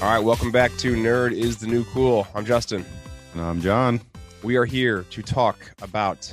All 0.00 0.08
right, 0.08 0.20
welcome 0.20 0.52
back 0.52 0.70
to 0.78 0.94
Nerd 0.94 1.32
is 1.32 1.56
the 1.58 1.66
New 1.66 1.84
Cool. 1.86 2.26
I'm 2.34 2.44
Justin. 2.46 2.84
And 3.34 3.42
I'm 3.42 3.60
John. 3.60 4.00
We 4.44 4.56
are 4.56 4.64
here 4.64 5.04
to 5.10 5.22
talk 5.22 5.72
about 5.82 6.32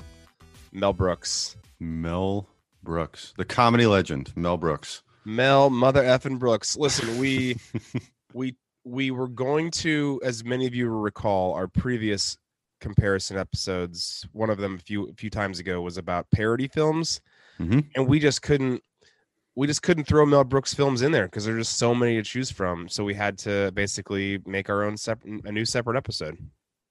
Mel 0.71 0.93
Brooks. 0.93 1.55
Mel 1.79 2.47
Brooks, 2.83 3.33
the 3.37 3.45
comedy 3.45 3.87
legend, 3.87 4.31
Mel 4.35 4.57
Brooks. 4.57 5.01
Mel 5.25 5.71
Mother 5.71 6.03
effing 6.03 6.37
Brooks. 6.37 6.77
Listen, 6.77 7.17
we 7.17 7.57
we 8.33 8.55
we 8.83 9.09
were 9.09 9.27
going 9.27 9.71
to, 9.71 10.21
as 10.23 10.43
many 10.45 10.67
of 10.67 10.75
you 10.75 10.89
will 10.91 10.99
recall, 11.01 11.53
our 11.55 11.67
previous 11.67 12.37
comparison 12.81 13.35
episodes. 13.35 14.27
One 14.31 14.51
of 14.51 14.59
them 14.59 14.75
a 14.75 14.79
few 14.79 15.09
a 15.09 15.13
few 15.13 15.31
times 15.31 15.57
ago 15.57 15.81
was 15.81 15.97
about 15.97 16.27
parody 16.31 16.67
films, 16.67 17.19
Mhm. 17.59 17.85
and 17.95 18.07
we 18.07 18.19
just 18.19 18.43
couldn't 18.43 18.83
we 19.55 19.67
just 19.67 19.81
couldn't 19.81 20.05
throw 20.05 20.25
Mel 20.25 20.43
Brooks 20.43 20.73
films 20.73 21.01
in 21.01 21.11
there 21.11 21.25
because 21.25 21.45
there's 21.45 21.67
just 21.67 21.77
so 21.77 21.95
many 21.95 22.15
to 22.15 22.23
choose 22.23 22.51
from. 22.51 22.89
So 22.89 23.03
we 23.03 23.13
had 23.13 23.37
to 23.39 23.71
basically 23.73 24.39
make 24.45 24.69
our 24.69 24.83
own 24.83 24.97
separate 24.97 25.45
a 25.45 25.51
new 25.51 25.65
separate 25.65 25.97
episode. 25.97 26.37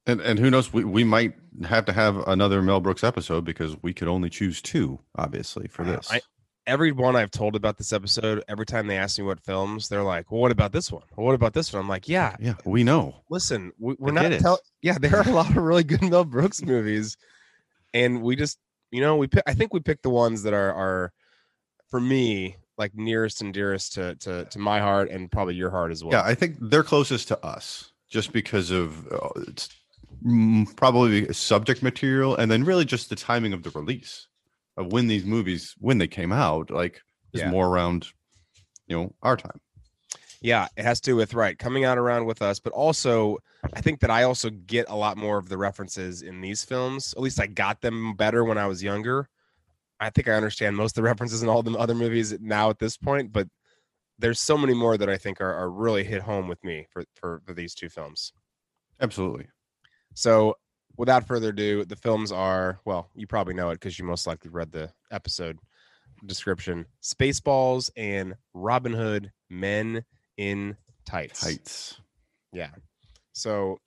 And 0.07 0.21
and 0.21 0.39
who 0.39 0.51
knows, 0.51 0.73
we, 0.73 0.85
we 0.85 1.05
might 1.05 1.35
have 1.67 1.85
to 1.87 1.93
have 1.93 2.17
another 2.29 2.61
Mel 2.63 2.81
Brooks 2.81 3.05
episode 3.05 3.45
because 3.45 3.77
we 3.83 3.93
could 3.95 4.09
only 4.09 4.29
choose 4.31 4.61
two, 4.61 5.01
obviously, 5.17 5.67
for 5.69 5.83
Uh, 5.83 5.97
this. 5.97 6.11
I- 6.11 6.21
Everyone 6.67 7.15
I've 7.15 7.31
told 7.31 7.57
about 7.57 7.77
this 7.77 7.93
episode, 7.93 8.43
every 8.49 8.65
time 8.65 8.87
they 8.87 8.97
ask 8.97 9.19
me 9.19 9.25
what 9.27 9.39
films, 9.45 9.91
they're 9.91 10.03
like, 10.03 10.33
"Well, 10.33 10.41
what 10.41 10.51
about 10.51 10.73
this 10.73 10.91
one? 10.91 11.03
Well, 11.15 11.27
what 11.27 11.35
about 11.35 11.53
this 11.53 11.71
one?" 11.71 11.83
I'm 11.83 11.89
like, 11.91 12.09
"Yeah, 12.09 12.37
yeah, 12.41 12.55
we 12.65 12.83
know. 12.85 13.17
listen, 13.29 13.73
we, 13.79 13.95
we're 13.99 14.13
not 14.13 14.23
get 14.23 14.33
it. 14.33 14.41
tell- 14.41 14.61
yeah, 14.81 14.97
there 14.99 15.15
are 15.15 15.29
a 15.29 15.31
lot 15.31 15.51
of 15.51 15.57
really 15.59 15.85
good 15.85 16.01
Mel 16.01 16.25
Brooks 16.25 16.63
movies, 16.63 17.19
and 17.93 18.23
we 18.23 18.35
just, 18.35 18.57
you 18.91 19.03
know, 19.03 19.17
we 19.17 19.27
pick, 19.27 19.43
I 19.47 19.53
think 19.53 19.75
we 19.75 19.81
picked 19.81 20.05
the 20.05 20.09
ones 20.09 20.43
that 20.45 20.55
are 20.55 20.73
are 20.73 21.13
for 21.95 22.01
me 22.01 22.57
like 22.77 22.93
nearest 22.97 23.41
and 23.41 23.55
dearest 23.55 23.93
to 23.93 24.17
to 24.17 24.45
to 24.47 24.59
my 24.59 24.81
heart 24.81 25.09
and 25.13 25.31
probably 25.31 25.55
your 25.55 25.71
heart 25.71 25.93
as 25.93 26.03
well. 26.03 26.11
Yeah, 26.11 26.29
I 26.29 26.35
think 26.35 26.57
they're 26.61 26.83
closest 26.83 27.29
to 27.29 27.39
us 27.47 27.93
just 28.11 28.33
because 28.33 28.73
of 28.73 29.07
uh, 29.13 29.29
it's 29.47 29.69
probably 30.75 31.33
subject 31.33 31.85
material 31.85 32.35
and 32.35 32.51
then 32.51 32.65
really 32.65 32.85
just 32.85 33.11
the 33.11 33.15
timing 33.15 33.53
of 33.53 33.63
the 33.63 33.71
release 33.71 34.27
of 34.77 34.91
when 34.93 35.07
these 35.07 35.25
movies 35.25 35.77
when 35.79 35.99
they 35.99 36.09
came 36.09 36.33
out 36.33 36.69
like 36.69 37.01
is 37.33 37.43
Yeah. 37.43 37.51
more 37.51 37.69
around 37.69 38.09
you 38.89 38.97
know 38.97 39.15
our 39.23 39.37
time. 39.37 39.61
Yeah, 40.41 40.67
it 40.77 40.83
has 40.85 41.01
to 41.03 41.11
do 41.13 41.17
with 41.17 41.33
right 41.33 41.57
coming 41.57 41.85
out 41.85 41.97
around 41.97 42.25
with 42.27 42.43
us, 42.43 42.59
but 42.59 42.73
also 42.73 43.39
I 43.73 43.81
think 43.83 44.01
that 44.01 44.11
I 44.11 44.25
also 44.25 44.51
get 44.51 44.87
a 44.89 44.97
lot 44.97 45.17
more 45.17 45.39
of 45.39 45.49
the 45.49 45.59
references 45.59 46.23
in 46.23 46.41
these 46.41 46.65
films. 46.65 47.15
At 47.17 47.23
least 47.23 47.41
I 47.41 47.47
got 47.47 47.83
them 47.83 48.15
better 48.17 48.43
when 48.45 48.59
I 48.59 48.67
was 48.67 48.83
younger. 48.83 49.29
I 50.05 50.11
think 50.11 50.29
I 50.29 50.33
understand 50.33 50.77
most 50.77 50.93
of 50.93 51.03
the 51.03 51.09
references 51.11 51.43
in 51.43 51.49
all 51.49 51.63
the 51.63 51.77
other 51.79 51.95
movies 51.95 52.35
now 52.41 52.71
at 52.71 52.79
this 52.79 52.97
point, 52.97 53.33
but 53.33 53.49
there's 54.19 54.41
so 54.41 54.57
many 54.57 54.75
more 54.75 54.97
that 54.97 55.09
I 55.09 55.17
think 55.17 55.41
are, 55.41 55.53
are 55.53 55.71
really 55.71 56.05
hit 56.05 56.23
home 56.23 56.47
with 56.47 56.63
me 56.63 56.87
for, 56.91 57.05
for 57.15 57.43
for 57.45 57.55
these 57.55 57.75
two 57.75 57.89
films. 57.89 58.33
Absolutely. 59.01 59.47
So 60.15 60.55
without 60.97 61.27
further 61.27 61.49
ado, 61.49 61.85
the 61.85 61.97
films 61.97 62.31
are 62.31 62.79
well, 62.85 63.11
you 63.15 63.27
probably 63.27 63.55
know 63.55 63.71
it 63.71 63.75
because 63.75 63.99
you 63.99 64.05
most 64.05 64.27
likely 64.27 64.51
read 64.51 64.73
the 64.73 64.93
episode 65.11 65.59
description. 66.27 66.87
Spaceballs 67.03 67.91
and 67.97 68.35
Robin 68.53 68.93
Hood 68.93 69.33
Men 69.51 70.05
in 70.37 70.77
Tights. 71.05 71.43
Heights. 71.43 72.01
Yeah. 72.53 72.71
So 73.33 73.79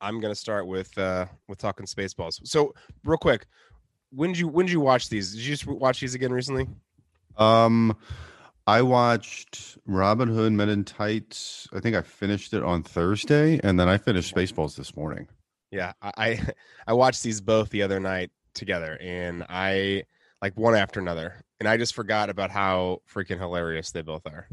I'm 0.00 0.20
gonna 0.20 0.34
start 0.34 0.66
with 0.66 0.96
uh 0.98 1.26
with 1.48 1.58
talking 1.58 1.86
Spaceballs. 1.86 2.40
So 2.44 2.74
real 3.04 3.18
quick, 3.18 3.46
when 4.10 4.32
did 4.32 4.38
you 4.38 4.48
when 4.48 4.66
did 4.66 4.72
you 4.72 4.80
watch 4.80 5.08
these? 5.08 5.32
Did 5.32 5.40
you 5.42 5.54
just 5.54 5.66
watch 5.66 6.00
these 6.00 6.14
again 6.14 6.32
recently? 6.32 6.68
Um, 7.36 7.96
I 8.66 8.82
watched 8.82 9.78
Robin 9.86 10.28
Hood 10.28 10.52
Men 10.52 10.68
in 10.68 10.84
Tights. 10.84 11.68
I 11.72 11.80
think 11.80 11.96
I 11.96 12.02
finished 12.02 12.54
it 12.54 12.62
on 12.62 12.82
Thursday, 12.82 13.60
and 13.62 13.78
then 13.78 13.88
I 13.88 13.98
finished 13.98 14.34
Spaceballs 14.34 14.76
this 14.76 14.96
morning. 14.96 15.28
Yeah, 15.70 15.92
I 16.02 16.12
I, 16.16 16.40
I 16.86 16.92
watched 16.94 17.22
these 17.22 17.40
both 17.40 17.70
the 17.70 17.82
other 17.82 18.00
night 18.00 18.30
together, 18.54 18.98
and 19.00 19.44
I 19.48 20.04
like 20.42 20.56
one 20.56 20.74
after 20.74 21.00
another, 21.00 21.44
and 21.60 21.68
I 21.68 21.76
just 21.76 21.94
forgot 21.94 22.30
about 22.30 22.50
how 22.50 23.02
freaking 23.12 23.38
hilarious 23.38 23.90
they 23.90 24.02
both 24.02 24.26
are. 24.26 24.48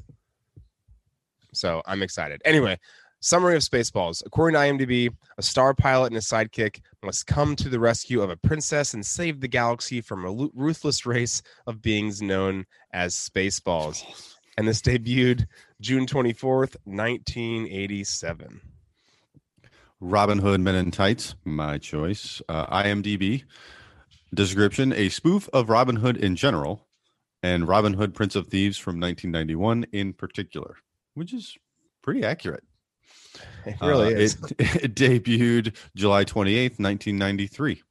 So 1.53 1.81
I'm 1.85 2.01
excited. 2.01 2.41
Anyway, 2.45 2.79
summary 3.23 3.55
of 3.55 3.61
Spaceballs. 3.61 4.21
According 4.25 4.55
to 4.55 4.85
IMDb, 4.85 5.15
a 5.37 5.41
star 5.41 5.73
pilot 5.73 6.07
and 6.07 6.17
a 6.17 6.19
sidekick 6.19 6.81
must 7.01 7.25
come 7.25 7.55
to 7.55 7.69
the 7.69 7.79
rescue 7.79 8.21
of 8.21 8.29
a 8.29 8.35
princess 8.35 8.93
and 8.93 9.05
save 9.05 9.39
the 9.39 9.47
galaxy 9.47 10.01
from 10.01 10.25
a 10.25 10.49
ruthless 10.53 11.05
race 11.05 11.41
of 11.65 11.81
beings 11.81 12.21
known 12.21 12.65
as 12.91 13.15
Spaceballs. 13.15 14.03
And 14.57 14.67
this 14.67 14.81
debuted 14.81 15.47
June 15.79 16.05
24th, 16.05 16.75
1987. 16.83 18.61
Robin 20.01 20.39
Hood 20.39 20.59
Men 20.59 20.75
in 20.75 20.91
Tights, 20.91 21.35
my 21.45 21.77
choice. 21.77 22.41
Uh, 22.49 22.67
IMDb 22.83 23.45
description: 24.33 24.91
a 24.91 25.07
spoof 25.07 25.47
of 25.53 25.69
Robin 25.69 25.95
Hood 25.95 26.17
in 26.17 26.35
general, 26.35 26.85
and 27.41 27.69
Robin 27.69 27.93
Hood 27.93 28.13
Prince 28.13 28.35
of 28.35 28.47
Thieves 28.47 28.77
from 28.77 28.99
1991 28.99 29.85
in 29.93 30.11
particular, 30.11 30.75
which 31.13 31.33
is 31.33 31.57
pretty 32.01 32.23
accurate. 32.25 32.65
It 33.65 33.75
really 33.81 34.13
Uh, 34.13 34.17
is. 34.17 34.33
It, 34.33 34.51
it 34.83 34.95
debuted 34.95 35.75
July 35.95 36.25
28th, 36.25 36.79
1993. 36.79 37.81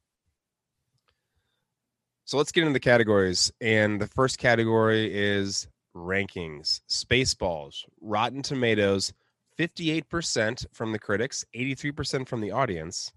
So 2.25 2.37
let's 2.37 2.51
get 2.51 2.61
into 2.61 2.73
the 2.73 2.79
categories. 2.79 3.51
And 3.61 3.99
the 4.01 4.07
first 4.07 4.37
category 4.37 5.13
is 5.13 5.67
rankings. 5.95 6.81
Spaceballs, 6.89 7.83
Rotten 8.01 8.41
Tomatoes, 8.41 9.13
58% 9.59 10.65
from 10.73 10.91
the 10.91 10.99
critics, 10.99 11.45
83% 11.55 12.27
from 12.27 12.41
the 12.41 12.51
audience, 12.51 13.11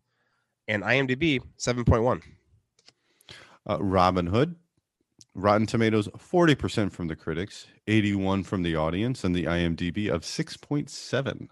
and 0.69 0.83
IMDb 0.83 1.41
7.1. 1.59 2.23
Uh, 3.69 3.83
Robin 3.83 4.27
Hood, 4.27 4.57
Rotten 5.35 5.67
Tomatoes, 5.67 6.09
40% 6.09 6.93
from 6.93 7.09
the 7.09 7.17
critics, 7.17 7.67
81 7.87 8.43
from 8.45 8.63
the 8.63 8.77
audience, 8.77 9.25
and 9.25 9.35
the 9.35 9.45
IMDb 9.45 10.09
of 10.09 10.23
6.7. 10.23 11.49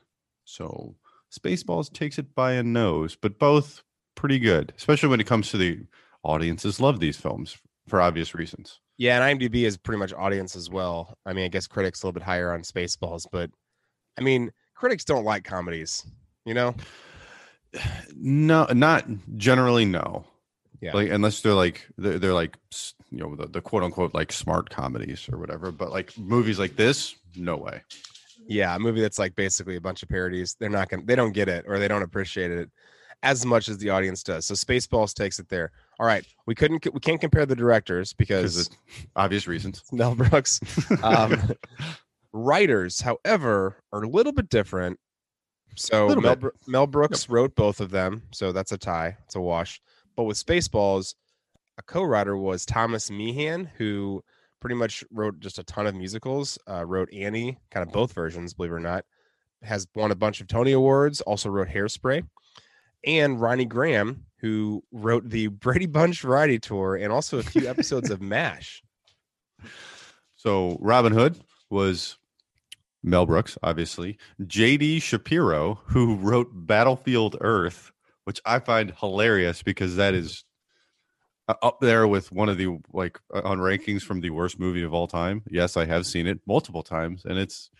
So 0.54 0.94
Spaceballs 1.36 1.92
takes 1.92 2.18
it 2.18 2.34
by 2.34 2.52
a 2.52 2.62
nose, 2.62 3.16
but 3.16 3.38
both 3.38 3.82
pretty 4.14 4.38
good, 4.38 4.72
especially 4.76 5.08
when 5.08 5.20
it 5.20 5.26
comes 5.26 5.50
to 5.50 5.56
the 5.56 5.80
audiences 6.22 6.80
love 6.80 7.00
these 7.00 7.16
films 7.16 7.58
for 7.88 8.00
obvious 8.00 8.34
reasons. 8.34 8.78
Yeah, 8.96 9.20
and 9.20 9.40
IMDb 9.40 9.64
is 9.64 9.76
pretty 9.76 9.98
much 9.98 10.12
audience 10.12 10.54
as 10.54 10.70
well. 10.70 11.18
I 11.26 11.32
mean, 11.32 11.44
I 11.44 11.48
guess 11.48 11.66
critics 11.66 12.02
a 12.02 12.06
little 12.06 12.14
bit 12.14 12.22
higher 12.22 12.52
on 12.52 12.62
Spaceballs, 12.62 13.26
but 13.30 13.50
I 14.16 14.22
mean, 14.22 14.52
critics 14.74 15.04
don't 15.04 15.24
like 15.24 15.44
comedies, 15.44 16.06
you 16.44 16.54
know? 16.54 16.74
No, 18.16 18.68
not 18.72 19.04
generally 19.36 19.84
no. 19.84 20.24
Yeah. 20.80 20.92
Like 20.94 21.10
unless 21.10 21.40
they're 21.40 21.54
like 21.54 21.84
they're, 21.98 22.20
they're 22.20 22.32
like 22.32 22.56
you 23.10 23.18
know 23.18 23.34
the, 23.34 23.46
the 23.46 23.60
quote 23.60 23.82
unquote 23.82 24.14
like 24.14 24.30
smart 24.30 24.70
comedies 24.70 25.28
or 25.32 25.38
whatever, 25.38 25.72
but 25.72 25.90
like 25.90 26.16
movies 26.16 26.60
like 26.60 26.76
this, 26.76 27.16
no 27.34 27.56
way. 27.56 27.82
Yeah, 28.46 28.74
a 28.74 28.78
movie 28.78 29.00
that's 29.00 29.18
like 29.18 29.34
basically 29.36 29.76
a 29.76 29.80
bunch 29.80 30.02
of 30.02 30.08
parodies. 30.08 30.56
They're 30.58 30.68
not 30.68 30.88
gonna 30.88 31.04
they 31.04 31.16
don't 31.16 31.32
get 31.32 31.48
it 31.48 31.64
or 31.68 31.78
they 31.78 31.88
don't 31.88 32.02
appreciate 32.02 32.50
it 32.50 32.70
as 33.22 33.46
much 33.46 33.68
as 33.68 33.78
the 33.78 33.90
audience 33.90 34.22
does. 34.22 34.46
So 34.46 34.54
Spaceballs 34.54 35.14
takes 35.14 35.38
it 35.38 35.48
there. 35.48 35.72
All 35.98 36.06
right. 36.06 36.26
We 36.46 36.54
couldn't 36.54 36.86
we 36.92 37.00
can't 37.00 37.20
compare 37.20 37.46
the 37.46 37.56
directors 37.56 38.12
Because 38.12 38.68
obvious 39.16 39.46
reasons. 39.46 39.82
Mel 39.92 40.14
Brooks. 40.14 40.60
Um 41.02 41.54
writers, 42.32 43.00
however, 43.00 43.76
are 43.92 44.02
a 44.02 44.08
little 44.08 44.32
bit 44.32 44.48
different. 44.48 44.98
So 45.76 46.08
Mel, 46.16 46.36
bit. 46.36 46.52
Mel 46.66 46.86
Brooks 46.86 47.28
wrote 47.28 47.54
both 47.54 47.80
of 47.80 47.90
them, 47.90 48.22
so 48.32 48.52
that's 48.52 48.72
a 48.72 48.78
tie. 48.78 49.16
It's 49.24 49.36
a 49.36 49.40
wash. 49.40 49.80
But 50.16 50.24
with 50.24 50.44
Spaceballs, 50.44 51.14
a 51.78 51.82
co-writer 51.82 52.36
was 52.36 52.66
Thomas 52.66 53.10
Meehan, 53.10 53.70
who 53.76 54.22
pretty 54.64 54.74
much 54.74 55.04
wrote 55.12 55.38
just 55.40 55.58
a 55.58 55.62
ton 55.64 55.86
of 55.86 55.94
musicals. 55.94 56.58
Uh, 56.66 56.82
wrote 56.86 57.12
Annie, 57.12 57.58
kind 57.70 57.86
of 57.86 57.92
both 57.92 58.14
versions, 58.14 58.54
believe 58.54 58.72
it 58.72 58.76
or 58.76 58.80
not. 58.80 59.04
Has 59.62 59.86
won 59.94 60.10
a 60.10 60.14
bunch 60.14 60.40
of 60.40 60.46
Tony 60.46 60.72
Awards. 60.72 61.20
Also 61.20 61.50
wrote 61.50 61.68
Hairspray, 61.68 62.26
and 63.04 63.38
Ronnie 63.38 63.66
Graham, 63.66 64.24
who 64.38 64.82
wrote 64.90 65.28
the 65.28 65.46
Brady 65.64 65.84
Bunch 65.84 66.22
Variety 66.22 66.58
Tour 66.58 66.96
and 66.96 67.12
also 67.12 67.38
a 67.38 67.42
few 67.42 67.68
episodes 67.68 68.08
of 68.08 68.22
MASH. 68.22 68.82
So 70.34 70.78
Robin 70.80 71.12
Hood 71.12 71.38
was 71.68 72.16
Mel 73.02 73.26
Brooks, 73.26 73.58
obviously. 73.62 74.16
J.D. 74.46 75.00
Shapiro, 75.00 75.78
who 75.84 76.14
wrote 76.16 76.48
Battlefield 76.54 77.36
Earth, 77.42 77.92
which 78.24 78.40
I 78.46 78.60
find 78.60 78.94
hilarious 78.98 79.62
because 79.62 79.96
that 79.96 80.14
is 80.14 80.42
up 81.48 81.78
there 81.80 82.06
with 82.06 82.32
one 82.32 82.48
of 82.48 82.58
the 82.58 82.78
like 82.92 83.18
on 83.32 83.58
rankings 83.58 83.96
mm. 83.96 84.02
from 84.02 84.20
the 84.20 84.30
worst 84.30 84.58
movie 84.58 84.82
of 84.82 84.94
all 84.94 85.06
time. 85.06 85.42
Yes, 85.48 85.76
I 85.76 85.84
have 85.84 86.06
seen 86.06 86.26
it 86.26 86.40
multiple 86.46 86.82
times, 86.82 87.24
and 87.24 87.38
it's 87.38 87.70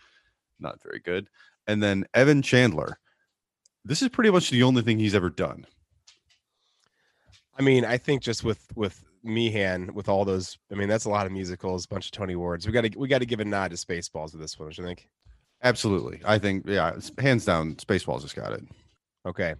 not 0.59 0.81
very 0.83 0.99
good. 0.99 1.29
And 1.67 1.81
then 1.81 2.05
Evan 2.13 2.41
Chandler. 2.41 2.99
This 3.87 4.01
is 4.01 4.09
pretty 4.09 4.31
much 4.31 4.49
the 4.49 4.63
only 4.63 4.81
thing 4.81 4.97
he's 4.97 5.13
ever 5.13 5.29
done. 5.29 5.67
I 7.57 7.61
mean, 7.61 7.85
I 7.85 7.97
think 7.97 8.23
just 8.23 8.43
with 8.43 8.65
with 8.75 9.03
Meehan, 9.23 9.93
with 9.93 10.09
all 10.09 10.25
those, 10.25 10.57
I 10.71 10.75
mean, 10.75 10.89
that's 10.89 11.05
a 11.05 11.09
lot 11.09 11.25
of 11.25 11.31
musicals, 11.31 11.85
a 11.85 11.87
bunch 11.87 12.07
of 12.07 12.11
Tony 12.11 12.33
Awards. 12.33 12.65
We 12.65 12.73
got 12.73 12.81
to 12.81 12.97
we 12.97 13.07
got 13.07 13.19
to 13.19 13.25
give 13.25 13.39
a 13.39 13.45
nod 13.45 13.71
to 13.71 13.77
Spaceballs 13.77 14.31
with 14.31 14.41
this 14.41 14.57
one, 14.57 14.69
don't 14.69 14.77
you 14.77 14.85
think? 14.85 15.07
Absolutely. 15.63 16.21
I 16.25 16.37
think, 16.37 16.65
yeah, 16.67 16.95
hands 17.17 17.45
down, 17.45 17.75
Spaceballs 17.75 18.21
has 18.21 18.33
got 18.33 18.53
it. 18.53 18.63
Okay. 19.25 19.55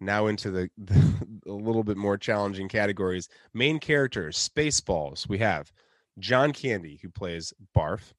Now 0.00 0.26
into 0.26 0.50
the, 0.50 0.70
the 0.78 1.14
a 1.46 1.52
little 1.52 1.84
bit 1.84 1.96
more 1.96 2.18
challenging 2.18 2.68
categories. 2.68 3.28
Main 3.54 3.78
characters, 3.78 4.36
Spaceballs. 4.36 5.28
We 5.28 5.38
have 5.38 5.72
John 6.18 6.52
Candy, 6.52 6.98
who 7.02 7.08
plays 7.08 7.52
Barf. 7.76 8.12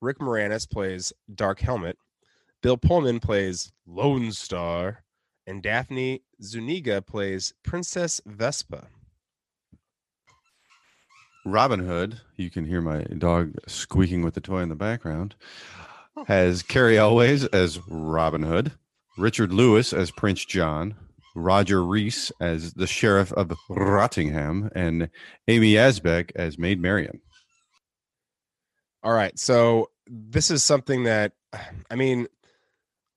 Rick 0.00 0.18
Moranis 0.18 0.68
plays 0.68 1.12
Dark 1.34 1.60
Helmet. 1.60 1.98
Bill 2.62 2.76
Pullman 2.76 3.20
plays 3.20 3.72
Lone 3.86 4.32
Star. 4.32 5.02
And 5.46 5.62
Daphne 5.62 6.22
Zuniga 6.42 7.02
plays 7.02 7.52
Princess 7.64 8.20
Vespa. 8.24 8.86
Robin 11.44 11.80
Hood, 11.80 12.20
you 12.36 12.50
can 12.50 12.66
hear 12.66 12.80
my 12.80 13.02
dog 13.04 13.54
squeaking 13.66 14.22
with 14.22 14.34
the 14.34 14.40
toy 14.40 14.60
in 14.60 14.68
the 14.68 14.74
background, 14.74 15.34
oh. 16.16 16.24
has 16.24 16.62
Cary 16.62 16.98
Elwes 16.98 17.46
as 17.46 17.80
Robin 17.88 18.42
Hood, 18.42 18.72
Richard 19.16 19.52
Lewis 19.52 19.92
as 19.92 20.10
Prince 20.10 20.44
John, 20.44 20.94
Roger 21.34 21.84
Rees 21.84 22.32
as 22.40 22.72
the 22.74 22.86
Sheriff 22.86 23.32
of 23.32 23.52
Rottingham, 23.68 24.70
and 24.74 25.08
Amy 25.48 25.74
Yasbeck 25.74 26.32
as 26.34 26.58
Maid 26.58 26.80
Marian. 26.80 27.20
All 29.02 29.12
right. 29.12 29.38
So 29.38 29.90
this 30.06 30.50
is 30.50 30.62
something 30.62 31.04
that, 31.04 31.32
I 31.90 31.94
mean, 31.94 32.26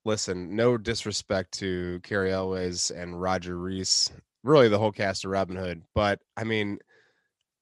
listen, 0.06 0.56
no 0.56 0.78
disrespect 0.78 1.54
to 1.60 2.00
Cary 2.04 2.32
Elwes 2.32 2.92
and 2.92 3.20
Roger 3.22 3.58
Rees, 3.58 4.12
really 4.44 4.70
the 4.70 4.80
whole 4.80 4.92
cast 4.92 5.26
of 5.26 5.32
Robin 5.32 5.56
Hood, 5.56 5.84
but 5.96 6.20
I 6.38 6.44
mean, 6.44 6.80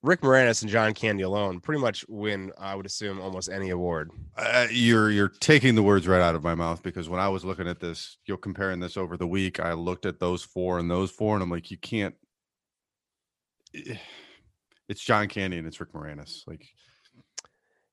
Rick 0.03 0.21
Moranis 0.21 0.63
and 0.63 0.71
John 0.71 0.93
Candy 0.93 1.23
alone 1.23 1.59
pretty 1.59 1.79
much 1.79 2.03
win, 2.07 2.51
I 2.57 2.73
would 2.73 2.85
assume, 2.85 3.21
almost 3.21 3.49
any 3.49 3.69
award. 3.69 4.09
Uh, 4.35 4.67
you're 4.71 5.11
you're 5.11 5.27
taking 5.27 5.75
the 5.75 5.83
words 5.83 6.07
right 6.07 6.21
out 6.21 6.33
of 6.33 6.43
my 6.43 6.55
mouth 6.55 6.81
because 6.81 7.07
when 7.07 7.19
I 7.19 7.29
was 7.29 7.45
looking 7.45 7.67
at 7.67 7.79
this, 7.79 8.17
you're 8.25 8.37
comparing 8.37 8.79
this 8.79 8.97
over 8.97 9.15
the 9.15 9.27
week. 9.27 9.59
I 9.59 9.73
looked 9.73 10.05
at 10.07 10.19
those 10.19 10.43
four 10.43 10.79
and 10.79 10.89
those 10.89 11.11
four, 11.11 11.35
and 11.35 11.43
I'm 11.43 11.51
like, 11.51 11.69
you 11.69 11.77
can't. 11.77 12.15
It's 14.89 15.01
John 15.01 15.27
Candy 15.27 15.57
and 15.57 15.67
it's 15.67 15.79
Rick 15.79 15.93
Moranis. 15.93 16.41
Like, 16.47 16.67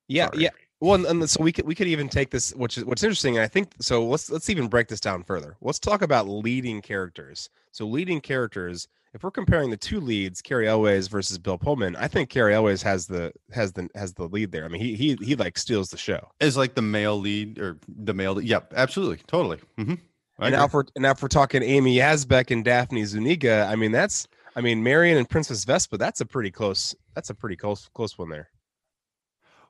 yeah, 0.07 0.25
sorry. 0.25 0.43
yeah. 0.43 0.49
Well, 0.81 1.05
and, 1.05 1.29
so 1.29 1.43
we 1.43 1.51
could 1.51 1.65
we 1.65 1.75
could 1.75 1.87
even 1.87 2.09
take 2.09 2.31
this, 2.31 2.51
which 2.55 2.77
is 2.77 2.85
what's 2.85 3.03
interesting. 3.03 3.37
And 3.37 3.43
I 3.43 3.47
think 3.47 3.73
so. 3.81 4.03
Let's 4.05 4.31
let's 4.31 4.49
even 4.49 4.67
break 4.67 4.87
this 4.87 4.99
down 4.99 5.23
further. 5.23 5.57
Let's 5.61 5.79
talk 5.79 6.01
about 6.01 6.27
leading 6.27 6.81
characters. 6.81 7.49
So 7.71 7.85
leading 7.85 8.19
characters. 8.19 8.87
If 9.13 9.23
we're 9.23 9.31
comparing 9.31 9.71
the 9.71 9.77
two 9.77 9.99
leads, 9.99 10.41
Cary 10.41 10.67
Elwes 10.67 11.07
versus 11.07 11.39
Bill 11.39 11.57
Pullman, 11.57 11.95
I 11.95 12.07
think 12.07 12.29
Cary 12.29 12.53
Elwes 12.53 12.83
has 12.83 13.07
the 13.07 13.33
has 13.51 13.73
the 13.73 13.89
has 13.95 14.13
the 14.13 14.27
lead 14.27 14.51
there. 14.51 14.65
I 14.65 14.67
mean, 14.67 14.81
he 14.81 14.93
he 14.95 15.17
he 15.21 15.35
like 15.35 15.57
steals 15.57 15.89
the 15.89 15.97
show. 15.97 16.29
Is 16.39 16.55
like 16.55 16.75
the 16.75 16.83
male 16.83 17.19
lead 17.19 17.57
or 17.57 17.77
the 17.87 18.13
male. 18.13 18.33
Lead. 18.33 18.47
Yep, 18.47 18.73
absolutely, 18.75 19.17
totally. 19.25 19.57
Mm-hmm. 19.79 19.95
And 20.41 20.53
now 20.53 20.67
for 20.67 20.85
and 20.95 21.03
now 21.03 21.15
we're 21.19 21.27
talking 21.27 21.63
Amy 21.63 21.97
Yasbeck 21.97 22.51
and 22.51 22.63
Daphne 22.63 23.03
Zuniga, 23.05 23.67
I 23.69 23.75
mean 23.75 23.91
that's 23.91 24.27
I 24.55 24.61
mean 24.61 24.83
Marian 24.83 25.17
and 25.17 25.29
Princess 25.29 25.65
Vespa. 25.65 25.97
That's 25.97 26.21
a 26.21 26.25
pretty 26.25 26.51
close. 26.51 26.95
That's 27.15 27.29
a 27.29 27.35
pretty 27.35 27.55
close 27.55 27.89
close 27.93 28.17
one 28.17 28.29
there. 28.29 28.49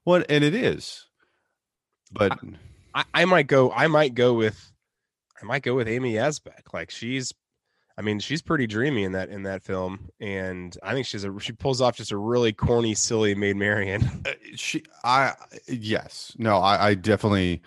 Well, 0.06 0.24
and 0.30 0.44
it 0.44 0.54
is, 0.54 1.06
but 2.12 2.38
I, 2.94 3.04
I 3.14 3.26
might 3.26 3.48
go. 3.48 3.72
I 3.72 3.88
might 3.88 4.14
go 4.14 4.34
with. 4.34 4.72
I 5.42 5.46
might 5.46 5.64
go 5.64 5.76
with 5.76 5.88
Amy 5.88 6.14
Yasbeck. 6.14 6.74
Like 6.74 6.92
she's, 6.92 7.34
I 8.00 8.02
mean, 8.02 8.22
she's 8.22 8.42
pretty 8.42 8.66
dreamy 8.66 9.04
in 9.04 9.12
that 9.12 9.28
in 9.28 9.44
that 9.44 9.62
film, 9.62 10.10
and 10.22 10.76
I 10.82 10.94
think 10.94 11.06
she's 11.06 11.26
a 11.26 11.40
she 11.42 11.52
pulls 11.52 11.82
off 11.82 11.98
just 11.98 12.14
a 12.14 12.18
really 12.18 12.54
corny, 12.54 12.94
silly 12.94 13.36
Maid 13.36 13.58
Marian. 13.58 14.04
uh, 14.26 14.32
she, 14.56 14.84
I, 15.04 15.34
yes, 15.68 16.34
no, 16.38 16.60
I, 16.60 16.88
I 16.88 16.94
definitely. 16.94 17.62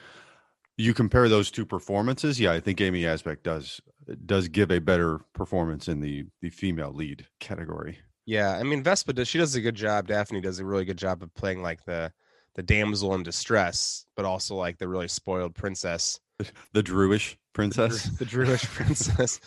You 0.79 0.95
compare 0.95 1.29
those 1.29 1.51
two 1.51 1.67
performances, 1.67 2.41
yeah, 2.41 2.51
I 2.51 2.59
think 2.59 2.81
Amy 2.81 3.03
Yasbeck 3.03 3.43
does 3.43 3.83
does 4.25 4.49
give 4.49 4.71
a 4.71 4.79
better 4.79 5.21
performance 5.35 5.87
in 5.87 6.01
the 6.01 6.25
the 6.41 6.49
female 6.49 6.95
lead 6.95 7.27
category. 7.39 7.99
Yeah, 8.25 8.57
I 8.57 8.63
mean 8.63 8.83
Vespa 8.83 9.13
does. 9.13 9.29
She 9.29 9.37
does 9.37 9.55
a 9.55 9.61
good 9.61 9.75
job. 9.75 10.09
Daphne 10.09 10.41
does 10.41 10.61
a 10.61 10.65
really 10.65 10.87
good 10.87 10.97
job 10.97 11.23
of 11.23 11.33
playing 11.35 11.63
like 11.63 11.85
the 11.85 12.11
the 12.55 12.63
damsel 12.63 13.15
in 13.15 13.23
distress, 13.23 14.07
but 14.17 14.25
also 14.25 14.55
like 14.55 14.79
the 14.79 14.89
really 14.89 15.09
spoiled 15.09 15.55
princess, 15.55 16.21
The 16.73 16.83
Druish 16.83 17.37
princess. 17.53 18.05
the 18.19 18.25
Druish 18.25 18.65
princess. 18.75 19.41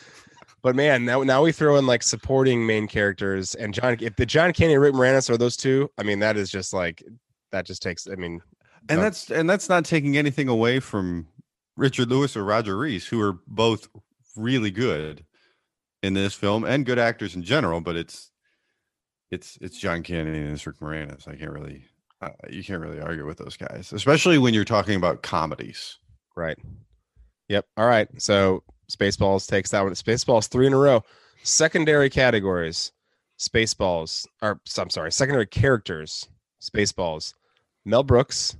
But 0.65 0.75
man, 0.75 1.05
now 1.05 1.21
now 1.21 1.43
we 1.43 1.51
throw 1.51 1.75
in 1.75 1.85
like 1.85 2.01
supporting 2.01 2.65
main 2.65 2.87
characters 2.87 3.53
and 3.53 3.71
John. 3.71 3.97
If 4.01 4.15
the 4.15 4.25
John 4.25 4.51
Candy 4.51 4.73
and 4.73 4.81
Rick 4.81 4.95
Moranis 4.95 5.29
are 5.29 5.37
those 5.37 5.55
two, 5.55 5.91
I 5.99 6.01
mean 6.01 6.17
that 6.21 6.37
is 6.37 6.49
just 6.49 6.73
like 6.73 7.03
that 7.51 7.67
just 7.67 7.83
takes. 7.83 8.07
I 8.07 8.15
mean, 8.15 8.41
and 8.89 8.99
that's 8.99 9.29
and 9.29 9.47
that's 9.47 9.69
not 9.69 9.85
taking 9.85 10.17
anything 10.17 10.47
away 10.47 10.79
from 10.79 11.27
Richard 11.77 12.09
Lewis 12.09 12.35
or 12.35 12.43
Roger 12.43 12.75
Rees, 12.79 13.05
who 13.05 13.21
are 13.21 13.37
both 13.45 13.87
really 14.35 14.71
good 14.71 15.23
in 16.01 16.15
this 16.15 16.33
film 16.33 16.63
and 16.63 16.83
good 16.83 16.97
actors 16.97 17.35
in 17.35 17.43
general. 17.43 17.79
But 17.79 17.95
it's 17.95 18.31
it's 19.29 19.59
it's 19.61 19.77
John 19.77 20.01
Candy 20.01 20.39
and 20.39 20.49
it's 20.49 20.65
Rick 20.65 20.79
Moranis. 20.79 21.27
I 21.27 21.35
can't 21.35 21.51
really 21.51 21.85
uh, 22.23 22.29
you 22.49 22.63
can't 22.63 22.81
really 22.81 22.99
argue 22.99 23.27
with 23.27 23.37
those 23.37 23.55
guys, 23.55 23.93
especially 23.93 24.39
when 24.39 24.55
you're 24.55 24.65
talking 24.65 24.95
about 24.95 25.21
comedies. 25.21 25.99
right. 26.35 26.57
Yep. 27.49 27.67
All 27.77 27.85
right. 27.85 28.07
So 28.19 28.63
Spaceballs 28.91 29.47
takes 29.47 29.71
that 29.71 29.83
one. 29.83 29.93
Spaceballs 29.93 30.47
three 30.47 30.67
in 30.67 30.73
a 30.73 30.77
row. 30.77 31.03
Secondary 31.43 32.09
categories. 32.09 32.91
Spaceballs. 33.39 34.25
Or 34.41 34.59
I'm 34.77 34.89
sorry. 34.89 35.11
Secondary 35.11 35.47
characters. 35.47 36.27
Spaceballs. 36.61 37.33
Mel 37.85 38.03
Brooks, 38.03 38.57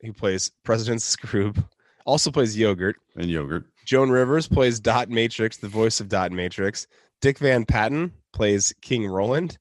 who 0.00 0.12
plays 0.12 0.50
President 0.64 1.00
Skroob, 1.00 1.62
also 2.06 2.30
plays 2.30 2.56
Yogurt. 2.56 2.96
And 3.16 3.30
yogurt. 3.30 3.64
Joan 3.84 4.10
Rivers 4.10 4.48
plays 4.48 4.80
Dot 4.80 5.10
Matrix, 5.10 5.56
the 5.56 5.68
voice 5.68 6.00
of 6.00 6.08
Dot 6.08 6.32
Matrix. 6.32 6.86
Dick 7.20 7.38
Van 7.38 7.64
Patten 7.64 8.12
plays 8.32 8.72
King 8.80 9.06
Roland, 9.06 9.58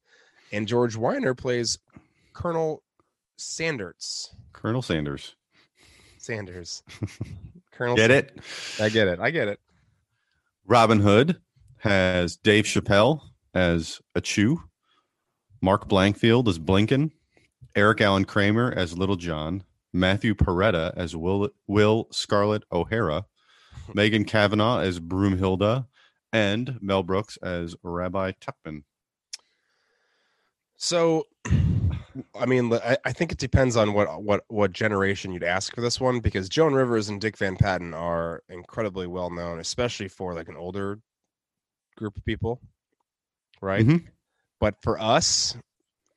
and 0.51 0.67
George 0.67 0.95
Wyner 0.95 1.37
plays 1.37 1.77
Colonel 2.33 2.81
Sanders. 3.37 4.33
Colonel 4.53 4.81
Sanders. 4.81 5.35
Sanders. 6.17 6.83
Colonel. 7.71 7.95
Get 7.95 8.11
it? 8.11 8.37
I 8.79 8.89
get 8.89 9.07
it. 9.07 9.19
I 9.19 9.31
get 9.31 9.47
it. 9.47 9.59
Robin 10.65 10.99
Hood 10.99 11.37
has 11.79 12.37
Dave 12.37 12.65
Chappelle 12.65 13.21
as 13.53 13.99
Achoo, 14.15 14.57
Mark 15.61 15.87
Blankfield 15.87 16.47
as 16.47 16.59
Blinkin, 16.59 17.11
Eric 17.75 18.01
Allen 18.01 18.25
Kramer 18.25 18.71
as 18.71 18.97
Little 18.97 19.15
John, 19.15 19.63
Matthew 19.93 20.35
Porretta 20.35 20.93
as 20.95 21.15
Will, 21.15 21.49
Will 21.67 22.07
Scarlett 22.11 22.63
O'Hara, 22.71 23.25
Megan 23.93 24.25
Cavanagh 24.25 24.81
as 24.81 24.99
Broomhilda, 24.99 25.87
and 26.31 26.77
Mel 26.81 27.03
Brooks 27.03 27.37
as 27.37 27.75
Rabbi 27.83 28.31
Tuckman. 28.39 28.83
So, 30.77 31.27
I 32.39 32.45
mean, 32.45 32.73
I, 32.73 32.97
I 33.05 33.13
think 33.13 33.31
it 33.31 33.37
depends 33.37 33.75
on 33.77 33.93
what 33.93 34.21
what 34.23 34.43
what 34.49 34.73
generation 34.73 35.31
you'd 35.31 35.43
ask 35.43 35.73
for 35.73 35.81
this 35.81 35.99
one 35.99 36.19
because 36.19 36.49
Joan 36.49 36.73
Rivers 36.73 37.09
and 37.09 37.19
Dick 37.21 37.37
Van 37.37 37.55
Patten 37.55 37.93
are 37.93 38.43
incredibly 38.49 39.07
well 39.07 39.29
known, 39.29 39.59
especially 39.59 40.07
for 40.07 40.33
like 40.33 40.49
an 40.49 40.57
older 40.57 40.99
group 41.97 42.17
of 42.17 42.25
people, 42.25 42.61
right? 43.61 43.85
Mhm. 43.85 44.05
But 44.59 44.75
for 44.81 44.99
us, 44.99 45.55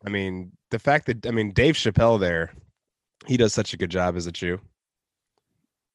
I 0.06 0.10
mean, 0.10 0.52
the 0.70 0.78
fact 0.78 1.06
that 1.06 1.26
I 1.26 1.30
mean 1.30 1.52
Dave 1.52 1.74
Chappelle 1.76 2.18
there, 2.20 2.52
he 3.26 3.36
does 3.36 3.54
such 3.54 3.72
a 3.72 3.76
good 3.76 3.90
job 3.90 4.16
as 4.16 4.26
a 4.26 4.32
Jew, 4.32 4.60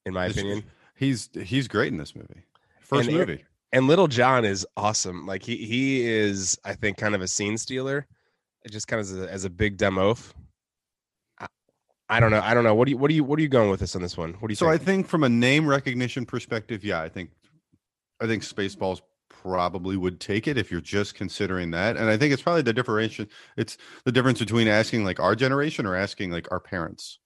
in 0.05 0.13
my 0.13 0.27
This- 0.27 0.37
opinion. 0.37 0.63
He's 0.95 1.29
he's 1.33 1.67
great 1.69 1.91
in 1.93 1.97
this 1.97 2.13
movie. 2.15 2.43
First 2.81 3.07
And 3.09 3.17
movie. 3.17 3.45
And 3.71 3.87
Little 3.87 4.07
John 4.07 4.43
is 4.45 4.65
awesome. 4.75 5.25
Like 5.25 5.43
he 5.43 5.57
he 5.65 6.05
is, 6.07 6.57
I 6.65 6.73
think, 6.73 6.97
kind 6.97 7.15
of 7.15 7.21
a 7.21 7.27
scene 7.27 7.57
stealer, 7.57 8.07
just 8.69 8.87
kind 8.87 8.99
of 8.99 9.05
as 9.07 9.17
a, 9.19 9.31
as 9.31 9.45
a 9.45 9.49
big 9.49 9.81
oaf. 9.81 10.33
I, 11.39 11.47
I 12.09 12.19
don't 12.19 12.31
know. 12.31 12.41
I 12.43 12.53
don't 12.53 12.63
know. 12.63 12.75
What 12.75 12.85
do 12.85 12.91
you 12.91 12.97
what 12.97 13.09
do 13.09 13.15
you 13.15 13.23
what 13.23 13.39
are 13.39 13.41
you 13.41 13.47
going 13.49 13.69
with 13.69 13.79
this 13.79 13.95
on 13.95 14.01
this 14.01 14.17
one? 14.17 14.33
What 14.39 14.47
do 14.47 14.51
you 14.51 14.55
So 14.55 14.67
I 14.67 14.77
think? 14.77 14.85
think 14.85 15.07
from 15.07 15.23
a 15.23 15.29
name 15.29 15.67
recognition 15.67 16.25
perspective, 16.25 16.83
yeah, 16.83 17.01
I 17.01 17.09
think 17.09 17.31
I 18.19 18.27
think 18.27 18.43
Spaceballs 18.43 19.01
probably 19.29 19.95
would 19.95 20.19
take 20.19 20.47
it 20.47 20.57
if 20.57 20.69
you're 20.71 20.81
just 20.81 21.15
considering 21.15 21.71
that. 21.71 21.95
And 21.95 22.09
I 22.09 22.17
think 22.17 22.33
it's 22.33 22.41
probably 22.41 22.63
the 22.63 22.73
differentiation. 22.73 23.29
It's 23.55 23.77
the 24.03 24.11
difference 24.11 24.39
between 24.39 24.67
asking 24.67 25.05
like 25.05 25.19
our 25.19 25.35
generation 25.35 25.85
or 25.85 25.95
asking 25.95 26.31
like 26.31 26.51
our 26.51 26.59
parents. 26.59 27.19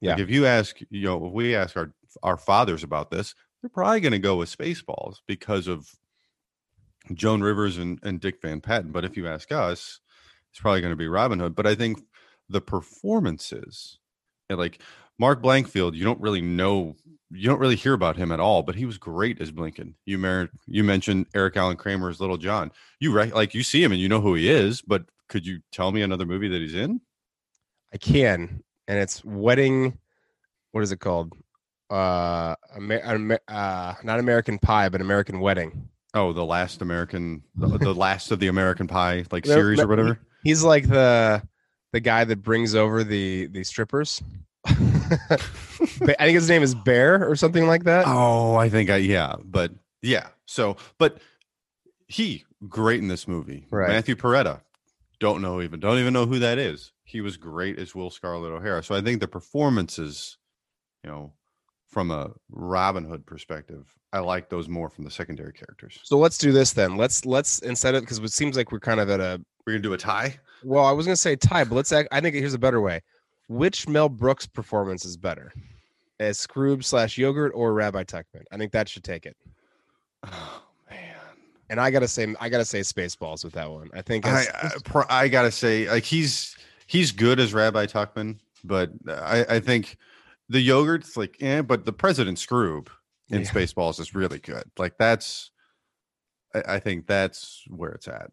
Like 0.00 0.18
Yeah. 0.18 0.22
if 0.22 0.30
you 0.30 0.46
ask, 0.46 0.76
you 0.90 1.04
know, 1.08 1.26
if 1.26 1.32
we 1.32 1.56
ask 1.56 1.76
our 1.76 1.92
our 2.22 2.36
fathers 2.36 2.84
about 2.84 3.10
this, 3.10 3.34
they're 3.62 3.70
probably 3.70 4.00
going 4.00 4.12
to 4.12 4.18
go 4.20 4.36
with 4.36 4.56
Spaceballs 4.56 5.16
because 5.26 5.66
of 5.66 5.90
Joan 7.12 7.40
Rivers 7.40 7.78
and, 7.78 7.98
and 8.02 8.20
Dick 8.20 8.40
Van 8.40 8.60
Patten. 8.60 8.92
But 8.92 9.04
if 9.04 9.16
you 9.16 9.26
ask 9.26 9.50
us, 9.50 10.00
it's 10.50 10.60
probably 10.60 10.80
going 10.80 10.92
to 10.92 10.96
be 10.96 11.08
Robin 11.08 11.38
Hood. 11.38 11.54
But 11.54 11.66
I 11.66 11.74
think 11.74 12.02
the 12.48 12.60
performances, 12.60 13.98
like 14.50 14.80
Mark 15.18 15.42
Blankfield, 15.42 15.94
you 15.94 16.04
don't 16.04 16.20
really 16.20 16.40
know, 16.40 16.96
you 17.30 17.48
don't 17.48 17.60
really 17.60 17.76
hear 17.76 17.94
about 17.94 18.16
him 18.16 18.32
at 18.32 18.40
all, 18.40 18.62
but 18.62 18.74
he 18.74 18.86
was 18.86 18.98
great 18.98 19.40
as 19.40 19.50
Blinkin. 19.50 19.94
You 20.06 20.18
mer- 20.18 20.50
you 20.66 20.84
mentioned 20.84 21.26
Eric 21.34 21.56
Allen 21.56 21.76
Kramer 21.76 22.08
as 22.08 22.20
Little 22.20 22.38
John. 22.38 22.72
You 23.00 23.12
re- 23.12 23.32
like 23.32 23.54
you 23.54 23.62
see 23.62 23.82
him 23.82 23.92
and 23.92 24.00
you 24.00 24.08
know 24.08 24.20
who 24.20 24.34
he 24.34 24.48
is, 24.48 24.82
but 24.82 25.04
could 25.28 25.46
you 25.46 25.60
tell 25.72 25.92
me 25.92 26.02
another 26.02 26.26
movie 26.26 26.48
that 26.48 26.60
he's 26.60 26.74
in? 26.74 27.00
I 27.92 27.96
can, 27.96 28.62
and 28.86 28.98
it's 28.98 29.24
wedding 29.24 29.98
what 30.72 30.82
is 30.82 30.92
it 30.92 31.00
called? 31.00 31.32
Uh, 31.90 32.54
Amer- 32.76 33.40
uh, 33.48 33.94
not 34.02 34.20
American 34.20 34.58
Pie, 34.58 34.88
but 34.88 35.00
American 35.00 35.40
Wedding. 35.40 35.88
Oh, 36.14 36.32
the 36.32 36.44
last 36.44 36.82
American, 36.82 37.42
the, 37.56 37.78
the 37.78 37.94
last 37.94 38.30
of 38.30 38.40
the 38.40 38.48
American 38.48 38.86
Pie 38.86 39.24
like 39.30 39.46
series 39.46 39.80
or 39.80 39.86
whatever. 39.86 40.20
He's 40.48 40.64
like 40.64 40.88
the 40.88 41.42
the 41.92 42.00
guy 42.00 42.24
that 42.24 42.42
brings 42.42 42.74
over 42.74 43.04
the 43.04 43.48
the 43.48 43.62
strippers. 43.64 44.22
I 44.66 45.36
think 45.98 46.34
his 46.34 46.48
name 46.48 46.62
is 46.62 46.74
Bear 46.74 47.28
or 47.28 47.36
something 47.36 47.66
like 47.66 47.84
that. 47.84 48.06
Oh, 48.06 48.56
I 48.56 48.70
think 48.70 48.88
I 48.88 48.96
yeah, 48.96 49.34
but 49.44 49.72
yeah. 50.00 50.28
So, 50.46 50.78
but 50.96 51.18
he 52.06 52.46
great 52.66 53.00
in 53.02 53.08
this 53.08 53.28
movie. 53.28 53.66
Right. 53.70 53.90
Matthew 53.90 54.16
Porretta. 54.16 54.62
Don't 55.20 55.42
know 55.42 55.60
even 55.60 55.80
don't 55.80 55.98
even 55.98 56.14
know 56.14 56.24
who 56.24 56.38
that 56.38 56.56
is. 56.56 56.92
He 57.04 57.20
was 57.20 57.36
great 57.36 57.78
as 57.78 57.94
Will 57.94 58.08
Scarlet 58.08 58.48
O'Hara. 58.48 58.82
So 58.82 58.94
I 58.94 59.02
think 59.02 59.20
the 59.20 59.28
performances, 59.28 60.38
you 61.04 61.10
know, 61.10 61.34
from 61.88 62.10
a 62.10 62.30
Robin 62.50 63.04
Hood 63.04 63.26
perspective, 63.26 63.86
I 64.14 64.20
like 64.20 64.48
those 64.48 64.66
more 64.66 64.88
from 64.88 65.04
the 65.04 65.10
secondary 65.10 65.52
characters. 65.52 66.00
So 66.04 66.16
let's 66.16 66.38
do 66.38 66.52
this 66.52 66.72
then. 66.72 66.96
Let's 66.96 67.26
let's 67.26 67.58
instead 67.58 67.94
of 67.94 68.02
because 68.02 68.18
it 68.18 68.32
seems 68.32 68.56
like 68.56 68.72
we're 68.72 68.80
kind 68.80 69.00
of 69.00 69.10
at 69.10 69.20
a 69.20 69.44
We're 69.68 69.74
gonna 69.74 69.82
do 69.82 69.92
a 69.92 69.98
tie. 69.98 70.38
well, 70.64 70.86
I 70.86 70.92
was 70.92 71.04
gonna 71.04 71.14
say 71.16 71.36
tie, 71.36 71.64
but 71.64 71.74
let's. 71.74 71.92
act- 71.92 72.08
I 72.10 72.22
think 72.22 72.34
here's 72.34 72.54
a 72.54 72.58
better 72.58 72.80
way. 72.80 73.02
Which 73.48 73.86
Mel 73.86 74.08
Brooks 74.08 74.46
performance 74.46 75.04
is 75.04 75.18
better, 75.18 75.52
as 76.18 76.38
Skroob 76.46 76.82
slash 76.84 77.18
Yogurt 77.18 77.52
or 77.54 77.74
Rabbi 77.74 78.04
Tuckman? 78.04 78.44
I 78.50 78.56
think 78.56 78.72
that 78.72 78.88
should 78.88 79.04
take 79.04 79.26
it. 79.26 79.36
Oh 80.24 80.62
man. 80.90 81.14
And 81.68 81.78
I 81.78 81.90
gotta 81.90 82.08
say, 82.08 82.34
I 82.40 82.48
gotta 82.48 82.64
say 82.64 82.80
Spaceballs 82.80 83.44
with 83.44 83.52
that 83.54 83.70
one. 83.70 83.90
I 83.92 84.00
think 84.00 84.24
I, 84.26 84.44
I 84.94 85.04
I 85.10 85.28
gotta 85.28 85.50
say, 85.50 85.86
like 85.90 86.04
he's 86.04 86.56
he's 86.86 87.12
good 87.12 87.38
as 87.38 87.52
Rabbi 87.52 87.84
Tuckman, 87.84 88.38
but 88.64 88.90
I, 89.06 89.44
I 89.48 89.60
think 89.60 89.98
the 90.48 90.60
yogurt's 90.60 91.14
like, 91.14 91.36
eh, 91.42 91.60
but 91.60 91.84
the 91.84 91.92
President 91.92 92.38
Skroob 92.38 92.88
in 93.28 93.42
Yeah. 93.42 93.48
Spaceballs 93.50 94.00
is 94.00 94.14
really 94.14 94.38
good. 94.38 94.64
Like 94.78 94.96
that's, 94.98 95.50
I, 96.54 96.76
I 96.76 96.78
think 96.80 97.06
that's 97.06 97.64
where 97.68 97.90
it's 97.90 98.08
at. 98.08 98.30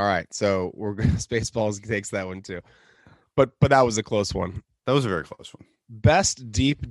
All 0.00 0.06
right. 0.06 0.32
So 0.32 0.70
we're 0.74 0.94
gonna 0.94 1.10
Spaceballs 1.18 1.86
takes 1.86 2.08
that 2.10 2.26
one 2.26 2.40
too, 2.40 2.60
but 3.36 3.50
but 3.60 3.70
that 3.70 3.82
was 3.82 3.98
a 3.98 4.02
close 4.02 4.32
one. 4.32 4.62
That 4.86 4.92
was 4.92 5.04
a 5.04 5.10
very 5.10 5.24
close 5.24 5.52
one. 5.52 5.66
Best 5.90 6.50
deep 6.50 6.86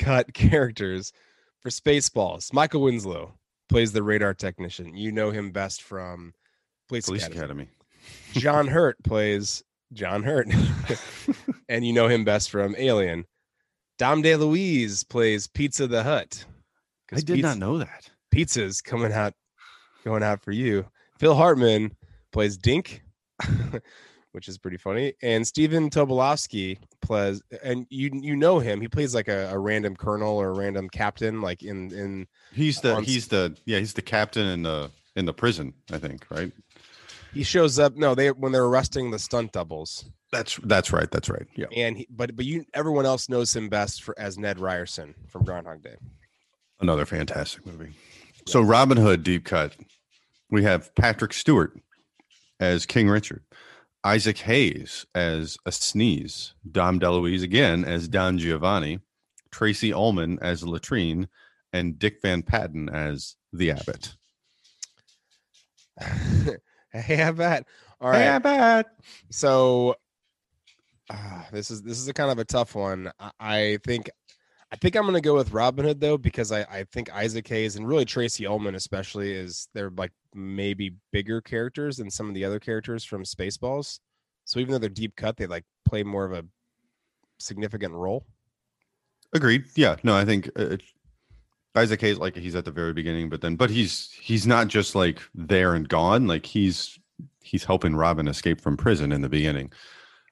cut 0.00 0.34
characters 0.34 1.12
for 1.60 1.70
Spaceballs. 1.70 2.52
Michael 2.52 2.82
Winslow 2.82 3.34
plays 3.68 3.92
the 3.92 4.02
radar 4.02 4.34
technician. 4.34 4.96
You 4.96 5.12
know 5.12 5.30
him 5.30 5.52
best 5.52 5.82
from 5.82 6.34
Police, 6.88 7.06
Police 7.06 7.26
Academy. 7.28 7.44
Academy. 7.44 7.68
John 8.32 8.66
Hurt 8.66 8.96
plays 9.04 9.62
John 9.92 10.24
Hurt, 10.24 10.48
and 11.68 11.86
you 11.86 11.92
know 11.92 12.08
him 12.08 12.24
best 12.24 12.50
from 12.50 12.74
Alien. 12.76 13.26
Dom 13.96 14.24
DeLuise 14.24 15.08
plays 15.08 15.46
Pizza 15.46 15.86
the 15.86 16.02
Hut. 16.02 16.44
I 17.12 17.16
did 17.16 17.26
pizza, 17.26 17.42
not 17.42 17.58
know 17.58 17.78
that. 17.78 18.10
Pizza's 18.32 18.80
coming 18.80 19.12
out, 19.12 19.34
going 20.04 20.24
out 20.24 20.42
for 20.42 20.50
you. 20.50 20.86
Phil 21.20 21.34
Hartman 21.34 21.94
plays 22.32 22.56
Dink, 22.56 23.02
which 24.32 24.48
is 24.48 24.58
pretty 24.58 24.76
funny, 24.76 25.14
and 25.22 25.46
Stephen 25.46 25.90
Tobolowsky 25.90 26.78
plays, 27.00 27.42
and 27.62 27.86
you 27.90 28.10
you 28.12 28.36
know 28.36 28.58
him. 28.58 28.80
He 28.80 28.88
plays 28.88 29.14
like 29.14 29.28
a, 29.28 29.48
a 29.50 29.58
random 29.58 29.96
colonel 29.96 30.36
or 30.36 30.50
a 30.50 30.54
random 30.54 30.88
captain, 30.88 31.40
like 31.40 31.62
in 31.62 31.92
in 31.92 32.26
He's 32.52 32.80
the 32.80 32.96
On- 32.96 33.04
he's 33.04 33.28
the 33.28 33.56
yeah 33.64 33.78
he's 33.78 33.94
the 33.94 34.02
captain 34.02 34.46
in 34.46 34.62
the 34.62 34.90
in 35.16 35.24
the 35.26 35.32
prison. 35.34 35.74
I 35.92 35.98
think 35.98 36.26
right. 36.30 36.52
he 37.32 37.42
shows 37.42 37.78
up. 37.78 37.96
No, 37.96 38.14
they 38.14 38.30
when 38.30 38.52
they're 38.52 38.64
arresting 38.64 39.10
the 39.10 39.18
stunt 39.18 39.52
doubles. 39.52 40.04
That's 40.32 40.56
that's 40.62 40.92
right. 40.92 41.10
That's 41.10 41.28
right. 41.28 41.46
Yeah. 41.56 41.66
and 41.74 41.98
he, 41.98 42.06
but 42.10 42.36
but 42.36 42.44
you 42.44 42.64
everyone 42.74 43.06
else 43.06 43.28
knows 43.28 43.54
him 43.54 43.68
best 43.68 44.02
for 44.02 44.14
as 44.18 44.38
Ned 44.38 44.60
Ryerson 44.60 45.14
from 45.28 45.44
Groundhog 45.44 45.82
Day. 45.82 45.96
Another 46.80 47.04
fantastic 47.04 47.66
movie. 47.66 47.92
So 48.46 48.60
Robin 48.60 48.96
Hood 48.96 49.22
deep 49.22 49.44
cut. 49.44 49.76
We 50.50 50.62
have 50.64 50.94
Patrick 50.94 51.32
Stewart 51.32 51.78
as 52.60 52.86
King 52.86 53.08
Richard, 53.08 53.42
Isaac 54.04 54.38
Hayes 54.38 55.06
as 55.14 55.56
a 55.66 55.72
sneeze, 55.72 56.54
Dom 56.70 57.00
DeLuise 57.00 57.42
again 57.42 57.84
as 57.84 58.06
Don 58.06 58.38
Giovanni, 58.38 59.00
Tracey 59.50 59.92
Ullman 59.92 60.38
as 60.40 60.62
Latrine, 60.62 61.28
and 61.72 61.98
Dick 61.98 62.20
Van 62.22 62.42
Patten 62.42 62.88
as 62.88 63.36
the 63.52 63.72
Abbot. 63.72 64.14
hey, 66.92 67.30
bet. 67.32 67.66
All 68.00 68.10
right. 68.10 68.22
Abbot. 68.22 68.86
So 69.30 69.96
uh, 71.10 71.42
this 71.52 71.70
is 71.70 71.82
this 71.82 71.98
is 71.98 72.08
a 72.08 72.14
kind 72.14 72.30
of 72.30 72.38
a 72.38 72.44
tough 72.44 72.74
one. 72.74 73.10
I, 73.18 73.30
I 73.40 73.78
think 73.84 74.10
I 74.72 74.76
think 74.76 74.94
I'm 74.94 75.04
gonna 75.04 75.20
go 75.20 75.34
with 75.34 75.52
Robin 75.52 75.84
Hood 75.84 76.00
though 76.00 76.16
because 76.16 76.52
I 76.52 76.60
I 76.62 76.84
think 76.92 77.12
Isaac 77.12 77.46
Hayes 77.48 77.76
and 77.76 77.88
really 77.88 78.04
Tracey 78.04 78.46
Ullman 78.46 78.76
especially 78.76 79.32
is 79.32 79.68
they're 79.74 79.90
like 79.90 80.12
maybe 80.34 80.94
bigger 81.12 81.40
characters 81.40 81.96
than 81.96 82.10
some 82.10 82.28
of 82.28 82.34
the 82.34 82.44
other 82.44 82.60
characters 82.60 83.04
from 83.04 83.24
Spaceballs. 83.24 83.98
So 84.44 84.60
even 84.60 84.72
though 84.72 84.78
they're 84.78 84.88
deep 84.88 85.16
cut, 85.16 85.36
they 85.36 85.46
like 85.46 85.64
play 85.84 86.02
more 86.02 86.24
of 86.24 86.32
a 86.32 86.44
significant 87.38 87.94
role. 87.94 88.24
Agreed. 89.32 89.64
Yeah. 89.76 89.96
No, 90.02 90.16
I 90.16 90.24
think 90.24 90.50
uh, 90.56 90.76
Isaac 91.74 92.00
Hayes 92.00 92.18
like 92.18 92.36
he's 92.36 92.56
at 92.56 92.64
the 92.64 92.70
very 92.70 92.92
beginning, 92.92 93.28
but 93.28 93.40
then 93.40 93.56
but 93.56 93.70
he's 93.70 94.10
he's 94.20 94.46
not 94.46 94.68
just 94.68 94.94
like 94.94 95.20
there 95.34 95.74
and 95.74 95.88
gone. 95.88 96.26
Like 96.26 96.46
he's 96.46 96.98
he's 97.42 97.64
helping 97.64 97.96
Robin 97.96 98.28
escape 98.28 98.60
from 98.60 98.76
prison 98.76 99.12
in 99.12 99.20
the 99.20 99.28
beginning. 99.28 99.72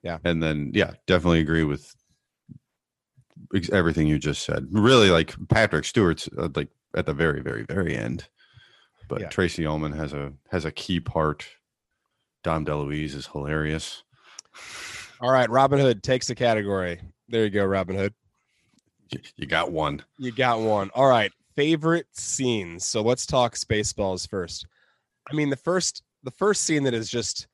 Yeah. 0.02 0.18
And 0.24 0.42
then 0.42 0.70
yeah, 0.74 0.92
definitely 1.06 1.40
agree 1.40 1.64
with 1.64 1.94
everything 3.72 4.06
you 4.06 4.18
just 4.18 4.44
said. 4.44 4.66
Really, 4.70 5.10
like 5.10 5.34
Patrick 5.48 5.84
Stewart's 5.84 6.28
uh, 6.38 6.48
like 6.54 6.68
at 6.96 7.06
the 7.06 7.14
very 7.14 7.40
very 7.40 7.64
very 7.64 7.96
end, 7.96 8.28
but 9.08 9.20
Yeah. 9.20 9.28
Tracey 9.28 9.66
Ullman 9.66 9.92
has 9.92 10.12
a 10.12 10.32
has 10.50 10.64
a 10.64 10.72
key 10.72 11.00
part. 11.00 11.46
Dom 12.44 12.64
DeLuise 12.64 13.14
is 13.14 13.26
hilarious. 13.26 14.04
All 15.20 15.32
right, 15.32 15.50
Robin 15.50 15.78
Hood 15.78 16.02
takes 16.02 16.28
the 16.28 16.34
category. 16.34 17.00
There 17.28 17.44
you 17.44 17.50
go, 17.50 17.64
Robin 17.64 17.96
Hood. 17.96 18.14
You 19.36 19.46
got 19.46 19.72
one. 19.72 20.02
You 20.18 20.32
got 20.32 20.60
one. 20.60 20.90
All 20.94 21.08
right. 21.08 21.32
Favorite 21.56 22.06
scenes. 22.12 22.84
So 22.84 23.02
let's 23.02 23.26
talk 23.26 23.54
Spaceballs 23.54 24.28
first. 24.28 24.66
I 25.30 25.34
mean, 25.34 25.50
the 25.50 25.56
first 25.56 26.02
the 26.22 26.30
first 26.30 26.62
scene 26.62 26.84
that 26.84 26.94
is 26.94 27.10
just 27.10 27.46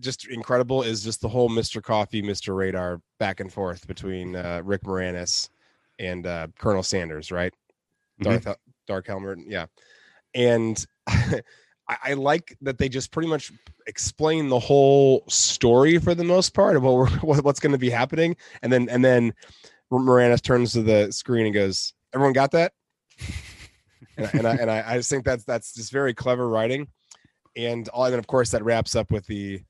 just 0.00 0.26
incredible 0.28 0.82
is 0.82 1.02
just 1.02 1.20
the 1.20 1.28
whole 1.28 1.48
Mr. 1.48 1.82
Coffee, 1.82 2.22
Mr. 2.22 2.56
Radar 2.56 3.00
back 3.18 3.40
and 3.40 3.52
forth 3.52 3.86
between 3.86 4.36
uh, 4.36 4.60
Rick 4.64 4.82
Moranis 4.82 5.48
and 5.98 6.26
uh, 6.26 6.48
Colonel 6.58 6.82
Sanders, 6.82 7.30
right? 7.32 7.52
Darth 8.20 8.56
Dark 8.86 9.06
Helmet, 9.06 9.38
yeah. 9.46 9.66
And 10.34 10.84
I, 11.08 11.40
I 11.88 12.12
like 12.14 12.56
that 12.62 12.78
they 12.78 12.88
just 12.88 13.10
pretty 13.12 13.28
much 13.28 13.52
explain 13.86 14.48
the 14.48 14.58
whole 14.58 15.24
story 15.28 15.98
for 15.98 16.14
the 16.14 16.24
most 16.24 16.52
part 16.54 16.76
of 16.76 16.82
what 16.82 16.94
we're, 16.94 17.10
what, 17.20 17.44
what's 17.44 17.60
going 17.60 17.72
to 17.72 17.78
be 17.78 17.90
happening, 17.90 18.36
and 18.62 18.72
then 18.72 18.88
and 18.88 19.04
then 19.04 19.32
Moranis 19.92 20.42
turns 20.42 20.72
to 20.72 20.82
the 20.82 21.12
screen 21.12 21.46
and 21.46 21.54
goes, 21.54 21.92
"Everyone 22.14 22.32
got 22.32 22.50
that?" 22.52 22.72
and, 24.16 24.26
I- 24.26 24.30
and 24.34 24.46
I 24.46 24.54
and 24.56 24.70
I, 24.70 24.84
I 24.92 24.96
just 24.96 25.10
think 25.10 25.24
that's 25.24 25.44
that's 25.44 25.72
just 25.74 25.92
very 25.92 26.12
clever 26.14 26.48
writing, 26.48 26.88
and 27.56 27.88
all 27.90 28.04
and 28.04 28.12
then 28.12 28.18
of 28.18 28.26
course 28.26 28.50
that 28.50 28.64
wraps 28.64 28.96
up 28.96 29.10
with 29.10 29.26
the. 29.26 29.62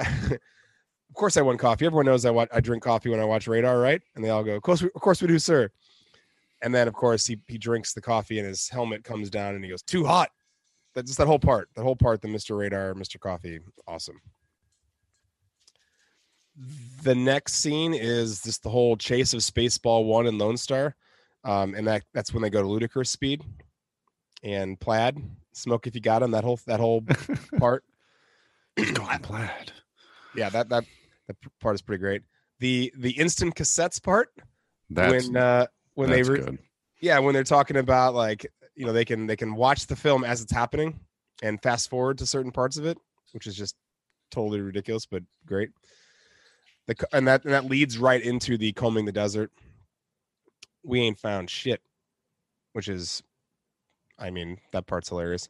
of 0.30 1.14
course, 1.14 1.36
I 1.36 1.42
want 1.42 1.58
coffee. 1.58 1.86
Everyone 1.86 2.06
knows 2.06 2.24
I 2.24 2.30
want 2.30 2.50
I 2.52 2.60
drink 2.60 2.82
coffee 2.82 3.10
when 3.10 3.20
I 3.20 3.24
watch 3.24 3.46
Radar, 3.46 3.78
right? 3.78 4.00
And 4.14 4.24
they 4.24 4.30
all 4.30 4.44
go, 4.44 4.54
"Of 4.54 4.62
course, 4.62 4.82
we, 4.82 4.88
of 4.94 5.00
course 5.00 5.20
we 5.20 5.28
do, 5.28 5.38
sir." 5.38 5.70
And 6.62 6.74
then, 6.74 6.88
of 6.88 6.94
course, 6.94 7.26
he 7.26 7.38
he 7.48 7.58
drinks 7.58 7.92
the 7.92 8.00
coffee 8.00 8.38
and 8.38 8.46
his 8.46 8.68
helmet 8.68 9.04
comes 9.04 9.30
down 9.30 9.54
and 9.54 9.64
he 9.64 9.70
goes, 9.70 9.82
"Too 9.82 10.04
hot." 10.04 10.30
That's 10.94 11.06
just 11.08 11.18
that 11.18 11.26
whole 11.26 11.38
part. 11.38 11.68
That 11.74 11.82
whole 11.82 11.96
part. 11.96 12.22
The 12.22 12.28
Mister 12.28 12.56
Radar, 12.56 12.94
Mister 12.94 13.18
Coffee, 13.18 13.60
awesome. 13.86 14.20
The 17.02 17.14
next 17.14 17.54
scene 17.54 17.94
is 17.94 18.42
just 18.42 18.62
the 18.62 18.68
whole 18.68 18.96
chase 18.96 19.32
of 19.32 19.40
Spaceball 19.40 20.04
One 20.04 20.26
and 20.26 20.38
Lone 20.38 20.58
Star, 20.58 20.94
um, 21.44 21.74
and 21.74 21.86
that 21.86 22.02
that's 22.12 22.32
when 22.34 22.42
they 22.42 22.50
go 22.50 22.60
to 22.60 22.68
ludicrous 22.68 23.10
speed, 23.10 23.42
and 24.42 24.78
Plaid 24.78 25.22
smoke 25.52 25.86
if 25.86 25.94
you 25.94 26.00
got 26.00 26.22
him. 26.22 26.30
That 26.32 26.44
whole 26.44 26.60
that 26.66 26.80
whole 26.80 27.02
part. 27.58 27.84
Going 28.76 29.18
plaid. 29.18 29.72
Yeah, 30.34 30.48
that 30.50 30.68
that 30.68 30.84
that 31.28 31.36
part 31.60 31.74
is 31.74 31.82
pretty 31.82 32.00
great. 32.00 32.22
The 32.60 32.92
the 32.96 33.10
instant 33.12 33.54
cassettes 33.54 34.02
part 34.02 34.28
That's 34.90 35.26
when 35.28 35.36
uh 35.36 35.66
when 35.94 36.10
they 36.10 36.22
re- 36.22 36.38
good. 36.40 36.58
yeah 37.00 37.18
when 37.18 37.34
they're 37.34 37.44
talking 37.44 37.76
about 37.76 38.14
like 38.14 38.46
you 38.74 38.86
know 38.86 38.92
they 38.92 39.04
can 39.04 39.26
they 39.26 39.36
can 39.36 39.54
watch 39.54 39.86
the 39.86 39.96
film 39.96 40.24
as 40.24 40.40
it's 40.40 40.52
happening 40.52 41.00
and 41.42 41.60
fast 41.62 41.90
forward 41.90 42.18
to 42.18 42.26
certain 42.26 42.52
parts 42.52 42.76
of 42.76 42.86
it 42.86 42.96
which 43.32 43.46
is 43.46 43.54
just 43.56 43.74
totally 44.30 44.60
ridiculous 44.60 45.04
but 45.06 45.22
great 45.44 45.70
the 46.86 46.94
and 47.12 47.26
that 47.28 47.44
and 47.44 47.52
that 47.52 47.66
leads 47.66 47.98
right 47.98 48.22
into 48.22 48.56
the 48.56 48.72
combing 48.72 49.04
the 49.04 49.12
desert 49.12 49.50
we 50.84 51.00
ain't 51.00 51.18
found 51.18 51.50
shit 51.50 51.82
which 52.72 52.88
is 52.88 53.22
i 54.18 54.30
mean 54.30 54.56
that 54.72 54.86
part's 54.86 55.08
hilarious 55.10 55.48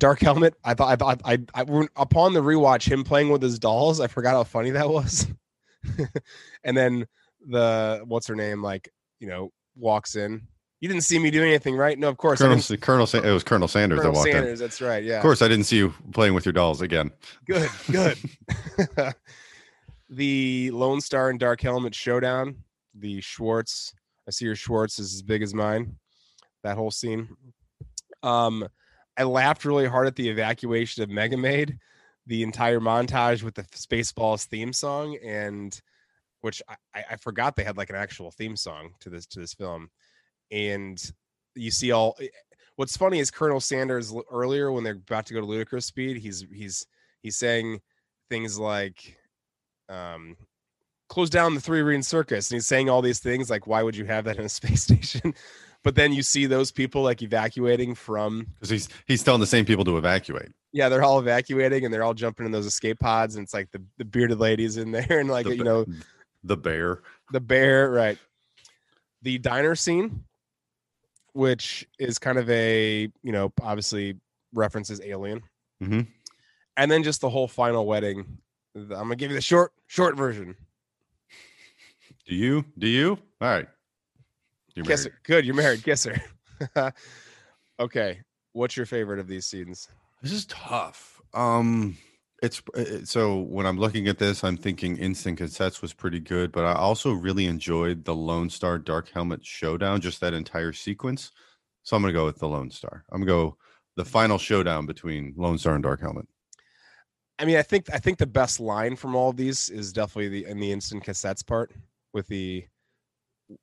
dark 0.00 0.20
helmet 0.20 0.54
i 0.64 0.74
thought 0.74 0.88
i 0.88 0.96
thought 0.96 1.20
i, 1.24 1.38
I 1.54 1.62
when- 1.62 1.88
upon 1.94 2.32
the 2.32 2.40
rewatch 2.40 2.90
him 2.90 3.04
playing 3.04 3.28
with 3.28 3.42
his 3.42 3.58
dolls 3.58 4.00
i 4.00 4.06
forgot 4.08 4.32
how 4.32 4.44
funny 4.44 4.70
that 4.70 4.88
was 4.88 5.26
and 6.64 6.76
then 6.76 7.06
the 7.46 8.02
what's 8.06 8.26
her 8.26 8.34
name 8.34 8.62
like 8.62 8.90
you 9.20 9.28
know 9.28 9.52
walks 9.76 10.16
in. 10.16 10.46
You 10.80 10.88
didn't 10.88 11.04
see 11.04 11.18
me 11.18 11.30
do 11.30 11.42
anything, 11.42 11.76
right? 11.76 11.98
No, 11.98 12.08
of 12.08 12.16
course. 12.16 12.38
Colonel, 12.38 12.62
Colonel 12.78 13.06
Sa- 13.06 13.18
it 13.18 13.30
was 13.30 13.44
Colonel 13.44 13.68
Sanders 13.68 13.98
Colonel 13.98 14.12
that 14.12 14.18
walked 14.18 14.32
Sanders, 14.32 14.58
that's 14.60 14.80
right. 14.80 15.04
Yeah. 15.04 15.16
Of 15.16 15.22
course, 15.22 15.42
I 15.42 15.48
didn't 15.48 15.64
see 15.64 15.76
you 15.76 15.92
playing 16.12 16.32
with 16.32 16.46
your 16.46 16.54
dolls 16.54 16.80
again. 16.80 17.10
Good, 17.46 17.68
good. 17.90 18.16
the 20.08 20.70
Lone 20.70 21.02
Star 21.02 21.28
and 21.28 21.38
Dark 21.38 21.60
Helmet 21.60 21.94
showdown. 21.94 22.56
The 22.94 23.20
Schwartz. 23.20 23.92
I 24.26 24.30
see 24.30 24.46
your 24.46 24.56
Schwartz 24.56 24.98
is 24.98 25.14
as 25.14 25.22
big 25.22 25.42
as 25.42 25.52
mine. 25.52 25.96
That 26.62 26.76
whole 26.76 26.90
scene. 26.90 27.28
Um, 28.22 28.66
I 29.20 29.24
laughed 29.24 29.66
really 29.66 29.86
hard 29.86 30.06
at 30.06 30.16
the 30.16 30.30
evacuation 30.30 31.02
of 31.02 31.10
Mega 31.10 31.36
Maid. 31.36 31.78
The 32.26 32.42
entire 32.42 32.80
montage 32.80 33.42
with 33.42 33.54
the 33.54 33.64
Spaceballs 33.64 34.46
theme 34.46 34.72
song, 34.72 35.18
and 35.22 35.78
which 36.40 36.62
I, 36.94 37.04
I 37.10 37.16
forgot 37.16 37.54
they 37.54 37.64
had 37.64 37.76
like 37.76 37.90
an 37.90 37.96
actual 37.96 38.30
theme 38.30 38.56
song 38.56 38.94
to 39.00 39.10
this 39.10 39.26
to 39.26 39.40
this 39.40 39.52
film, 39.52 39.90
and 40.50 40.98
you 41.54 41.70
see 41.70 41.92
all. 41.92 42.16
What's 42.76 42.96
funny 42.96 43.18
is 43.18 43.30
Colonel 43.30 43.60
Sanders 43.60 44.14
earlier 44.30 44.72
when 44.72 44.84
they're 44.84 44.94
about 44.94 45.26
to 45.26 45.34
go 45.34 45.40
to 45.40 45.46
ludicrous 45.46 45.84
speed, 45.84 46.16
he's 46.16 46.46
he's 46.50 46.86
he's 47.22 47.36
saying 47.36 47.80
things 48.30 48.58
like 48.58 49.18
um 49.90 50.34
close 51.10 51.28
down 51.28 51.54
the 51.54 51.60
three 51.60 51.82
ring 51.82 52.02
circus 52.02 52.50
and 52.50 52.56
he's 52.56 52.66
saying 52.66 52.88
all 52.88 53.02
these 53.02 53.18
things 53.18 53.50
like 53.50 53.66
why 53.66 53.82
would 53.82 53.96
you 53.96 54.04
have 54.04 54.24
that 54.24 54.38
in 54.38 54.44
a 54.44 54.48
space 54.48 54.82
station 54.84 55.34
but 55.82 55.94
then 55.94 56.12
you 56.12 56.22
see 56.22 56.46
those 56.46 56.70
people 56.70 57.02
like 57.02 57.22
evacuating 57.22 57.94
from 57.94 58.46
Because 58.54 58.70
he's 58.70 58.88
he's 59.06 59.22
telling 59.22 59.40
the 59.40 59.46
same 59.46 59.64
people 59.64 59.84
to 59.84 59.96
evacuate. 59.98 60.50
yeah 60.72 60.88
they're 60.88 61.02
all 61.02 61.18
evacuating 61.18 61.84
and 61.84 61.92
they're 61.92 62.02
all 62.04 62.14
jumping 62.14 62.46
in 62.46 62.52
those 62.52 62.66
escape 62.66 62.98
pods 63.00 63.36
and 63.36 63.44
it's 63.44 63.54
like 63.54 63.70
the, 63.72 63.82
the 63.98 64.04
bearded 64.04 64.38
ladies 64.40 64.76
in 64.76 64.90
there 64.92 65.06
and 65.20 65.28
like 65.28 65.46
the, 65.46 65.56
you 65.56 65.64
know 65.64 65.84
the 66.44 66.56
bear. 66.56 67.02
the 67.32 67.40
bear 67.40 67.90
right 67.90 68.18
the 69.22 69.38
diner 69.38 69.74
scene 69.74 70.24
which 71.32 71.86
is 71.98 72.18
kind 72.18 72.38
of 72.38 72.48
a 72.50 73.02
you 73.22 73.32
know 73.32 73.52
obviously 73.62 74.16
references 74.52 75.00
alien 75.04 75.42
Mhm. 75.82 76.06
and 76.76 76.90
then 76.90 77.02
just 77.02 77.20
the 77.22 77.30
whole 77.30 77.48
final 77.48 77.86
wedding 77.86 78.38
i'm 78.74 78.86
gonna 78.88 79.16
give 79.16 79.30
you 79.30 79.36
the 79.36 79.40
short 79.42 79.72
short 79.86 80.16
version 80.16 80.56
Do 82.26 82.34
you? 82.36 82.64
Do 82.78 82.86
you? 82.86 83.18
All 83.40 83.48
right. 83.48 83.66
You're 84.80 84.86
Kiss 84.86 85.04
married. 85.04 85.12
her. 85.12 85.20
Good, 85.24 85.44
you're 85.44 85.54
married. 85.54 85.82
Kiss 85.84 86.04
her. 86.74 86.92
okay. 87.80 88.20
What's 88.52 88.76
your 88.76 88.86
favorite 88.86 89.18
of 89.18 89.28
these 89.28 89.46
scenes? 89.46 89.88
This 90.22 90.32
is 90.32 90.46
tough. 90.46 91.20
Um, 91.34 91.96
it's 92.42 92.62
it, 92.74 93.06
so 93.06 93.40
when 93.40 93.66
I'm 93.66 93.78
looking 93.78 94.08
at 94.08 94.18
this, 94.18 94.42
I'm 94.42 94.56
thinking 94.56 94.96
Instant 94.96 95.38
Cassettes 95.38 95.82
was 95.82 95.92
pretty 95.92 96.20
good, 96.20 96.50
but 96.52 96.64
I 96.64 96.72
also 96.72 97.12
really 97.12 97.46
enjoyed 97.46 98.04
the 98.04 98.14
Lone 98.14 98.48
Star 98.50 98.78
Dark 98.78 99.10
Helmet 99.10 99.44
showdown, 99.44 100.00
just 100.00 100.20
that 100.20 100.34
entire 100.34 100.72
sequence. 100.72 101.30
So 101.82 101.96
I'm 101.96 102.02
gonna 102.02 102.12
go 102.12 102.24
with 102.24 102.38
the 102.38 102.48
Lone 102.48 102.70
Star. 102.70 103.04
I'm 103.12 103.20
gonna 103.20 103.30
go 103.30 103.56
the 103.96 104.04
final 104.04 104.38
showdown 104.38 104.86
between 104.86 105.34
Lone 105.36 105.58
Star 105.58 105.74
and 105.74 105.82
Dark 105.82 106.00
Helmet. 106.00 106.26
I 107.38 107.44
mean, 107.44 107.56
I 107.56 107.62
think 107.62 107.86
I 107.92 107.98
think 107.98 108.18
the 108.18 108.26
best 108.26 108.60
line 108.60 108.96
from 108.96 109.14
all 109.14 109.30
of 109.30 109.36
these 109.36 109.68
is 109.68 109.92
definitely 109.92 110.28
the 110.28 110.50
in 110.50 110.60
the 110.60 110.72
instant 110.72 111.04
cassettes 111.04 111.46
part 111.46 111.72
with 112.12 112.26
the, 112.28 112.64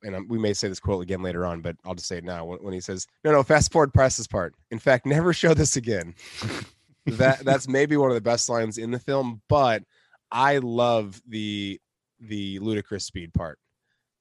and 0.03 0.15
um, 0.15 0.27
we 0.27 0.37
may 0.39 0.53
say 0.53 0.67
this 0.67 0.79
quote 0.79 1.03
again 1.03 1.21
later 1.21 1.45
on, 1.45 1.61
but 1.61 1.75
I'll 1.85 1.95
just 1.95 2.07
say 2.07 2.17
it 2.17 2.23
now 2.23 2.45
when, 2.45 2.59
when 2.59 2.73
he 2.73 2.79
says, 2.81 3.07
"No, 3.23 3.31
no, 3.31 3.43
fast 3.43 3.71
forward 3.71 3.93
press 3.93 4.17
this 4.17 4.27
part. 4.27 4.55
In 4.71 4.79
fact, 4.79 5.05
never 5.05 5.33
show 5.33 5.53
this 5.53 5.75
again." 5.75 6.13
that 7.05 7.43
that's 7.45 7.67
maybe 7.67 7.97
one 7.97 8.09
of 8.09 8.15
the 8.15 8.21
best 8.21 8.49
lines 8.49 8.77
in 8.77 8.91
the 8.91 8.99
film, 8.99 9.41
but 9.49 9.83
I 10.31 10.57
love 10.59 11.21
the 11.27 11.79
the 12.19 12.59
ludicrous 12.59 13.05
speed 13.05 13.33
part 13.33 13.59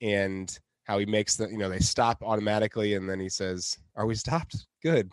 and 0.02 0.58
how 0.84 0.98
he 0.98 1.06
makes 1.06 1.36
the 1.36 1.48
you 1.48 1.56
know 1.58 1.68
they 1.68 1.78
stop 1.80 2.22
automatically 2.22 2.94
and 2.94 3.08
then 3.08 3.20
he 3.20 3.28
says, 3.28 3.76
"Are 3.96 4.06
we 4.06 4.14
stopped? 4.14 4.66
Good. 4.82 5.10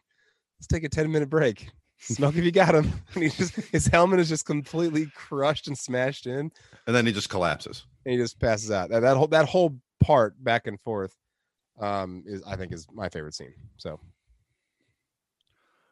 Let's 0.59 0.67
take 0.67 0.83
a 0.83 0.89
ten 0.89 1.11
minute 1.11 1.29
break." 1.29 1.69
Smoke 1.99 2.35
if 2.35 2.43
you 2.43 2.51
got 2.51 2.75
him. 2.75 2.91
And 3.15 3.23
he 3.23 3.29
just 3.29 3.55
his 3.55 3.87
helmet 3.87 4.19
is 4.19 4.27
just 4.27 4.45
completely 4.45 5.07
crushed 5.15 5.67
and 5.67 5.77
smashed 5.77 6.27
in, 6.27 6.51
And 6.85 6.93
then 6.95 7.05
he 7.05 7.13
just 7.13 7.29
collapses. 7.29 7.85
and 8.05 8.11
he 8.11 8.17
just 8.19 8.39
passes 8.41 8.71
out. 8.71 8.89
That, 8.89 8.99
that 9.03 9.15
whole 9.15 9.27
that 9.27 9.47
whole 9.47 9.77
part 10.03 10.41
back 10.43 10.67
and 10.67 10.79
forth 10.79 11.15
um 11.79 12.23
is 12.25 12.43
I 12.45 12.55
think 12.55 12.71
is 12.71 12.87
my 12.93 13.09
favorite 13.09 13.33
scene. 13.33 13.53
So 13.77 13.99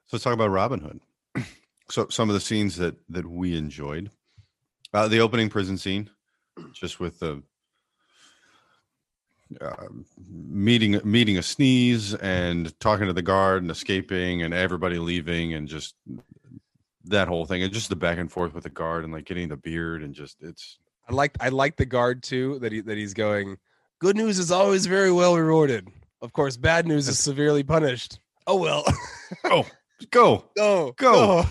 So 0.08 0.18
let's 0.18 0.24
talk 0.24 0.34
about 0.34 0.50
Robin 0.50 0.80
Hood. 0.80 1.00
so 1.90 2.08
some 2.10 2.30
of 2.30 2.34
the 2.34 2.42
scenes 2.42 2.76
that 2.78 2.96
that 3.10 3.26
we 3.26 3.58
enjoyed. 3.58 4.12
Uh, 4.94 5.08
the 5.08 5.22
opening 5.22 5.48
prison 5.48 5.78
scene, 5.78 6.10
just 6.74 7.00
with 7.00 7.20
the 7.20 7.42
uh, 9.60 9.88
meeting 10.30 11.00
meeting 11.04 11.38
a 11.38 11.44
sneeze 11.44 12.14
and 12.16 12.78
talking 12.80 13.08
to 13.08 13.14
the 13.14 13.22
guard 13.22 13.62
and 13.62 13.72
escaping 13.72 14.44
and 14.44 14.54
everybody 14.54 14.98
leaving 14.98 15.54
and 15.54 15.68
just 15.68 15.96
that 17.04 17.28
whole 17.28 17.46
thing 17.46 17.64
and 17.64 17.74
just 17.74 17.90
the 17.90 17.96
back 17.96 18.18
and 18.18 18.32
forth 18.32 18.54
with 18.54 18.64
the 18.64 18.70
guard 18.70 19.04
and 19.04 19.12
like 19.12 19.26
getting 19.26 19.50
the 19.50 19.58
beard 19.58 20.04
and 20.04 20.14
just 20.14 20.38
it's 20.42 20.78
I 21.10 21.14
like 21.14 21.36
I 21.40 21.50
like 21.50 21.76
the 21.76 21.86
guard 21.86 22.24
too 22.24 22.60
that 22.60 22.72
he 22.72 22.82
that 22.82 22.98
he's 22.98 23.14
going. 23.14 23.58
Good 24.02 24.18
news 24.18 24.40
is 24.40 24.52
always 24.52 24.88
very 24.88 25.12
well 25.12 25.38
rewarded. 25.38 25.88
Of 26.24 26.34
course, 26.34 26.58
bad 26.58 26.88
news 26.88 27.08
is 27.08 27.20
severely 27.20 27.62
punished. 27.62 28.20
Oh 28.48 28.56
well. 28.56 28.84
oh 29.44 29.68
go 30.10 30.44
go 30.58 30.94
Go. 30.98 31.46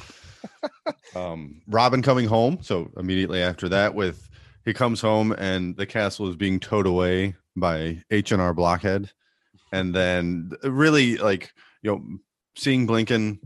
um, 1.15 1.63
Robin 1.69 2.03
coming 2.03 2.27
home. 2.27 2.59
So 2.61 2.91
immediately 2.97 3.41
after 3.41 3.69
that, 3.69 3.95
with 3.95 4.29
he 4.65 4.73
comes 4.73 5.01
home 5.01 5.31
and 5.39 5.77
the 5.77 5.87
castle 5.87 6.29
is 6.29 6.35
being 6.35 6.59
towed 6.59 6.89
away 6.89 7.37
by 7.55 8.03
H 8.11 8.33
and 8.33 8.43
R 8.43 8.53
Blockhead, 8.53 9.13
and 9.71 9.95
then 9.95 10.51
really 10.65 11.19
like 11.19 11.53
you 11.83 11.93
know 11.93 12.03
seeing 12.57 12.85
Blinken, 12.85 13.39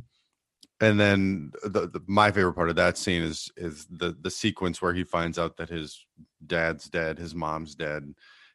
and 0.80 0.98
then 0.98 1.52
the, 1.62 1.88
the 1.88 2.00
my 2.06 2.30
favorite 2.30 2.54
part 2.54 2.70
of 2.70 2.76
that 2.76 2.96
scene 2.96 3.20
is 3.20 3.50
is 3.58 3.86
the 3.90 4.16
the 4.18 4.30
sequence 4.30 4.80
where 4.80 4.94
he 4.94 5.04
finds 5.04 5.38
out 5.38 5.58
that 5.58 5.68
his 5.68 6.06
dad's 6.46 6.86
dead, 6.88 7.18
his 7.18 7.34
mom's 7.34 7.74
dead, 7.74 8.14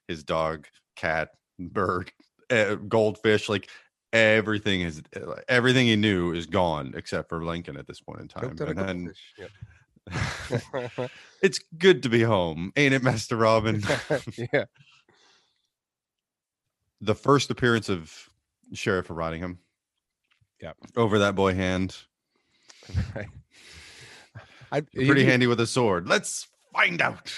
his 0.09 0.23
dog, 0.23 0.67
cat, 0.97 1.29
bird, 1.57 2.11
uh, 2.49 2.75
goldfish, 2.89 3.47
like 3.47 3.69
everything 4.11 4.81
is 4.81 5.01
everything 5.47 5.85
he 5.85 5.95
knew 5.95 6.33
is 6.33 6.47
gone 6.47 6.93
except 6.97 7.29
for 7.29 7.45
Lincoln 7.45 7.77
at 7.77 7.87
this 7.87 8.01
point 8.01 8.19
in 8.19 8.27
time. 8.27 8.57
Choked 8.57 8.61
on 8.61 8.67
a 8.67 8.71
And 8.71 8.79
then. 8.79 9.13
Yep. 9.37 11.09
it's 11.43 11.59
good 11.77 12.01
to 12.03 12.09
be 12.09 12.23
home, 12.23 12.73
ain't 12.75 12.95
it, 12.95 13.03
Master 13.03 13.37
Robin? 13.37 13.83
yeah. 14.53 14.65
the 16.99 17.13
first 17.13 17.51
appearance 17.51 17.89
of 17.89 18.11
Sheriff 18.73 19.11
of 19.11 19.17
Rottingham. 19.17 19.59
Yep. 20.61 20.77
Over 20.97 21.19
that 21.19 21.35
boy 21.35 21.53
hand. 21.53 21.95
Right. 23.15 23.27
I, 24.71 24.81
Pretty 24.81 25.21
he- 25.21 25.29
handy 25.29 25.45
with 25.45 25.59
a 25.59 25.67
sword. 25.67 26.07
Let's 26.07 26.47
find 26.73 26.99
out. 27.01 27.31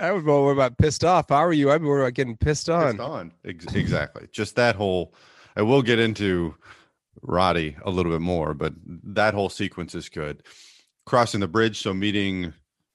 I 0.00 0.12
would 0.12 0.24
worry 0.24 0.52
about 0.52 0.76
pissed 0.78 1.04
off. 1.04 1.28
How 1.30 1.36
are 1.36 1.52
you? 1.52 1.70
I'd 1.70 1.80
be 1.80 1.86
worried 1.86 2.02
about 2.02 2.14
getting 2.14 2.36
pissed 2.36 2.68
on. 2.68 2.92
Pissed 2.92 3.00
on. 3.00 3.32
Ex- 3.44 3.74
exactly. 3.74 4.28
Just 4.32 4.56
that 4.56 4.76
whole 4.76 5.14
I 5.56 5.62
will 5.62 5.82
get 5.82 5.98
into 5.98 6.54
Roddy 7.22 7.76
a 7.84 7.90
little 7.90 8.12
bit 8.12 8.20
more, 8.20 8.52
but 8.54 8.74
that 9.04 9.32
whole 9.34 9.48
sequence 9.48 9.94
is 9.94 10.08
good. 10.08 10.42
Crossing 11.06 11.40
the 11.40 11.48
bridge, 11.48 11.80
so 11.80 11.94
meeting 11.94 12.52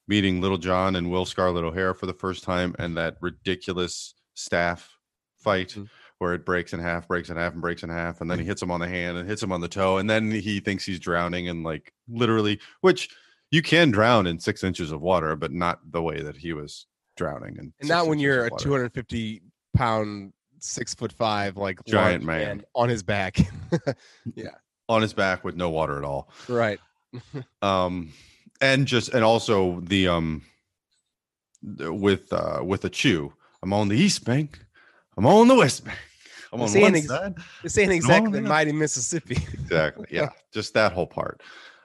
meeting 0.07 0.41
Little 0.41 0.57
John 0.57 0.95
and 0.95 1.09
Will 1.09 1.25
Scarlet 1.25 1.63
O'Hara 1.63 1.95
for 1.95 2.05
the 2.05 2.13
first 2.13 2.43
time, 2.43 2.75
and 2.77 2.97
that 2.97 3.15
ridiculous 3.21 4.13
staff 4.33 4.89
fight 5.37 5.69
Mhm. 5.69 5.87
where 6.17 6.33
it 6.33 6.45
breaks 6.45 6.73
in 6.73 6.79
half, 6.81 7.07
breaks 7.07 7.29
in 7.29 7.37
half, 7.37 7.53
and 7.53 7.61
breaks 7.61 7.81
in 7.83 7.89
half, 7.89 8.19
and 8.19 8.29
then 8.29 8.37
he 8.37 8.45
hits 8.45 8.61
him 8.61 8.71
on 8.71 8.79
the 8.81 8.87
hand 8.89 9.17
and 9.17 9.27
hits 9.29 9.41
him 9.41 9.51
on 9.53 9.61
the 9.61 9.67
toe, 9.69 9.97
and 9.97 10.09
then 10.09 10.29
he 10.29 10.59
thinks 10.59 10.83
he's 10.85 10.99
drowning 10.99 11.47
and 11.47 11.63
like 11.63 11.93
literally, 12.09 12.59
which 12.81 13.09
you 13.51 13.61
can 13.61 13.91
drown 13.91 14.27
in 14.27 14.39
six 14.39 14.63
inches 14.63 14.91
of 14.91 15.01
water, 15.01 15.35
but 15.35 15.51
not 15.51 15.79
the 15.91 16.01
way 16.01 16.21
that 16.21 16.35
he 16.37 16.53
was 16.53 16.87
drowning. 17.17 17.57
In 17.57 17.73
And 17.79 17.89
not 17.89 18.07
when 18.07 18.17
you're 18.19 18.45
a 18.45 18.49
250 18.57 19.41
pound, 19.75 20.33
six 20.59 20.93
foot 20.95 21.11
five, 21.11 21.57
like 21.57 21.83
Giant 21.85 22.23
large 22.25 22.39
man. 22.39 22.63
on 22.75 22.89
his 22.89 23.03
back. 23.03 23.37
Yeah. 24.35 24.49
On 24.89 25.01
his 25.01 25.13
back 25.13 25.43
with 25.43 25.55
no 25.55 25.69
water 25.69 25.97
at 25.97 26.03
all. 26.03 26.29
right. 26.49 26.79
um 27.61 28.11
and 28.61 28.85
just 28.87 29.09
and 29.09 29.23
also 29.23 29.81
the 29.81 30.07
um 30.07 30.41
with 31.69 32.31
uh 32.31 32.61
with 32.63 32.85
a 32.85 32.89
chew 32.89 33.33
i'm 33.63 33.73
on 33.73 33.89
the 33.89 33.97
east 33.97 34.23
bank 34.23 34.59
i'm 35.17 35.25
on 35.25 35.47
the 35.49 35.55
west 35.55 35.83
bank 35.83 35.97
i'm 36.53 36.61
on 36.61 36.71
one 36.73 36.95
ex- 36.95 37.07
side 37.07 37.35
This 37.63 37.77
ain't 37.77 37.91
exactly 37.91 38.39
the 38.39 38.47
mighty 38.47 38.71
Mississippi. 38.71 39.35
exactly 39.53 40.07
yeah 40.09 40.29
just 40.53 40.73
that 40.75 40.93
whole 40.93 41.05
part 41.07 41.41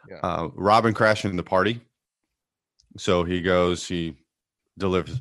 Yeah. 0.09 0.21
uh 0.23 0.49
robin 0.55 0.95
crashing 0.95 1.37
the 1.37 1.43
party. 1.43 1.81
So 2.97 3.25
he 3.25 3.41
goes 3.43 3.87
he 3.87 4.17
delivers 4.79 5.21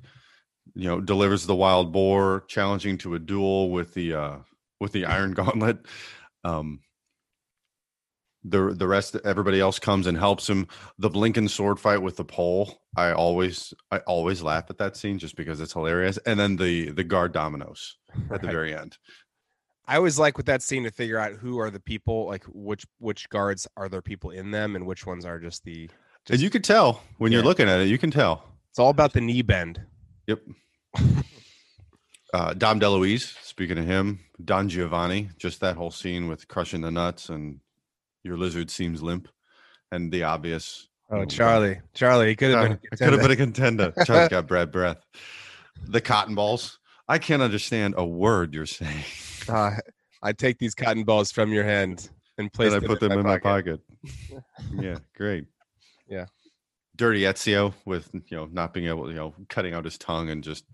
you 0.75 0.87
know 0.87 0.99
delivers 1.01 1.45
the 1.45 1.55
wild 1.55 1.91
boar 1.91 2.43
challenging 2.47 2.97
to 2.99 3.15
a 3.15 3.19
duel 3.19 3.71
with 3.71 3.93
the 3.93 4.13
uh 4.13 4.35
with 4.79 4.91
the 4.91 5.05
iron 5.05 5.31
gauntlet. 5.39 5.79
Um 6.43 6.81
the 8.47 8.75
the 8.77 8.87
rest 8.87 9.15
everybody 9.25 9.59
else 9.59 9.79
comes 9.79 10.05
and 10.07 10.17
helps 10.17 10.47
him. 10.47 10.67
The 10.99 11.09
Blinkin 11.09 11.47
sword 11.49 11.79
fight 11.79 12.01
with 12.01 12.15
the 12.15 12.25
pole. 12.25 12.81
I 12.95 13.11
always 13.11 13.73
i 13.91 13.97
always 13.99 14.41
laugh 14.41 14.65
at 14.69 14.77
that 14.77 14.95
scene 14.95 15.17
just 15.17 15.35
because 15.35 15.59
it's 15.59 15.73
hilarious. 15.73 16.17
And 16.25 16.39
then 16.39 16.55
the 16.55 16.91
the 16.91 17.03
guard 17.03 17.33
dominoes 17.33 17.97
at 18.31 18.41
the 18.41 18.47
very 18.47 18.75
end 18.75 18.97
I 19.87 19.97
always 19.97 20.17
like 20.17 20.37
with 20.37 20.47
that 20.47 20.61
scene 20.63 20.83
to 20.83 20.91
figure 20.91 21.19
out 21.19 21.33
who 21.33 21.59
are 21.59 21.69
the 21.69 21.79
people, 21.79 22.25
like 22.25 22.43
which 22.47 22.85
which 22.99 23.29
guards 23.29 23.67
are 23.77 23.87
there 23.89 24.01
people 24.01 24.31
in 24.31 24.51
them, 24.51 24.75
and 24.75 24.85
which 24.85 25.05
ones 25.05 25.25
are 25.25 25.39
just 25.39 25.63
the. 25.63 25.89
and 26.29 26.39
you 26.39 26.49
can 26.49 26.61
tell 26.61 27.03
when 27.17 27.31
you're 27.31 27.43
looking 27.43 27.69
at 27.69 27.79
it 27.79 27.87
you 27.87 27.97
can 27.99 28.09
tell 28.11 28.43
it's 28.69 28.79
all 28.79 28.89
about 28.89 29.13
the 29.13 29.21
knee 29.21 29.43
bend. 29.43 29.79
yep 30.27 30.41
uh 32.33 32.53
dom 32.55 32.79
deluise 32.79 33.35
speaking 33.43 33.77
of 33.77 33.85
him 33.85 34.19
don 34.43 34.67
giovanni 34.67 35.29
just 35.37 35.59
that 35.59 35.75
whole 35.75 35.91
scene 35.91 36.27
with 36.27 36.47
crushing 36.47 36.81
the 36.81 36.89
nuts 36.91 37.29
and 37.29 37.59
your 38.23 38.37
lizard 38.37 38.71
seems 38.71 39.03
limp 39.03 39.27
and 39.91 40.11
the 40.11 40.23
obvious 40.23 40.87
Oh, 41.11 41.17
Oh, 41.19 41.25
Charlie, 41.25 41.79
Charlie, 41.93 42.29
he 42.29 42.35
could 42.35 42.49
have 42.49 42.67
been. 42.67 42.79
It 42.91 42.97
could 42.97 43.13
have 43.13 43.21
been 43.21 43.29
a 43.29 43.35
contender. 43.35 43.93
Charles 44.05 44.27
got 44.35 44.47
bad 44.47 44.71
breath. 44.71 44.97
The 45.87 46.01
cotton 46.01 46.33
balls. 46.33 46.79
I 47.07 47.19
can't 47.19 47.43
understand 47.43 47.93
a 47.95 48.03
word 48.03 48.55
you're 48.55 48.65
saying. 48.65 49.03
Uh, 49.47 49.71
I 50.21 50.33
take 50.33 50.57
these 50.57 50.73
cotton 50.75 51.03
balls 51.03 51.31
from 51.31 51.51
your 51.51 51.63
hand 51.63 52.09
and 52.37 52.51
place 52.51 52.73
and 52.73 52.77
I 52.77 52.79
them 52.79 52.87
put 52.87 52.99
them 52.99 53.11
in 53.13 53.23
my 53.23 53.37
pocket. 53.37 53.81
pocket. 54.03 54.43
yeah, 54.73 54.97
great. 55.15 55.45
Yeah. 56.07 56.25
Dirty 56.95 57.21
Ezio 57.21 57.73
with 57.85 58.09
you 58.13 58.37
know 58.37 58.47
not 58.51 58.73
being 58.73 58.87
able, 58.87 59.09
you 59.09 59.15
know, 59.15 59.33
cutting 59.49 59.73
out 59.73 59.85
his 59.85 59.97
tongue 59.97 60.29
and 60.29 60.43
just 60.43 60.65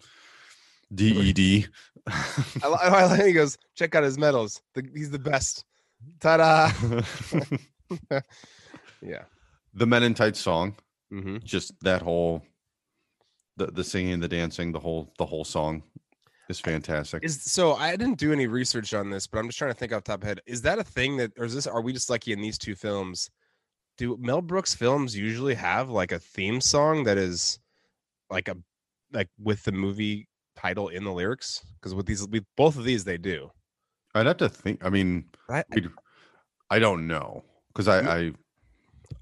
DED. 0.94 1.68
I, 2.08 2.44
I 2.64 3.06
like 3.06 3.26
he 3.26 3.34
goes, 3.34 3.58
check 3.76 3.96
out 3.96 4.04
his 4.04 4.18
medals. 4.18 4.62
The, 4.76 4.88
he's 4.94 5.12
the 5.12 5.20
best. 5.20 5.66
Ta-da! 6.20 6.72
Yeah. 9.02 9.24
the 9.74 9.88
Men 9.88 10.04
in 10.04 10.14
Tights 10.14 10.40
song, 10.40 10.76
hmm 11.10 11.38
just 11.44 11.74
that 11.82 12.02
whole 12.02 12.44
the 13.58 13.68
the 13.68 13.84
singing, 13.84 14.20
the 14.20 14.28
dancing, 14.28 14.72
the 14.72 14.80
whole 14.80 15.12
the 15.18 15.26
whole 15.26 15.44
song 15.44 15.84
is 16.52 16.60
fantastic. 16.60 17.24
Is 17.24 17.42
so 17.42 17.74
I 17.74 17.96
didn't 17.96 18.20
do 18.20 18.32
any 18.32 18.46
research 18.46 18.94
on 18.94 19.10
this, 19.10 19.26
but 19.26 19.40
I'm 19.40 19.48
just 19.48 19.58
trying 19.58 19.72
to 19.72 19.78
think 19.78 19.92
off 19.92 20.04
the 20.04 20.12
top 20.12 20.20
of 20.20 20.24
my 20.24 20.28
head. 20.28 20.42
Is 20.46 20.62
that 20.62 20.78
a 20.78 20.84
thing 20.84 21.18
that, 21.18 21.32
or 21.38 21.46
is 21.46 21.56
this? 21.56 21.66
Are 21.66 21.82
we 21.82 21.94
just 21.94 22.10
lucky 22.10 22.34
in 22.34 22.42
these 22.42 22.58
two 22.58 22.76
films? 22.76 23.30
Do 23.98 24.18
Mel 24.20 24.42
Brooks 24.42 24.76
films 24.76 25.18
usually 25.18 25.56
have 25.56 25.90
like 25.90 26.12
a 26.12 26.20
theme 26.20 26.62
song 26.62 27.04
that 27.06 27.18
is 27.18 27.60
like 28.30 28.48
a 28.48 28.58
like 29.12 29.30
with 29.42 29.64
the 29.64 29.72
movie 29.72 30.28
title 30.56 30.90
in 30.90 31.04
the 31.04 31.12
lyrics? 31.12 31.66
Because 31.80 31.96
with 31.96 32.06
these, 32.06 32.28
with 32.28 32.46
both 32.56 32.78
of 32.78 32.84
these, 32.84 33.04
they 33.04 33.18
do. 33.18 33.50
I'd 34.14 34.28
have 34.28 34.38
to 34.38 34.50
think. 34.50 34.86
I 34.86 34.90
mean, 34.90 35.26
I, 35.50 35.64
I 36.70 36.80
don't 36.80 37.08
know 37.08 37.44
because 37.70 37.88
I 37.88 38.00
I, 38.00 38.32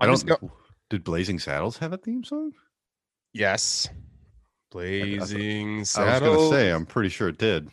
I 0.01 0.05
don't. 0.05 0.51
Did 0.89 1.03
Blazing 1.03 1.39
Saddles 1.39 1.77
have 1.77 1.93
a 1.93 1.97
theme 1.97 2.23
song? 2.23 2.51
yes, 3.33 3.87
Blazing 4.71 5.77
I 5.77 5.79
was 5.79 5.95
gonna 5.95 6.49
say 6.49 6.71
I'm 6.71 6.85
pretty 6.85 7.09
sure 7.09 7.29
it 7.29 7.37
did. 7.37 7.69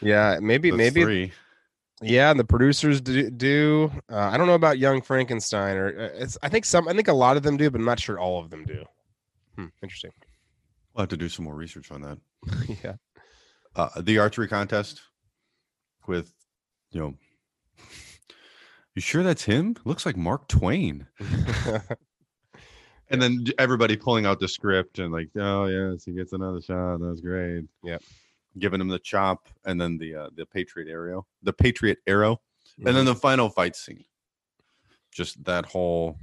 yeah, 0.00 0.38
maybe 0.40 0.72
maybe 0.72 1.02
three. 1.02 1.32
Yeah, 2.02 2.30
and 2.30 2.40
the 2.40 2.44
producers 2.44 3.00
do. 3.00 3.30
do. 3.30 3.92
Uh, 4.10 4.16
I 4.16 4.38
don't 4.38 4.46
know 4.46 4.54
about 4.54 4.78
Young 4.78 5.02
Frankenstein, 5.02 5.76
or 5.76 5.88
uh, 5.88 6.08
it's. 6.14 6.38
I 6.42 6.48
think 6.48 6.64
some. 6.64 6.88
I 6.88 6.94
think 6.94 7.08
a 7.08 7.12
lot 7.12 7.36
of 7.36 7.42
them 7.42 7.58
do, 7.58 7.70
but 7.70 7.78
I'm 7.78 7.84
not 7.84 8.00
sure 8.00 8.18
all 8.18 8.40
of 8.40 8.48
them 8.48 8.64
do. 8.64 8.84
Hmm, 9.56 9.66
interesting. 9.82 10.12
We'll 10.94 11.02
have 11.02 11.10
to 11.10 11.16
do 11.18 11.28
some 11.28 11.44
more 11.44 11.54
research 11.54 11.92
on 11.92 12.00
that. 12.02 12.18
yeah. 12.82 12.94
Uh, 13.76 14.00
the 14.00 14.18
archery 14.18 14.48
contest 14.48 15.02
with 16.06 16.32
you 16.90 17.00
know. 17.00 17.14
You 18.96 19.02
sure 19.02 19.22
that's 19.22 19.44
him? 19.44 19.76
Looks 19.84 20.04
like 20.04 20.16
Mark 20.16 20.48
Twain. 20.48 21.06
And 23.10 23.20
then 23.20 23.44
everybody 23.58 23.96
pulling 23.96 24.24
out 24.26 24.38
the 24.38 24.46
script 24.48 24.98
and 25.00 25.12
like, 25.12 25.28
oh 25.36 25.66
yes, 25.66 26.04
he 26.04 26.12
gets 26.12 26.32
another 26.32 26.60
shot. 26.60 26.98
That's 26.98 27.20
great. 27.20 27.64
Yeah, 27.82 27.98
Giving 28.58 28.80
him 28.80 28.88
the 28.88 28.98
chop 29.00 29.48
and 29.64 29.80
then 29.80 29.98
the 29.98 30.14
uh, 30.14 30.28
the 30.36 30.46
Patriot 30.46 30.88
arrow, 30.88 31.26
the 31.42 31.52
Patriot 31.52 31.98
arrow, 32.06 32.40
and 32.78 32.86
Mm-hmm. 32.86 32.96
then 32.96 33.04
the 33.06 33.14
final 33.16 33.48
fight 33.50 33.74
scene. 33.76 34.04
Just 35.12 35.42
that 35.44 35.66
whole, 35.66 36.16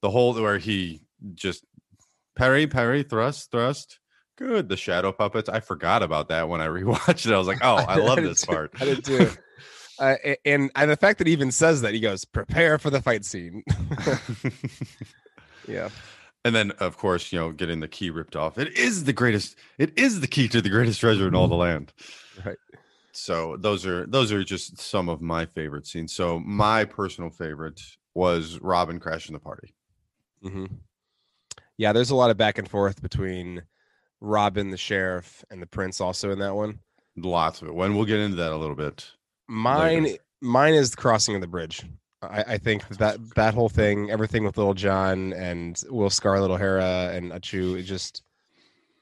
the 0.00 0.10
whole 0.10 0.32
where 0.40 0.56
he 0.58 1.02
just 1.34 1.64
parry, 2.34 2.66
parry, 2.66 3.02
thrust, 3.02 3.50
thrust. 3.50 3.98
Good. 4.38 4.70
The 4.70 4.76
shadow 4.78 5.12
puppets. 5.12 5.50
I 5.50 5.60
forgot 5.60 6.02
about 6.02 6.28
that 6.30 6.48
when 6.48 6.60
I 6.62 6.66
rewatched 6.68 7.26
it. 7.26 7.34
I 7.34 7.38
was 7.38 7.46
like, 7.46 7.58
oh, 7.62 7.74
I 7.88 7.96
love 7.96 8.16
did 8.16 8.24
this 8.30 8.40
too. 8.40 8.46
part. 8.52 8.72
I 8.80 8.84
did 8.86 9.04
too. 9.04 9.30
Uh, 9.98 10.16
and 10.46 10.70
and 10.74 10.90
the 10.90 10.96
fact 10.96 11.18
that 11.18 11.26
he 11.28 11.32
even 11.34 11.52
says 11.52 11.82
that 11.82 11.92
he 11.94 12.00
goes 12.00 12.24
prepare 12.24 12.76
for 12.78 12.90
the 12.90 13.00
fight 13.00 13.24
scene. 13.24 13.62
yeah. 15.68 15.88
And 16.44 16.54
then, 16.54 16.72
of 16.72 16.98
course, 16.98 17.32
you 17.32 17.38
know, 17.38 17.52
getting 17.52 17.78
the 17.80 17.88
key 17.88 18.10
ripped 18.10 18.34
off. 18.34 18.58
It 18.58 18.76
is 18.76 19.04
the 19.04 19.12
greatest. 19.12 19.56
It 19.78 19.96
is 19.96 20.20
the 20.20 20.26
key 20.26 20.48
to 20.48 20.60
the 20.60 20.70
greatest 20.70 21.00
treasure 21.00 21.28
in 21.28 21.34
all 21.36 21.46
the 21.48 21.54
land. 21.68 21.92
Right. 22.44 22.56
So 23.12 23.56
those 23.58 23.86
are 23.86 24.06
those 24.06 24.32
are 24.32 24.42
just 24.42 24.78
some 24.80 25.08
of 25.08 25.20
my 25.20 25.46
favorite 25.46 25.86
scenes. 25.86 26.12
So 26.12 26.40
my 26.40 26.84
personal 26.84 27.30
favorite 27.30 27.80
was 28.14 28.58
Robin 28.60 28.98
crashing 28.98 29.34
the 29.34 29.38
party. 29.40 29.74
mm-hmm. 30.44 30.66
Yeah, 31.78 31.92
there's 31.92 32.10
a 32.10 32.14
lot 32.16 32.30
of 32.30 32.36
back 32.36 32.58
and 32.58 32.68
forth 32.68 33.02
between 33.02 33.62
Robin, 34.20 34.70
the 34.70 34.76
sheriff, 34.76 35.44
and 35.50 35.60
the 35.60 35.66
prince. 35.66 36.00
Also 36.00 36.30
in 36.30 36.38
that 36.40 36.54
one. 36.54 36.78
Lots 37.16 37.60
of 37.62 37.68
it. 37.68 37.74
When 37.74 37.94
we'll 37.94 38.04
get 38.04 38.20
into 38.20 38.36
that 38.36 38.52
a 38.52 38.56
little 38.56 38.76
bit. 38.76 39.10
Mine, 39.48 40.04
Later. 40.04 40.18
mine 40.40 40.74
is 40.74 40.90
the 40.92 40.96
crossing 40.96 41.34
of 41.34 41.40
the 41.40 41.46
bridge. 41.46 41.82
I, 42.22 42.44
I 42.48 42.58
think 42.58 42.86
that 42.98 43.18
that 43.34 43.54
whole 43.54 43.68
thing, 43.68 44.10
everything 44.10 44.44
with 44.44 44.56
Little 44.56 44.74
John 44.74 45.32
and 45.32 45.80
Will 45.90 46.10
Scarlet 46.10 46.50
O'Hara 46.50 47.10
and 47.12 47.32
Achoo, 47.32 47.78
it 47.78 47.82
just 47.82 48.22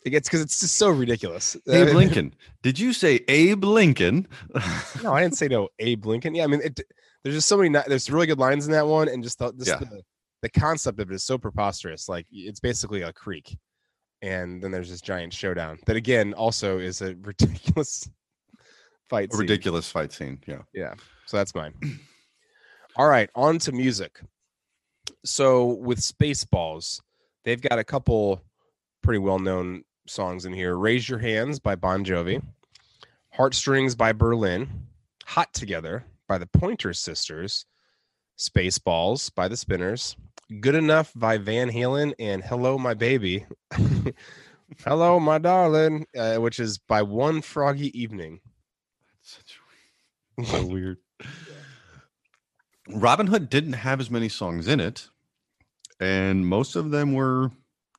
it 0.04 0.10
gets 0.10 0.28
because 0.28 0.40
it's 0.40 0.60
just 0.60 0.76
so 0.76 0.88
ridiculous. 0.90 1.56
Abe 1.68 1.94
Lincoln. 1.94 2.34
Did 2.62 2.78
you 2.78 2.92
say 2.92 3.20
Abe 3.28 3.64
Lincoln? 3.64 4.26
no, 5.02 5.12
I 5.12 5.22
didn't 5.22 5.36
say 5.36 5.48
no. 5.48 5.68
Abe 5.78 6.06
Lincoln. 6.06 6.34
Yeah, 6.34 6.44
I 6.44 6.46
mean, 6.46 6.60
it, 6.62 6.80
there's 7.22 7.36
just 7.36 7.48
so 7.48 7.58
many. 7.58 7.68
There's 7.86 8.10
really 8.10 8.26
good 8.26 8.38
lines 8.38 8.66
in 8.66 8.72
that 8.72 8.86
one, 8.86 9.08
and 9.08 9.22
just 9.22 9.38
the, 9.38 9.52
just 9.52 9.68
Yeah. 9.68 9.76
the 9.78 10.02
the 10.42 10.48
concept 10.48 10.98
of 11.00 11.10
it 11.10 11.14
is 11.14 11.24
so 11.24 11.36
preposterous. 11.36 12.08
Like 12.08 12.26
it's 12.32 12.60
basically 12.60 13.02
a 13.02 13.12
creek, 13.12 13.58
and 14.22 14.62
then 14.62 14.70
there's 14.70 14.90
this 14.90 15.02
giant 15.02 15.34
showdown 15.34 15.78
that 15.86 15.96
again 15.96 16.32
also 16.32 16.78
is 16.78 17.02
a 17.02 17.14
ridiculous 17.22 18.08
fight. 19.10 19.28
A 19.28 19.32
scene. 19.32 19.40
ridiculous 19.40 19.90
fight 19.90 20.12
scene. 20.12 20.40
Yeah. 20.46 20.62
Yeah. 20.72 20.94
So 21.26 21.36
that's 21.36 21.54
mine. 21.54 21.74
All 22.96 23.08
right, 23.08 23.30
on 23.34 23.58
to 23.60 23.72
music. 23.72 24.20
So 25.24 25.66
with 25.66 26.00
Spaceballs, 26.00 27.00
they've 27.44 27.60
got 27.60 27.78
a 27.78 27.84
couple 27.84 28.42
pretty 29.02 29.18
well-known 29.18 29.84
songs 30.06 30.44
in 30.44 30.52
here. 30.52 30.76
Raise 30.76 31.08
Your 31.08 31.18
Hands 31.18 31.58
by 31.60 31.76
Bon 31.76 32.04
Jovi, 32.04 32.42
Heartstrings 33.32 33.94
by 33.94 34.12
Berlin, 34.12 34.68
Hot 35.26 35.52
Together 35.52 36.04
by 36.26 36.38
the 36.38 36.46
Pointer 36.46 36.92
Sisters, 36.92 37.64
Spaceballs 38.36 39.32
by 39.34 39.46
the 39.46 39.56
Spinners, 39.56 40.16
Good 40.60 40.74
Enough 40.74 41.12
by 41.14 41.38
Van 41.38 41.70
Halen, 41.70 42.12
and 42.18 42.42
Hello 42.42 42.76
My 42.76 42.94
Baby. 42.94 43.46
Hello 44.84 45.20
My 45.20 45.38
Darling, 45.38 46.06
uh, 46.18 46.36
which 46.36 46.58
is 46.58 46.78
by 46.78 47.02
One 47.02 47.40
Froggy 47.40 47.98
Evening. 48.00 48.40
That's 49.16 49.36
such 49.36 49.60
so 50.48 50.66
weird. 50.66 50.98
Robin 52.92 53.26
Hood 53.26 53.48
didn't 53.48 53.74
have 53.74 54.00
as 54.00 54.10
many 54.10 54.28
songs 54.28 54.66
in 54.66 54.80
it, 54.80 55.08
and 55.98 56.46
most 56.46 56.76
of 56.76 56.90
them 56.90 57.12
were 57.12 57.50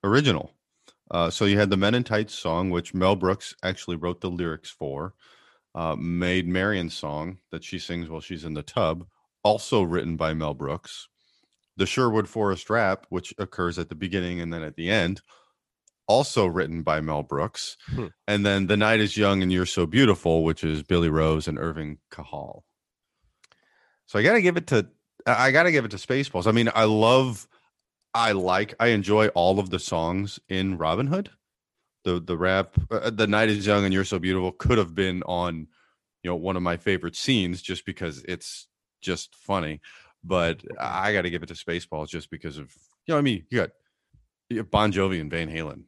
original. 0.04 0.52
Uh, 1.10 1.30
so 1.30 1.46
you 1.46 1.60
had 1.60 1.70
the 1.70 1.78
Men 1.78 1.96
in 1.96 2.04
Tights 2.04 2.34
song, 2.34 2.70
which 2.70 2.94
Mel 2.94 3.16
Brooks 3.16 3.56
actually 3.64 3.98
wrote 3.98 4.22
the 4.22 4.30
lyrics 4.30 4.70
for. 4.70 5.14
Uh, 5.74 5.96
Maid 5.96 6.48
Marian's 6.48 6.94
song 6.94 7.38
that 7.52 7.64
she 7.64 7.80
sings 7.80 8.10
while 8.10 8.22
she's 8.22 8.46
in 8.46 8.54
the 8.54 8.64
tub, 8.64 9.06
also 9.44 9.82
written 9.82 10.16
by 10.16 10.34
Mel 10.34 10.54
Brooks. 10.54 11.08
The 11.78 11.86
Sherwood 11.86 12.28
Forest 12.28 12.70
Rap, 12.70 13.06
which 13.10 13.34
occurs 13.38 13.80
at 13.80 13.90
the 13.90 13.96
beginning 13.96 14.42
and 14.42 14.54
then 14.54 14.64
at 14.64 14.76
the 14.76 14.90
end, 14.90 15.22
also 16.08 16.46
written 16.46 16.82
by 16.82 17.00
Mel 17.00 17.24
Brooks. 17.24 17.78
Hmm. 17.88 18.08
And 18.28 18.46
then 18.46 18.68
The 18.68 18.78
Night 18.78 19.00
is 19.00 19.16
Young 19.16 19.42
and 19.42 19.52
You're 19.52 19.66
So 19.66 19.86
Beautiful, 19.86 20.44
which 20.44 20.64
is 20.64 20.84
Billy 20.84 21.10
Rose 21.10 21.48
and 21.48 21.58
Irving 21.58 22.00
Kahal. 22.10 22.66
So 24.12 24.20
I 24.20 24.24
got 24.24 24.34
to 24.34 24.42
give 24.42 24.58
it 24.58 24.68
to 24.68 24.86
I 25.26 25.52
got 25.52 25.64
to 25.64 25.72
give 25.72 25.86
it 25.86 25.92
to 25.92 25.98
Spaceballs. 25.98 26.46
I 26.46 26.52
mean, 26.52 26.70
I 26.76 26.84
love 26.84 27.48
I 28.14 28.34
like 28.34 28.74
I 28.78 28.88
enjoy 28.88 29.30
all 29.30 29.58
of 29.58 29.70
the 29.70 29.80
songs 29.80 30.38
in 30.50 30.78
Robin 30.78 31.08
Hood. 31.08 31.30
The 32.04 32.20
the 32.20 32.38
rap 32.38 32.76
uh, 32.92 33.10
The 33.10 33.26
Night 33.26 33.48
is 33.48 33.66
Young 33.66 33.86
and 33.86 33.94
You're 33.94 34.04
So 34.04 34.20
Beautiful 34.20 34.52
could 34.52 34.78
have 34.78 34.94
been 34.94 35.24
on 35.24 35.66
you 36.24 36.30
know 36.30 36.36
one 36.36 36.58
of 36.58 36.62
my 36.62 36.76
favorite 36.76 37.16
scenes 37.16 37.62
just 37.62 37.86
because 37.86 38.22
it's 38.28 38.68
just 39.00 39.34
funny. 39.34 39.80
But 40.26 40.62
I 40.78 41.14
got 41.14 41.22
to 41.22 41.30
give 41.30 41.42
it 41.44 41.48
to 41.48 41.54
Spaceballs 41.54 42.10
just 42.10 42.30
because 42.30 42.58
of 42.58 42.70
you 43.08 43.14
know 43.14 43.18
I 43.18 43.22
mean, 43.22 43.46
you 43.50 43.60
got 43.60 43.70
you 44.50 44.58
got 44.58 44.72
Bon 44.72 44.92
Jovi 44.92 45.22
and 45.22 45.32
Van 45.32 45.48
Halen. 45.48 45.84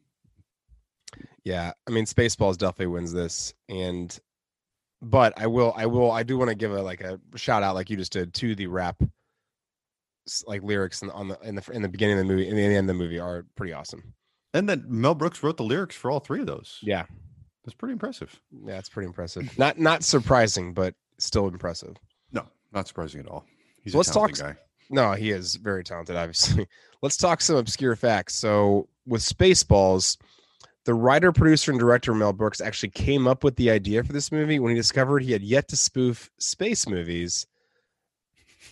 Yeah, 1.44 1.72
I 1.86 1.90
mean 1.90 2.06
Spaceballs 2.06 2.56
definitely 2.56 2.86
wins 2.86 3.12
this, 3.12 3.52
and 3.68 4.18
but 5.04 5.32
I 5.36 5.46
will, 5.46 5.72
I 5.76 5.86
will, 5.86 6.10
I 6.10 6.22
do 6.22 6.36
want 6.38 6.48
to 6.50 6.54
give 6.54 6.72
a 6.72 6.82
like 6.82 7.00
a 7.00 7.20
shout 7.36 7.62
out, 7.62 7.74
like 7.74 7.90
you 7.90 7.96
just 7.96 8.12
did, 8.12 8.34
to 8.34 8.54
the 8.54 8.66
rap 8.66 8.96
like 10.46 10.62
lyrics 10.62 11.02
in, 11.02 11.10
on 11.10 11.28
the 11.28 11.38
in 11.42 11.54
the 11.54 11.70
in 11.72 11.82
the 11.82 11.88
beginning 11.88 12.18
of 12.18 12.26
the 12.26 12.32
movie 12.32 12.48
in 12.48 12.56
the 12.56 12.62
end 12.62 12.88
of 12.90 12.96
the 12.96 13.02
movie 13.02 13.18
are 13.18 13.44
pretty 13.56 13.72
awesome. 13.72 14.14
And 14.54 14.68
then 14.68 14.84
Mel 14.88 15.14
Brooks 15.14 15.42
wrote 15.42 15.56
the 15.56 15.64
lyrics 15.64 15.96
for 15.96 16.10
all 16.10 16.20
three 16.20 16.40
of 16.40 16.46
those. 16.46 16.78
Yeah, 16.80 17.04
That's 17.64 17.74
pretty 17.74 17.92
impressive. 17.92 18.40
yeah, 18.64 18.78
it's 18.78 18.88
pretty 18.88 19.06
impressive. 19.06 19.56
Not 19.58 19.78
not 19.78 20.02
surprising, 20.02 20.72
but 20.72 20.94
still 21.18 21.48
impressive. 21.48 21.96
No, 22.32 22.46
not 22.72 22.88
surprising 22.88 23.20
at 23.20 23.28
all. 23.28 23.44
He's 23.82 23.92
So 23.92 23.96
a 23.96 23.98
let's 23.98 24.10
talk 24.10 24.32
talented 24.32 24.56
guy. 24.56 24.62
No, 24.90 25.12
he 25.12 25.30
is 25.30 25.56
very 25.56 25.82
talented, 25.82 26.14
obviously. 26.16 26.68
Let's 27.02 27.16
talk 27.16 27.40
some 27.40 27.56
obscure 27.56 27.96
facts. 27.96 28.34
So, 28.34 28.86
with 29.06 29.22
Spaceballs, 29.22 30.18
the 30.84 30.94
writer, 30.94 31.32
producer, 31.32 31.70
and 31.70 31.80
director 31.80 32.14
Mel 32.14 32.32
Brooks 32.32 32.60
actually 32.60 32.90
came 32.90 33.26
up 33.26 33.42
with 33.42 33.56
the 33.56 33.70
idea 33.70 34.04
for 34.04 34.12
this 34.12 34.30
movie 34.30 34.58
when 34.58 34.70
he 34.70 34.76
discovered 34.76 35.22
he 35.22 35.32
had 35.32 35.42
yet 35.42 35.68
to 35.68 35.76
spoof 35.76 36.30
space 36.38 36.86
movies. 36.86 37.46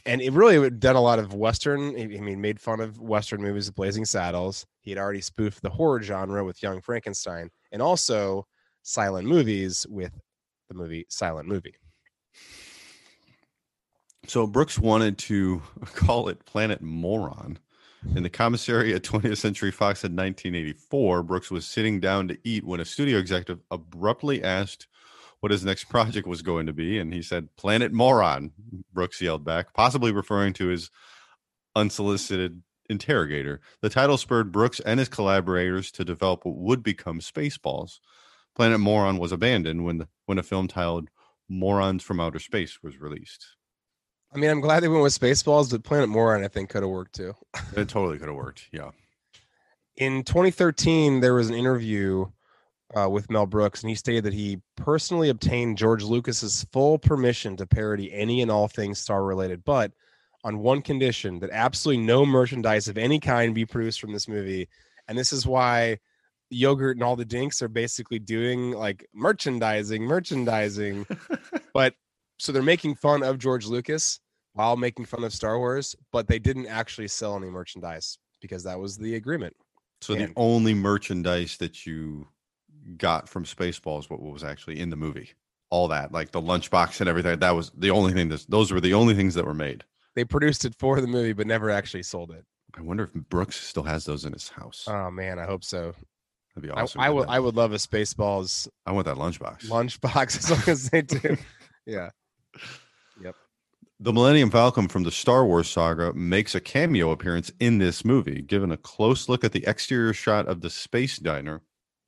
And 0.07 0.20
it 0.20 0.33
really 0.33 0.70
done 0.70 0.96
a 0.96 1.01
lot 1.01 1.18
of 1.18 1.35
Western, 1.35 1.96
I 1.98 2.07
mean, 2.07 2.40
made 2.40 2.61
fun 2.61 2.81
of 2.81 3.01
Western 3.01 3.42
movies, 3.42 3.68
with 3.68 3.77
Blazing 3.77 4.05
Saddles. 4.05 4.66
He 4.81 4.90
had 4.90 4.98
already 4.98 5.20
spoofed 5.20 5.62
the 5.62 5.70
horror 5.70 6.03
genre 6.03 6.44
with 6.44 6.62
Young 6.62 6.81
Frankenstein 6.81 7.51
and 7.70 7.81
also 7.81 8.46
silent 8.83 9.29
movies 9.29 9.87
with 9.88 10.12
the 10.68 10.75
movie 10.75 11.07
Silent 11.09 11.48
Movie. 11.48 11.75
So 14.27 14.46
Brooks 14.46 14.79
wanted 14.79 15.18
to 15.18 15.62
call 15.85 16.29
it 16.29 16.44
Planet 16.46 16.81
Moron. 16.81 17.59
In 18.14 18.22
the 18.24 18.30
commissary 18.30 18.92
at 18.94 19.02
20th 19.02 19.38
Century 19.38 19.70
Fox 19.70 20.04
in 20.04 20.12
1984, 20.12 21.22
Brooks 21.22 21.50
was 21.50 21.64
sitting 21.64 22.00
down 22.00 22.28
to 22.28 22.38
eat 22.44 22.64
when 22.64 22.80
a 22.80 22.84
studio 22.84 23.18
executive 23.18 23.60
abruptly 23.70 24.42
asked 24.42 24.86
what 25.40 25.52
his 25.52 25.64
next 25.64 25.84
project 25.84 26.26
was 26.26 26.42
going 26.42 26.66
to 26.66 26.72
be, 26.72 26.98
and 26.98 27.14
he 27.14 27.22
said, 27.22 27.54
Planet 27.56 27.92
Moron, 27.92 28.52
Brooks 28.92 29.20
yelled 29.20 29.44
back, 29.44 29.72
possibly 29.72 30.12
referring 30.12 30.52
to 30.54 30.68
his 30.68 30.90
unsolicited 31.74 32.62
interrogator. 32.90 33.60
The 33.80 33.88
title 33.88 34.18
spurred 34.18 34.52
Brooks 34.52 34.80
and 34.80 35.00
his 35.00 35.08
collaborators 35.08 35.90
to 35.92 36.04
develop 36.04 36.44
what 36.44 36.56
would 36.56 36.82
become 36.82 37.20
Spaceballs. 37.20 37.98
Planet 38.54 38.80
Moron 38.80 39.18
was 39.18 39.32
abandoned 39.32 39.84
when 39.84 39.98
the, 39.98 40.08
when 40.26 40.38
a 40.38 40.42
film 40.42 40.68
titled 40.68 41.08
Morons 41.48 42.02
from 42.02 42.20
Outer 42.20 42.38
Space 42.40 42.82
was 42.82 43.00
released. 43.00 43.46
I 44.34 44.38
mean, 44.38 44.50
I'm 44.50 44.60
glad 44.60 44.82
they 44.82 44.88
went 44.88 45.02
with 45.02 45.18
Spaceballs, 45.18 45.70
but 45.70 45.84
Planet 45.84 46.08
Moron, 46.08 46.42
I 46.42 46.48
think, 46.48 46.70
could 46.70 46.82
have 46.82 46.90
worked 46.90 47.14
too. 47.14 47.34
It 47.76 47.88
totally 47.88 48.18
could 48.18 48.28
have 48.28 48.36
worked. 48.36 48.68
Yeah. 48.72 48.90
in 49.96 50.22
2013 50.24 51.20
there 51.20 51.34
was 51.34 51.48
an 51.50 51.54
interview 51.54 52.26
uh, 52.94 53.08
with 53.08 53.30
mel 53.30 53.46
brooks 53.46 53.82
and 53.82 53.90
he 53.90 53.94
stated 53.96 54.24
that 54.24 54.32
he 54.34 54.58
personally 54.76 55.28
obtained 55.28 55.78
george 55.78 56.02
lucas's 56.02 56.66
full 56.72 56.98
permission 56.98 57.56
to 57.56 57.66
parody 57.66 58.12
any 58.12 58.40
and 58.42 58.50
all 58.50 58.68
things 58.68 58.98
star 58.98 59.22
related 59.24 59.62
but 59.64 59.92
on 60.44 60.58
one 60.58 60.80
condition 60.82 61.38
that 61.38 61.50
absolutely 61.52 62.02
no 62.04 62.24
merchandise 62.26 62.88
of 62.88 62.98
any 62.98 63.18
kind 63.20 63.54
be 63.54 63.64
produced 63.66 64.00
from 64.00 64.12
this 64.12 64.28
movie 64.28 64.68
and 65.08 65.16
this 65.16 65.32
is 65.32 65.46
why 65.46 65.98
yogurt 66.50 66.96
and 66.96 67.04
all 67.04 67.16
the 67.16 67.24
dinks 67.24 67.62
are 67.62 67.68
basically 67.68 68.18
doing 68.18 68.72
like 68.72 69.06
merchandising 69.14 70.02
merchandising 70.02 71.06
but 71.74 71.94
so 72.42 72.50
they're 72.52 72.62
making 72.74 72.94
fun 72.96 73.22
of 73.22 73.38
george 73.38 73.66
lucas 73.66 74.18
while 74.55 74.76
making 74.76 75.05
fun 75.05 75.22
of 75.24 75.33
star 75.33 75.59
wars 75.59 75.94
but 76.12 76.26
they 76.28 76.38
didn't 76.38 76.66
actually 76.66 77.09
sell 77.09 77.37
any 77.37 77.48
merchandise 77.50 78.18
because 78.40 78.64
that 78.64 78.78
was 78.78 78.96
the 78.98 79.14
agreement 79.14 79.55
So 80.00 80.14
the 80.14 80.33
only 80.37 80.74
merchandise 80.74 81.57
that 81.59 81.87
you 81.87 82.26
got 82.96 83.28
from 83.28 83.44
Spaceballs, 83.44 84.11
was 84.11 84.11
what 84.11 84.20
was 84.22 84.42
actually 84.42 84.81
in 84.81 84.90
the 84.90 84.96
movie, 84.96 85.31
all 85.70 85.87
that, 85.88 86.11
like 86.11 86.33
the 86.33 86.40
lunchbox 86.42 87.00
and 87.00 87.09
everything, 87.09 87.38
that 87.38 87.55
was 87.55 87.70
the 87.78 87.90
only 87.90 88.12
thing 88.12 88.28
that 88.31 88.44
those 88.48 88.72
were 88.72 88.81
the 88.81 88.94
only 88.94 89.14
things 89.14 89.35
that 89.35 89.46
were 89.46 89.55
made. 89.55 89.85
they 90.16 90.24
produced 90.24 90.64
it 90.64 90.74
for 90.78 91.00
the 91.00 91.07
movie 91.07 91.33
but 91.33 91.46
never 91.46 91.70
actually 91.70 92.02
sold 92.02 92.31
it 92.33 92.44
I 92.76 92.81
wonder 92.83 93.05
if 93.05 93.12
Brooks 93.28 93.57
still 93.61 93.85
has 93.85 94.05
those 94.05 94.24
in 94.24 94.33
his 94.33 94.48
house. 94.48 94.85
oh 94.88 95.11
man 95.11 95.38
i 95.38 95.44
hope 95.46 95.62
so 95.62 95.94
That'd 96.55 96.68
be 96.68 96.74
I, 96.76 96.83
awesome. 96.83 97.00
I 97.00 97.07
to 97.07 97.14
would 97.14 97.28
i 97.28 97.38
would 97.38 97.55
love 97.57 97.72
a 97.72 97.76
spaceballs 97.88 98.66
I 98.85 98.90
want 98.92 99.07
that 99.07 99.16
lunchbox. 99.16 99.66
lunchbox 99.68 100.38
as 100.40 100.50
long 100.50 100.66
as 100.66 100.90
they 100.90 101.02
do 101.02 101.37
yeah 101.87 102.11
The 104.04 104.12
Millennium 104.12 104.50
Falcon 104.50 104.88
from 104.88 105.04
the 105.04 105.12
Star 105.12 105.46
Wars 105.46 105.70
saga 105.70 106.12
makes 106.12 106.56
a 106.56 106.60
cameo 106.60 107.12
appearance 107.12 107.52
in 107.60 107.78
this 107.78 108.04
movie. 108.04 108.42
Given 108.42 108.72
a 108.72 108.76
close 108.76 109.28
look 109.28 109.44
at 109.44 109.52
the 109.52 109.64
exterior 109.64 110.12
shot 110.12 110.48
of 110.48 110.60
the 110.60 110.70
space 110.70 111.18
diner, 111.18 111.62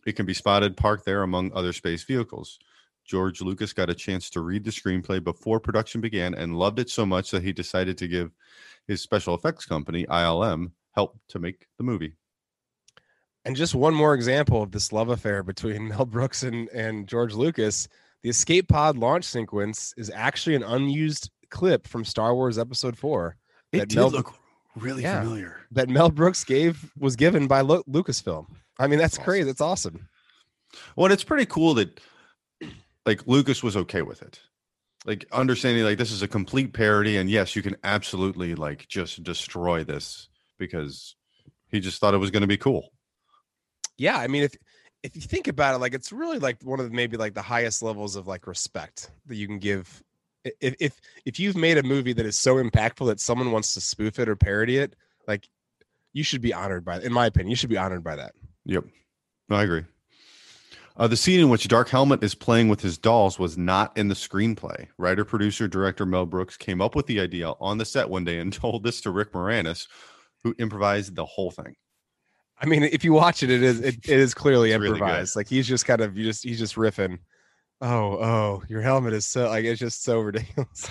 it 0.04 0.16
can 0.16 0.26
be 0.26 0.34
spotted 0.34 0.76
parked 0.76 1.04
there 1.04 1.22
among 1.22 1.52
other 1.52 1.72
space 1.72 2.02
vehicles. 2.02 2.58
George 3.04 3.40
Lucas 3.40 3.72
got 3.72 3.90
a 3.90 3.94
chance 3.94 4.28
to 4.30 4.40
read 4.40 4.64
the 4.64 4.72
screenplay 4.72 5.22
before 5.22 5.60
production 5.60 6.00
began 6.00 6.34
and 6.34 6.58
loved 6.58 6.80
it 6.80 6.90
so 6.90 7.06
much 7.06 7.30
that 7.30 7.44
he 7.44 7.52
decided 7.52 7.96
to 7.98 8.08
give 8.08 8.32
his 8.88 9.00
special 9.00 9.36
effects 9.36 9.64
company, 9.64 10.04
ILM, 10.06 10.72
help 10.96 11.16
to 11.28 11.38
make 11.38 11.68
the 11.78 11.84
movie. 11.84 12.14
and 13.44 13.54
just 13.54 13.76
one 13.76 13.94
more 13.94 14.14
example 14.14 14.62
of 14.62 14.72
this 14.72 14.92
love 14.92 15.10
affair 15.10 15.44
between 15.44 15.86
mel 15.90 16.06
brooks 16.06 16.42
and, 16.42 16.68
and 16.70 17.06
george 17.06 17.34
lucas 17.34 17.86
the 18.24 18.30
escape 18.30 18.66
pod 18.68 18.98
launch 18.98 19.24
sequence 19.24 19.94
is 19.96 20.10
actually 20.10 20.56
an 20.56 20.64
unused 20.64 21.30
clip 21.50 21.86
from 21.86 22.04
star 22.04 22.34
wars 22.34 22.58
episode 22.58 22.98
4 22.98 23.36
It 23.72 23.78
That 23.78 23.88
did 23.90 23.96
Mel- 23.96 24.10
look 24.10 24.34
really 24.74 25.02
Yeah. 25.04 25.20
familiar. 25.22 25.58
that 25.70 25.88
mel 25.88 26.10
brooks 26.10 26.42
gave 26.42 26.90
was 26.98 27.14
given 27.14 27.46
by 27.46 27.60
Lu- 27.60 27.84
lucasfilm 27.84 28.46
i 28.80 28.88
mean 28.88 28.98
that's 28.98 29.14
Awesome. 29.14 29.24
crazy 29.24 29.44
that's 29.44 29.60
awesome 29.60 30.08
Well, 30.96 31.12
it's 31.12 31.22
pretty 31.22 31.46
cool 31.46 31.74
that 31.74 32.00
like 33.06 33.24
Lucas 33.28 33.62
was 33.62 33.76
okay 33.76 34.02
with 34.02 34.22
it. 34.22 34.40
Like 35.06 35.24
understanding 35.30 35.84
like 35.84 35.98
this 35.98 36.10
is 36.10 36.22
a 36.22 36.26
complete 36.26 36.72
parody 36.72 37.18
and 37.18 37.28
yes, 37.30 37.54
you 37.54 37.60
can 37.62 37.76
absolutely 37.84 38.54
like 38.56 38.88
just 38.88 39.22
destroy 39.22 39.84
this 39.84 40.28
because 40.58 41.14
he 41.68 41.78
just 41.78 42.00
thought 42.00 42.14
it 42.14 42.18
was 42.18 42.30
going 42.32 42.40
to 42.40 42.48
be 42.48 42.56
cool. 42.56 42.90
yeah 43.98 44.16
i 44.18 44.26
mean 44.26 44.42
if 44.42 44.54
if 45.04 45.14
you 45.14 45.22
think 45.22 45.46
about 45.46 45.76
it 45.76 45.78
like 45.78 45.94
it's 45.94 46.10
really 46.10 46.38
like 46.38 46.60
one 46.62 46.80
of 46.80 46.88
the 46.88 46.94
maybe 46.94 47.16
like 47.16 47.34
the 47.34 47.42
highest 47.42 47.82
levels 47.82 48.16
of 48.16 48.26
like 48.26 48.46
respect 48.46 49.10
that 49.26 49.36
you 49.36 49.46
can 49.46 49.58
give 49.58 50.02
if 50.44 50.74
if 50.80 51.00
if 51.24 51.38
you've 51.38 51.56
made 51.56 51.78
a 51.78 51.82
movie 51.82 52.12
that 52.12 52.26
is 52.26 52.36
so 52.36 52.56
impactful 52.56 53.06
that 53.06 53.20
someone 53.20 53.52
wants 53.52 53.74
to 53.74 53.80
spoof 53.80 54.18
it 54.18 54.28
or 54.28 54.34
parody 54.34 54.78
it 54.78 54.96
like 55.28 55.48
you 56.12 56.24
should 56.24 56.40
be 56.40 56.52
honored 56.52 56.84
by 56.84 57.00
in 57.00 57.12
my 57.12 57.26
opinion 57.26 57.50
you 57.50 57.56
should 57.56 57.70
be 57.70 57.78
honored 57.78 58.02
by 58.02 58.16
that 58.16 58.32
Yep. 58.66 58.84
I 59.50 59.62
agree. 59.62 59.84
Uh, 60.96 61.08
the 61.08 61.16
scene 61.16 61.40
in 61.40 61.48
which 61.48 61.66
Dark 61.66 61.88
Helmet 61.88 62.22
is 62.22 62.34
playing 62.34 62.68
with 62.68 62.80
his 62.80 62.96
dolls 62.96 63.38
was 63.38 63.58
not 63.58 63.96
in 63.98 64.08
the 64.08 64.14
screenplay. 64.14 64.86
Writer, 64.96 65.24
producer, 65.24 65.66
director 65.66 66.06
Mel 66.06 66.24
Brooks 66.24 66.56
came 66.56 66.80
up 66.80 66.94
with 66.94 67.06
the 67.06 67.20
idea 67.20 67.52
on 67.60 67.78
the 67.78 67.84
set 67.84 68.08
one 68.08 68.24
day 68.24 68.38
and 68.38 68.52
told 68.52 68.84
this 68.84 69.00
to 69.02 69.10
Rick 69.10 69.32
Moranis, 69.32 69.88
who 70.44 70.54
improvised 70.58 71.16
the 71.16 71.26
whole 71.26 71.50
thing. 71.50 71.74
I 72.64 72.68
mean 72.68 72.82
if 72.82 73.04
you 73.04 73.12
watch 73.12 73.42
it 73.42 73.50
it 73.50 73.62
is 73.62 73.80
it, 73.80 73.96
it 74.08 74.18
is 74.18 74.34
clearly 74.34 74.72
It's 74.72 74.80
really 74.80 74.94
improvised 74.94 75.36
like 75.36 75.48
he's 75.48 75.66
just 75.66 75.86
kind 75.86 76.00
of 76.00 76.16
you 76.16 76.24
just 76.24 76.42
he's 76.42 76.58
just 76.58 76.76
riffing 76.76 77.18
oh 77.80 78.18
oh 78.18 78.62
your 78.68 78.80
helmet 78.80 79.12
is 79.12 79.26
so 79.26 79.48
like 79.48 79.64
it's 79.64 79.80
just 79.80 80.02
so 80.02 80.20
ridiculous 80.30 80.88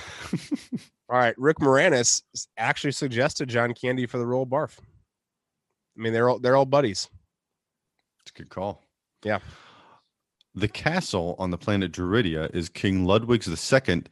all 1.09 1.17
right 1.17 1.35
rick 1.37 1.57
moranis 1.59 2.21
actually 2.57 2.91
suggested 2.91 3.49
john 3.49 3.73
candy 3.73 4.05
for 4.05 4.17
the 4.17 4.25
role 4.25 4.43
of 4.43 4.49
barf 4.49 4.77
i 4.79 6.01
mean 6.01 6.13
they're 6.13 6.29
all 6.29 6.39
they're 6.39 6.55
all 6.55 6.65
buddies 6.65 7.09
It's 8.21 8.31
a 8.35 8.37
good 8.39 8.49
call. 8.49 8.81
Yeah. 9.23 9.39
The 10.55 10.67
castle 10.67 11.35
on 11.39 11.51
the 11.51 11.57
planet 11.57 11.91
Druidia 11.91 12.53
is 12.55 12.69
King 12.69 13.05
Ludwig's 13.05 13.47
II. 13.47 14.03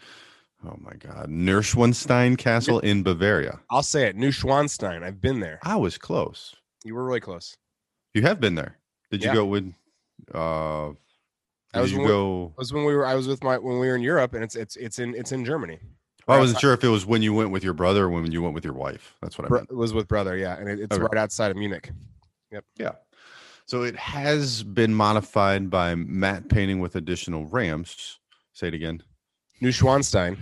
Oh 0.65 0.75
my 0.79 0.93
God. 0.99 1.29
Neuschwanstein 1.29 2.37
Castle 2.37 2.79
in 2.79 3.03
Bavaria. 3.03 3.59
I'll 3.69 3.83
say 3.83 4.07
it. 4.07 4.15
New 4.15 4.31
Schwanstein. 4.31 5.03
I've 5.03 5.21
been 5.21 5.39
there. 5.39 5.59
I 5.63 5.75
was 5.75 5.97
close. 5.97 6.55
You 6.83 6.95
were 6.95 7.03
really 7.05 7.19
close. 7.19 7.55
You 8.13 8.21
have 8.23 8.39
been 8.39 8.55
there. 8.55 8.77
Did 9.11 9.23
you 9.23 9.33
go 9.33 9.45
with 9.45 9.73
uh 10.33 10.89
I 10.89 10.93
did 11.75 11.81
was 11.81 11.91
you 11.91 11.99
when- 11.99 12.07
go 12.07 12.45
It 12.55 12.59
was 12.59 12.73
when 12.73 12.85
we 12.85 12.95
were. 12.95 13.05
I 13.05 13.15
was 13.15 13.27
with 13.27 13.43
my 13.43 13.57
when 13.57 13.79
we 13.79 13.87
were 13.87 13.95
in 13.95 14.01
Europe, 14.01 14.33
and 14.33 14.43
it's 14.43 14.55
it's 14.55 14.75
it's 14.75 14.99
in 14.99 15.15
it's 15.15 15.31
in 15.31 15.45
Germany. 15.45 15.79
I 16.27 16.37
wasn't 16.37 16.57
outside- 16.57 16.61
sure 16.61 16.73
if 16.73 16.83
it 16.83 16.87
was 16.89 17.05
when 17.05 17.21
you 17.21 17.33
went 17.33 17.51
with 17.51 17.63
your 17.63 17.73
brother 17.73 18.05
or 18.05 18.09
when 18.09 18.31
you 18.31 18.41
went 18.41 18.53
with 18.53 18.63
your 18.63 18.73
wife. 18.73 19.15
That's 19.21 19.37
what 19.37 19.49
I 19.51 19.53
meant. 19.53 19.69
It 19.71 19.75
was 19.75 19.93
with 19.93 20.07
brother, 20.07 20.35
yeah, 20.37 20.57
and 20.57 20.69
it, 20.69 20.79
it's 20.79 20.95
Okay. 20.95 21.03
right 21.03 21.17
outside 21.17 21.51
of 21.51 21.57
Munich. 21.57 21.91
Yep. 22.51 22.65
Yeah. 22.77 22.91
So 23.65 23.83
it 23.83 23.95
has 23.95 24.63
been 24.63 24.93
modified 24.93 25.69
by 25.69 25.95
matte 25.95 26.49
painting 26.49 26.79
with 26.79 26.95
additional 26.95 27.45
ramps. 27.45 28.19
Say 28.53 28.67
it 28.67 28.73
again. 28.73 29.01
New 29.61 29.69
Schwanstein. 29.69 30.37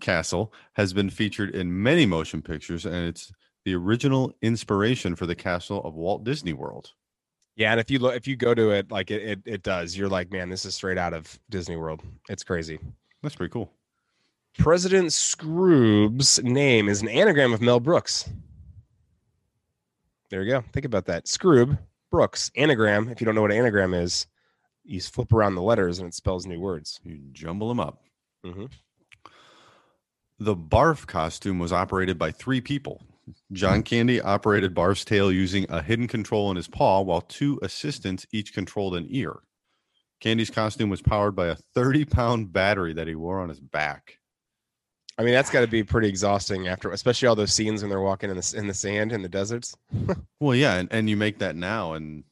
Castle 0.00 0.52
has 0.74 0.92
been 0.92 1.08
featured 1.08 1.54
in 1.54 1.82
many 1.82 2.04
motion 2.06 2.42
pictures, 2.42 2.84
and 2.84 2.94
it's 3.08 3.32
the 3.66 3.74
original 3.74 4.32
inspiration 4.42 5.16
for 5.16 5.26
the 5.26 5.34
castle 5.34 5.82
of 5.82 5.96
Walt 5.96 6.22
Disney 6.22 6.52
World. 6.52 6.92
Yeah, 7.56 7.72
and 7.72 7.80
if 7.80 7.90
you 7.90 7.98
look, 7.98 8.14
if 8.14 8.28
you 8.28 8.36
go 8.36 8.54
to 8.54 8.70
it, 8.70 8.92
like 8.92 9.10
it, 9.10 9.22
it, 9.22 9.40
it 9.44 9.62
does. 9.64 9.98
You're 9.98 10.08
like, 10.08 10.30
man, 10.30 10.48
this 10.48 10.64
is 10.64 10.76
straight 10.76 10.98
out 10.98 11.12
of 11.12 11.36
Disney 11.50 11.74
World. 11.74 12.00
It's 12.28 12.44
crazy. 12.44 12.78
That's 13.24 13.34
pretty 13.34 13.52
cool. 13.52 13.72
President 14.56 15.08
Skroob's 15.08 16.40
name 16.44 16.88
is 16.88 17.02
an 17.02 17.08
anagram 17.08 17.52
of 17.52 17.60
Mel 17.60 17.80
Brooks. 17.80 18.30
There 20.30 20.44
you 20.44 20.52
go. 20.52 20.64
Think 20.72 20.86
about 20.86 21.06
that. 21.06 21.24
Skroob 21.24 21.76
Brooks 22.12 22.52
anagram. 22.54 23.08
If 23.08 23.20
you 23.20 23.24
don't 23.24 23.34
know 23.34 23.42
what 23.42 23.50
an 23.50 23.58
anagram 23.58 23.94
is, 23.94 24.28
you 24.84 25.00
flip 25.00 25.32
around 25.32 25.56
the 25.56 25.62
letters 25.62 25.98
and 25.98 26.06
it 26.06 26.14
spells 26.14 26.46
new 26.46 26.60
words. 26.60 27.00
You 27.02 27.18
jumble 27.32 27.68
them 27.68 27.80
up. 27.80 28.00
Mhm. 28.44 28.70
The 30.38 30.54
barf 30.54 31.08
costume 31.08 31.58
was 31.58 31.72
operated 31.72 32.16
by 32.16 32.30
three 32.30 32.60
people 32.60 33.02
John 33.52 33.82
Candy 33.82 34.20
operated 34.20 34.74
Barf's 34.74 35.04
tail 35.04 35.32
using 35.32 35.66
a 35.68 35.82
hidden 35.82 36.06
control 36.06 36.50
in 36.50 36.56
his 36.56 36.68
paw, 36.68 37.00
while 37.00 37.22
two 37.22 37.58
assistants 37.62 38.26
each 38.32 38.54
controlled 38.54 38.94
an 38.94 39.06
ear. 39.10 39.40
Candy's 40.20 40.50
costume 40.50 40.90
was 40.90 41.02
powered 41.02 41.34
by 41.34 41.48
a 41.48 41.56
30 41.74 42.04
pound 42.04 42.52
battery 42.52 42.92
that 42.94 43.08
he 43.08 43.14
wore 43.14 43.40
on 43.40 43.48
his 43.48 43.60
back. 43.60 44.18
I 45.18 45.22
mean, 45.22 45.32
that's 45.32 45.50
got 45.50 45.62
to 45.62 45.66
be 45.66 45.82
pretty 45.82 46.08
exhausting 46.08 46.68
after, 46.68 46.90
especially 46.90 47.28
all 47.28 47.34
those 47.34 47.54
scenes 47.54 47.82
when 47.82 47.88
they're 47.88 48.00
walking 48.00 48.30
in 48.30 48.36
the 48.36 48.54
in 48.56 48.66
the 48.66 48.74
sand 48.74 49.12
in 49.12 49.22
the 49.22 49.28
deserts. 49.28 49.76
Well, 50.38 50.54
yeah, 50.54 50.74
and, 50.74 50.92
and 50.92 51.08
you 51.08 51.16
make 51.16 51.38
that 51.38 51.56
now, 51.56 51.94
and 51.94 52.22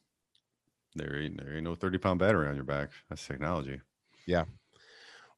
there 0.95 1.19
ain't, 1.19 1.43
there 1.43 1.55
ain't 1.55 1.63
no 1.63 1.73
30 1.73 1.97
pound 1.97 2.19
battery 2.19 2.47
on 2.47 2.55
your 2.55 2.63
back. 2.63 2.91
That's 3.09 3.25
technology. 3.25 3.81
Yeah. 4.27 4.45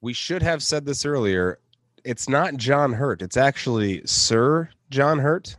We 0.01 0.11
should 0.11 0.43
have 0.43 0.61
said 0.61 0.85
this 0.85 1.05
earlier. 1.05 1.59
It's 2.03 2.27
not 2.27 2.57
John 2.57 2.91
Hurt. 2.91 3.21
It's 3.21 3.37
actually 3.37 4.01
Sir 4.05 4.69
John 4.89 5.19
Hurt, 5.19 5.57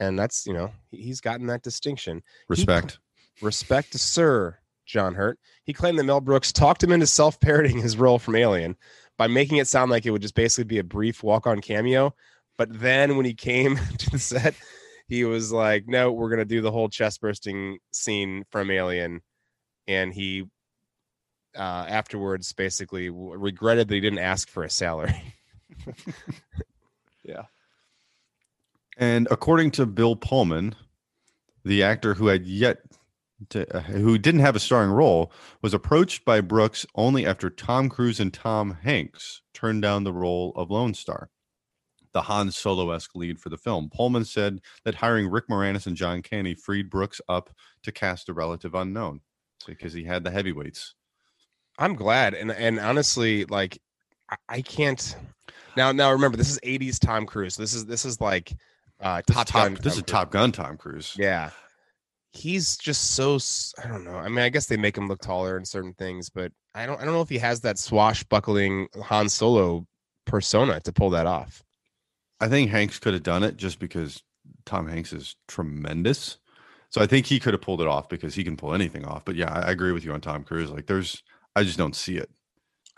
and 0.00 0.18
that's 0.18 0.46
you 0.46 0.52
know 0.52 0.72
he's 0.90 1.20
gotten 1.20 1.46
that 1.46 1.62
distinction. 1.62 2.22
Respect. 2.48 2.98
Respect 3.40 3.92
to 3.92 3.98
Sir 3.98 4.58
John 4.86 5.14
Hurt. 5.14 5.38
He 5.64 5.72
claimed 5.72 5.98
that 5.98 6.04
Mel 6.04 6.20
Brooks 6.20 6.52
talked 6.52 6.82
him 6.82 6.92
into 6.92 7.06
self-parodying 7.06 7.80
his 7.80 7.96
role 7.96 8.18
from 8.18 8.36
Alien 8.36 8.76
by 9.16 9.26
making 9.26 9.58
it 9.58 9.68
sound 9.68 9.90
like 9.90 10.06
it 10.06 10.10
would 10.10 10.22
just 10.22 10.34
basically 10.34 10.64
be 10.64 10.78
a 10.78 10.84
brief 10.84 11.22
walk-on 11.22 11.60
cameo. 11.60 12.14
But 12.58 12.80
then 12.80 13.16
when 13.16 13.24
he 13.24 13.34
came 13.34 13.76
to 13.98 14.10
the 14.10 14.18
set, 14.18 14.54
he 15.06 15.24
was 15.24 15.52
like, 15.52 15.86
"No, 15.86 16.12
we're 16.12 16.30
gonna 16.30 16.44
do 16.44 16.60
the 16.60 16.72
whole 16.72 16.88
chest 16.88 17.20
bursting 17.20 17.78
scene 17.92 18.44
from 18.50 18.70
Alien," 18.70 19.20
and 19.86 20.12
he 20.12 20.44
uh, 21.56 21.86
afterwards 21.88 22.52
basically 22.52 23.08
w- 23.08 23.34
regretted 23.34 23.88
that 23.88 23.94
he 23.94 24.00
didn't 24.00 24.18
ask 24.18 24.48
for 24.48 24.64
a 24.64 24.70
salary. 24.70 25.34
yeah. 27.22 27.42
And 28.98 29.26
according 29.30 29.70
to 29.72 29.86
Bill 29.86 30.16
Pullman, 30.16 30.74
the 31.64 31.82
actor 31.82 32.14
who 32.14 32.26
had 32.26 32.46
yet 32.46 32.78
to, 33.50 33.76
uh, 33.76 33.80
who 33.80 34.18
didn't 34.18 34.40
have 34.40 34.56
a 34.56 34.60
starring 34.60 34.90
role, 34.90 35.32
was 35.62 35.74
approached 35.74 36.24
by 36.24 36.40
Brooks 36.40 36.86
only 36.94 37.26
after 37.26 37.50
Tom 37.50 37.88
Cruise 37.88 38.20
and 38.20 38.32
Tom 38.32 38.78
Hanks 38.82 39.42
turned 39.54 39.82
down 39.82 40.04
the 40.04 40.12
role 40.12 40.52
of 40.56 40.70
Lone 40.70 40.94
Star, 40.94 41.30
the 42.12 42.22
Han 42.22 42.50
Solo-esque 42.50 43.14
lead 43.14 43.40
for 43.40 43.48
the 43.48 43.56
film. 43.56 43.90
Pullman 43.90 44.24
said 44.24 44.60
that 44.84 44.94
hiring 44.94 45.28
Rick 45.28 45.48
Moranis 45.48 45.86
and 45.86 45.96
John 45.96 46.22
Candy 46.22 46.54
freed 46.54 46.90
Brooks 46.90 47.20
up 47.28 47.50
to 47.82 47.92
cast 47.92 48.28
a 48.28 48.32
relative 48.32 48.74
unknown 48.74 49.20
because 49.66 49.92
he 49.92 50.04
had 50.04 50.24
the 50.24 50.30
heavyweights. 50.30 50.94
I'm 51.78 51.94
glad, 51.94 52.34
and 52.34 52.52
and 52.52 52.78
honestly, 52.78 53.44
like 53.46 53.80
I, 54.30 54.36
I 54.48 54.62
can't 54.62 55.16
now. 55.76 55.90
Now 55.90 56.12
remember, 56.12 56.36
this 56.36 56.50
is 56.50 56.60
'80s 56.60 56.98
Tom 56.98 57.24
Cruise. 57.24 57.56
This 57.56 57.72
is 57.72 57.86
this 57.86 58.04
is 58.04 58.20
like 58.20 58.52
uh, 59.02 59.22
This 59.26 59.36
Top 59.36 59.46
is 59.46 59.52
top, 59.52 59.62
Gun. 59.64 59.74
this 59.74 59.82
Tom 59.82 59.88
is 59.88 59.94
Cruise. 59.94 60.04
Top 60.04 60.30
Gun 60.30 60.52
Tom 60.52 60.76
Cruise. 60.76 61.14
Yeah, 61.18 61.50
he's 62.32 62.76
just 62.76 63.12
so. 63.12 63.38
I 63.82 63.88
don't 63.88 64.04
know. 64.04 64.16
I 64.16 64.28
mean, 64.28 64.38
I 64.38 64.48
guess 64.48 64.66
they 64.66 64.76
make 64.76 64.96
him 64.96 65.08
look 65.08 65.20
taller 65.20 65.56
in 65.56 65.64
certain 65.64 65.94
things, 65.94 66.30
but 66.30 66.52
I 66.74 66.86
don't. 66.86 67.00
I 67.00 67.04
don't 67.04 67.14
know 67.14 67.22
if 67.22 67.28
he 67.28 67.38
has 67.38 67.60
that 67.62 67.78
swashbuckling 67.78 68.88
Han 69.02 69.28
Solo 69.28 69.86
persona 70.24 70.80
to 70.80 70.92
pull 70.92 71.10
that 71.10 71.26
off. 71.26 71.62
I 72.40 72.48
think 72.48 72.70
Hanks 72.70 72.98
could 72.98 73.14
have 73.14 73.22
done 73.22 73.42
it 73.42 73.56
just 73.56 73.78
because 73.78 74.22
Tom 74.66 74.88
Hanks 74.88 75.12
is 75.12 75.36
tremendous. 75.48 76.38
So 76.90 77.00
I 77.00 77.06
think 77.06 77.24
he 77.24 77.40
could 77.40 77.54
have 77.54 77.62
pulled 77.62 77.80
it 77.80 77.86
off 77.86 78.08
because 78.08 78.34
he 78.34 78.44
can 78.44 78.56
pull 78.56 78.74
anything 78.74 79.04
off. 79.06 79.24
But 79.24 79.34
yeah, 79.36 79.50
I, 79.50 79.68
I 79.68 79.70
agree 79.70 79.92
with 79.92 80.04
you 80.04 80.12
on 80.12 80.20
Tom 80.20 80.44
Cruise. 80.44 80.70
Like 80.70 80.86
there's, 80.86 81.22
I 81.56 81.62
just 81.62 81.78
don't 81.78 81.96
see 81.96 82.16
it. 82.18 82.28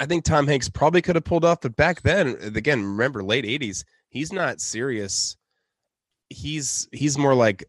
I 0.00 0.06
think 0.06 0.24
Tom 0.24 0.48
Hanks 0.48 0.68
probably 0.68 1.00
could 1.00 1.14
have 1.14 1.24
pulled 1.24 1.44
off, 1.44 1.60
but 1.60 1.76
back 1.76 2.02
then, 2.02 2.36
again, 2.42 2.82
remember 2.82 3.22
late 3.22 3.44
'80s, 3.44 3.84
he's 4.08 4.32
not 4.32 4.60
serious. 4.60 5.36
He's 6.30 6.88
he's 6.92 7.16
more 7.18 7.34
like 7.34 7.64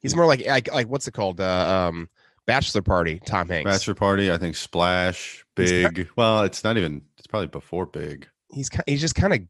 he's 0.00 0.14
more 0.14 0.26
like 0.26 0.46
like, 0.46 0.72
like 0.72 0.88
what's 0.88 1.06
it 1.08 1.12
called? 1.14 1.40
Uh, 1.40 1.88
um, 1.90 2.08
Bachelor 2.46 2.82
Party. 2.82 3.20
Tom 3.24 3.48
Hanks. 3.48 3.70
Bachelor 3.70 3.94
Party, 3.94 4.30
I 4.32 4.38
think 4.38 4.56
Splash, 4.56 5.44
He's 5.56 5.70
ki- 5.70 5.82
Big. 5.88 6.08
well, 6.16 6.42
it's 6.42 6.64
not 6.64 6.76
even. 6.76 7.02
It's 7.18 7.26
probably 7.26 7.46
before 7.48 7.86
Big, 7.86 8.26
He's 8.52 8.68
he's 8.86 9.00
just 9.00 9.14
kind 9.14 9.32
of 9.32 9.40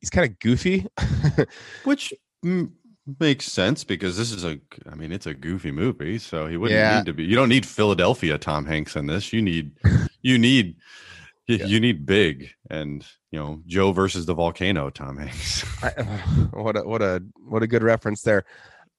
he's 0.00 0.10
kind 0.10 0.28
of 0.28 0.38
goofy. 0.40 0.86
which 1.84 2.12
mm, 2.44 2.70
makes 3.18 3.46
sense 3.46 3.84
because 3.84 4.16
this 4.16 4.32
is 4.32 4.44
a. 4.44 4.58
I 4.90 4.94
mean, 4.96 5.12
it's 5.12 5.26
a 5.26 5.34
goofy 5.34 5.70
movie, 5.70 6.18
so 6.18 6.46
he 6.46 6.56
wouldn't 6.56 6.78
Yeah. 6.78 6.98
need 6.98 7.06
to 7.06 7.12
be. 7.14 7.24
You 7.24 7.36
don't 7.36 7.48
need 7.48 7.64
Philadelphia 7.66 8.36
Tom 8.38 8.66
Hanks 8.66 8.96
in 8.96 9.06
this. 9.06 9.32
You 9.32 9.42
need, 9.42 9.72
you 10.22 10.36
need, 10.38 10.76
you, 11.46 11.56
Yeah. 11.56 11.66
you 11.66 11.80
need 11.80 12.06
Big 12.06 12.50
and 12.70 13.04
you 13.30 13.38
know 13.38 13.62
Joe 13.66 13.92
versus 13.92 14.26
the 14.26 14.34
volcano. 14.34 14.90
Tom 14.90 15.16
Hanks. 15.18 15.64
I, 15.82 15.90
what 16.52 16.76
a 16.76 16.82
what 16.82 17.02
a 17.02 17.22
what 17.48 17.62
a 17.62 17.66
good 17.66 17.82
reference 17.82 18.22
there. 18.22 18.44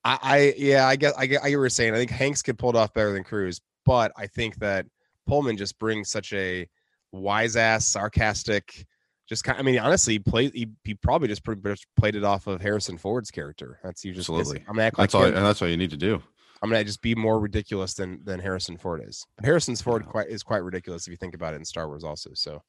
I, 0.04 0.17
I 0.21 0.54
yeah, 0.58 0.88
I 0.88 0.95
guess 0.95 1.13
I 1.17 1.25
get 1.27 1.41
I 1.43 1.47
get 1.49 1.58
what 1.60 1.62
you're 1.62 1.69
saying. 1.69 1.93
I 1.93 1.97
think 1.97 2.12
Hanks 2.12 2.41
could 2.41 2.58
pull 2.58 2.71
it 2.71 2.75
off 2.75 2.93
better 2.93 3.12
than 3.13 3.23
Cruise, 3.23 3.62
but 3.86 4.12
I 4.17 4.27
think 4.27 4.56
that 4.58 4.86
Pullman 5.27 5.58
just 5.58 5.77
brings 5.80 6.10
such 6.10 6.34
a 6.34 6.67
wise 7.12 7.56
ass, 7.56 7.86
sarcastic, 7.86 8.86
just 9.30 9.43
kind. 9.43 9.60
I 9.60 9.62
mean, 9.62 9.77
honestly, 9.80 10.13
he 10.13 10.19
played 10.19 10.54
he, 10.54 10.67
he 10.84 10.95
probably 10.95 11.27
just 11.27 11.43
pretty 11.43 11.62
much 11.67 11.84
played 11.97 12.15
it 12.15 12.23
off 12.23 12.47
of 12.47 12.62
Harrison 12.62 12.97
Ford's 12.97 13.30
character. 13.32 13.80
That's 13.84 14.04
you 14.04 14.13
just 14.13 14.30
Absolutely. 14.30 14.60
I'm 14.67 14.75
gonna 14.75 14.84
act 14.88 14.97
like 14.97 15.04
That's 15.12 15.15
all, 15.15 15.23
him. 15.25 15.36
and 15.36 15.45
that's 15.45 15.62
all 15.62 15.67
you 15.67 15.77
need 15.77 15.91
to 15.91 15.97
do. 15.97 16.21
I'm 16.62 16.69
gonna 16.69 16.84
just 16.84 17.02
be 17.02 17.15
more 17.15 17.39
ridiculous 17.39 17.93
than 17.95 18.24
than 18.24 18.39
Harrison 18.39 18.78
Ford 18.78 19.04
is. 19.08 19.26
But 19.36 19.45
Harrison's 19.45 19.82
Ford 19.82 20.04
Yeah. 20.06 20.12
quite 20.12 20.28
is 20.30 20.43
quite 20.43 20.63
ridiculous 20.63 21.08
if 21.08 21.12
you 21.12 21.17
think 21.17 21.34
about 21.34 21.54
it 21.54 21.58
in 21.58 21.65
Star 21.65 21.88
Wars 21.88 22.04
also. 22.04 22.32
So 22.34 22.62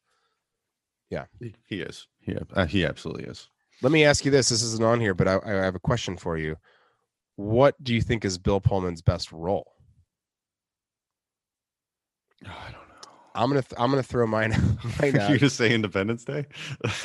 yeah, 1.10 1.26
He 1.66 1.80
is. 1.82 2.06
He 2.20 2.34
uh, 2.54 2.64
he 2.66 2.86
absolutely 2.86 3.24
is. 3.24 3.48
let 3.82 3.92
me 3.92 4.04
ask 4.04 4.24
you 4.24 4.30
this: 4.30 4.48
This 4.48 4.62
isn't 4.62 4.82
on 4.84 4.98
here, 5.00 5.12
but 5.14 5.28
I, 5.28 5.38
I 5.44 5.50
have 5.64 5.74
a 5.74 5.78
question 5.80 6.16
for 6.16 6.38
you. 6.38 6.56
What 7.36 7.74
do 7.84 7.94
you 7.94 8.00
think 8.00 8.24
is 8.24 8.38
Bill 8.38 8.60
Pullman's 8.60 9.02
best 9.02 9.30
role? 9.32 9.72
I 12.44 12.48
don't 12.64 12.72
know. 12.72 12.78
I'm 13.34 13.48
gonna 13.48 13.62
th- 13.62 13.78
I'm 13.78 13.90
gonna 13.90 14.02
throw 14.02 14.26
mine 14.26 14.50
mine 15.00 15.16
out. 15.20 15.38
gonna 15.38 15.50
say 15.50 15.72
Independence 15.74 16.24
Day? 16.24 16.46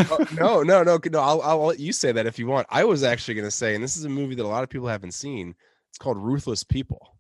Oh, 0.09 0.25
no, 0.33 0.63
no, 0.63 0.83
no, 0.83 0.99
no. 1.11 1.19
I'll 1.19 1.41
I'll 1.41 1.65
let 1.65 1.79
you 1.79 1.91
say 1.93 2.11
that 2.11 2.25
if 2.25 2.37
you 2.39 2.47
want. 2.47 2.67
I 2.69 2.83
was 2.83 3.03
actually 3.03 3.35
gonna 3.35 3.51
say, 3.51 3.75
and 3.75 3.83
this 3.83 3.97
is 3.97 4.05
a 4.05 4.09
movie 4.09 4.35
that 4.35 4.45
a 4.45 4.47
lot 4.47 4.63
of 4.63 4.69
people 4.69 4.87
haven't 4.87 5.13
seen. 5.13 5.55
It's 5.97 6.03
called 6.03 6.19
Ruthless 6.19 6.63
People, 6.63 7.17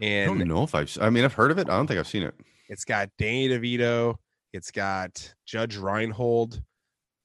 And 0.00 0.30
I 0.30 0.34
don't 0.34 0.48
know 0.48 0.62
if 0.62 0.74
I've. 0.74 0.96
I 1.02 1.10
mean, 1.10 1.22
I've 1.22 1.34
heard 1.34 1.50
of 1.50 1.58
it. 1.58 1.68
I 1.68 1.76
don't 1.76 1.86
think 1.86 2.00
I've 2.00 2.08
seen 2.08 2.22
it. 2.22 2.34
it's 2.70 2.86
got 2.86 3.10
Danny 3.18 3.46
DeVito, 3.50 4.16
it's 4.54 4.70
got 4.70 5.34
Judge 5.44 5.76
Reinhold, 5.76 6.62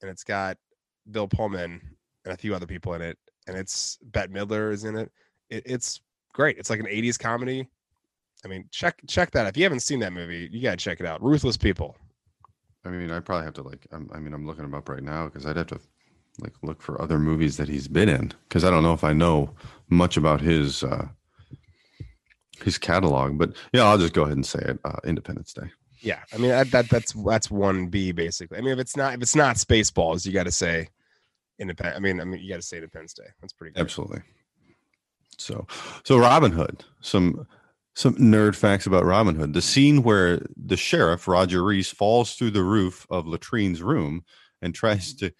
and 0.02 0.10
it's 0.10 0.22
got 0.22 0.58
Bill 1.10 1.28
Pullman 1.28 1.80
and 2.26 2.34
a 2.34 2.36
few 2.36 2.54
other 2.54 2.66
people 2.66 2.92
in 2.92 3.00
it. 3.00 3.16
And 3.46 3.56
it's 3.56 3.96
Bette 4.02 4.30
Midler 4.30 4.70
is 4.70 4.84
in 4.84 4.98
it. 4.98 5.10
it. 5.48 5.62
It's 5.64 6.02
great. 6.34 6.58
It's 6.58 6.68
like 6.68 6.80
an 6.80 6.86
80s 6.86 7.18
comedy. 7.18 7.66
I 8.44 8.48
mean, 8.48 8.68
check 8.70 9.00
check 9.08 9.30
that. 9.30 9.46
If 9.46 9.56
you 9.56 9.62
haven't 9.62 9.80
seen 9.80 10.00
that 10.00 10.12
movie, 10.12 10.46
you 10.52 10.60
gotta 10.60 10.76
check 10.76 11.00
it 11.00 11.06
out. 11.06 11.22
Ruthless 11.22 11.56
People. 11.56 11.96
I 12.84 12.90
mean, 12.90 13.10
I 13.10 13.20
probably 13.20 13.46
have 13.46 13.54
to 13.54 13.62
like. 13.62 13.86
I'm, 13.92 14.10
I 14.12 14.18
mean, 14.18 14.34
I'm 14.34 14.46
looking 14.46 14.64
him 14.64 14.74
up 14.74 14.90
right 14.90 15.02
now 15.02 15.24
because 15.24 15.46
I'd 15.46 15.56
have 15.56 15.68
to 15.68 15.80
like 16.40 16.52
look 16.62 16.82
for 16.82 17.00
other 17.00 17.18
movies 17.18 17.56
that 17.56 17.68
he's 17.68 17.88
been 17.88 18.08
in 18.08 18.32
because 18.48 18.64
I 18.64 18.70
don't 18.70 18.82
know 18.82 18.92
if 18.92 19.04
I 19.04 19.12
know 19.12 19.54
much 19.88 20.16
about 20.16 20.40
his 20.40 20.82
uh 20.82 21.08
his 22.62 22.78
catalog. 22.78 23.38
But 23.38 23.54
yeah, 23.72 23.84
I'll 23.84 23.98
just 23.98 24.14
go 24.14 24.22
ahead 24.22 24.36
and 24.36 24.46
say 24.46 24.60
it. 24.60 24.78
Uh, 24.84 24.96
Independence 25.04 25.52
Day. 25.52 25.70
Yeah, 26.00 26.20
I 26.32 26.38
mean 26.38 26.50
that, 26.50 26.70
that 26.70 26.88
that's 26.88 27.12
that's 27.12 27.50
one 27.50 27.88
B 27.88 28.12
basically. 28.12 28.58
I 28.58 28.60
mean, 28.60 28.72
if 28.72 28.78
it's 28.78 28.96
not 28.96 29.14
if 29.14 29.22
it's 29.22 29.36
not 29.36 29.56
Spaceballs, 29.56 30.26
you 30.26 30.32
got 30.32 30.44
to 30.44 30.52
say 30.52 30.88
Independence. 31.58 31.96
I 31.96 32.00
mean, 32.00 32.20
I 32.20 32.24
mean, 32.24 32.40
you 32.40 32.48
got 32.48 32.56
to 32.56 32.62
say 32.62 32.76
Independence 32.76 33.14
Day. 33.14 33.26
That's 33.40 33.52
pretty 33.52 33.74
good. 33.74 33.80
Absolutely. 33.80 34.22
So, 35.38 35.66
so 36.04 36.18
Robin 36.18 36.52
Hood. 36.52 36.84
Some 37.00 37.46
some 37.94 38.14
nerd 38.16 38.54
facts 38.54 38.86
about 38.86 39.06
Robin 39.06 39.34
Hood. 39.34 39.54
The 39.54 39.62
scene 39.62 40.02
where 40.02 40.44
the 40.54 40.76
sheriff 40.76 41.26
Roger 41.26 41.64
Rees 41.64 41.88
falls 41.88 42.34
through 42.34 42.50
the 42.50 42.62
roof 42.62 43.06
of 43.08 43.24
Latrine's 43.24 43.82
room 43.82 44.22
and 44.60 44.74
tries 44.74 45.14
to 45.14 45.32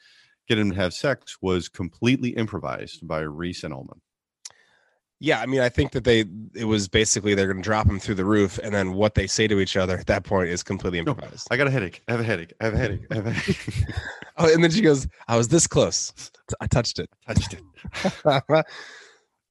get 0.48 0.58
him 0.58 0.70
to 0.70 0.76
have 0.76 0.94
sex 0.94 1.38
was 1.40 1.68
completely 1.68 2.30
improvised 2.30 3.06
by 3.06 3.20
Rees 3.20 3.64
and 3.64 3.72
Ullman. 3.74 4.00
Yeah, 5.18 5.40
I 5.40 5.46
mean, 5.46 5.60
I 5.60 5.70
think 5.70 5.92
that 5.92 6.04
they 6.04 6.26
it 6.54 6.66
was 6.66 6.88
basically 6.88 7.34
they're 7.34 7.46
going 7.46 7.56
to 7.56 7.62
drop 7.62 7.86
him 7.86 7.98
through 7.98 8.16
the 8.16 8.24
roof, 8.24 8.58
and 8.62 8.74
then 8.74 8.92
what 8.92 9.14
they 9.14 9.26
say 9.26 9.48
to 9.48 9.60
each 9.60 9.76
other 9.76 9.96
at 9.96 10.06
that 10.08 10.24
point 10.24 10.50
is 10.50 10.62
completely 10.62 11.00
No, 11.00 11.12
improvised. 11.12 11.48
I 11.50 11.56
got 11.56 11.66
a 11.66 11.70
headache. 11.70 12.02
I 12.06 12.12
have 12.12 12.20
a 12.20 12.24
headache. 12.24 12.52
I 12.60 12.64
have 12.64 12.74
a 12.74 12.76
headache. 12.76 13.06
I 13.10 13.14
have 13.14 13.26
a 13.26 13.30
headache. 13.30 13.84
oh, 14.36 14.52
and 14.52 14.62
then 14.62 14.70
she 14.70 14.82
goes, 14.82 15.08
"I 15.26 15.38
was 15.38 15.48
this 15.48 15.66
close. 15.66 16.12
I 16.60 16.66
touched 16.66 16.98
it." 16.98 17.08
Touched 17.26 17.54
it. 17.54 18.64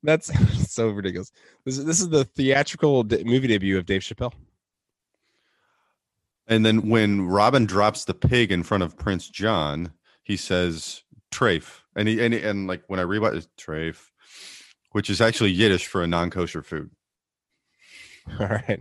That's 0.04 0.32
so 0.72 0.90
ridiculous. 0.90 1.32
This 1.66 1.80
is 1.80 1.86
this 1.86 2.00
is 2.00 2.10
the 2.10 2.26
theatrical 2.26 3.04
de- 3.04 3.24
movie 3.24 3.48
debut 3.48 3.78
of 3.78 3.88
Dave 3.88 4.02
Chappelle. 4.02 4.34
And 6.48 6.64
then 6.64 6.90
when 6.90 7.24
Robin 7.24 7.66
drops 7.66 8.06
the 8.06 8.14
pig 8.14 8.52
in 8.52 8.62
front 8.62 8.84
of 8.84 8.96
Prince 8.96 9.30
John, 9.30 9.92
he 10.26 10.36
says 10.36 11.04
"trafe," 11.32 11.82
and 11.96 12.10
he 12.10 12.22
and, 12.24 12.34
he- 12.34 12.42
and 12.42 12.68
like 12.68 12.84
when 12.88 13.00
I 13.00 13.04
read 13.04 13.20
about 13.20 13.36
it, 13.36 13.48
"trafe," 13.58 14.10
which 14.92 15.10
is 15.10 15.22
actually 15.22 15.52
Yiddish 15.52 15.88
for 15.88 16.04
a 16.04 16.08
non-kosher 16.08 16.62
food. 16.64 16.92
All 18.40 18.48
right. 18.48 18.80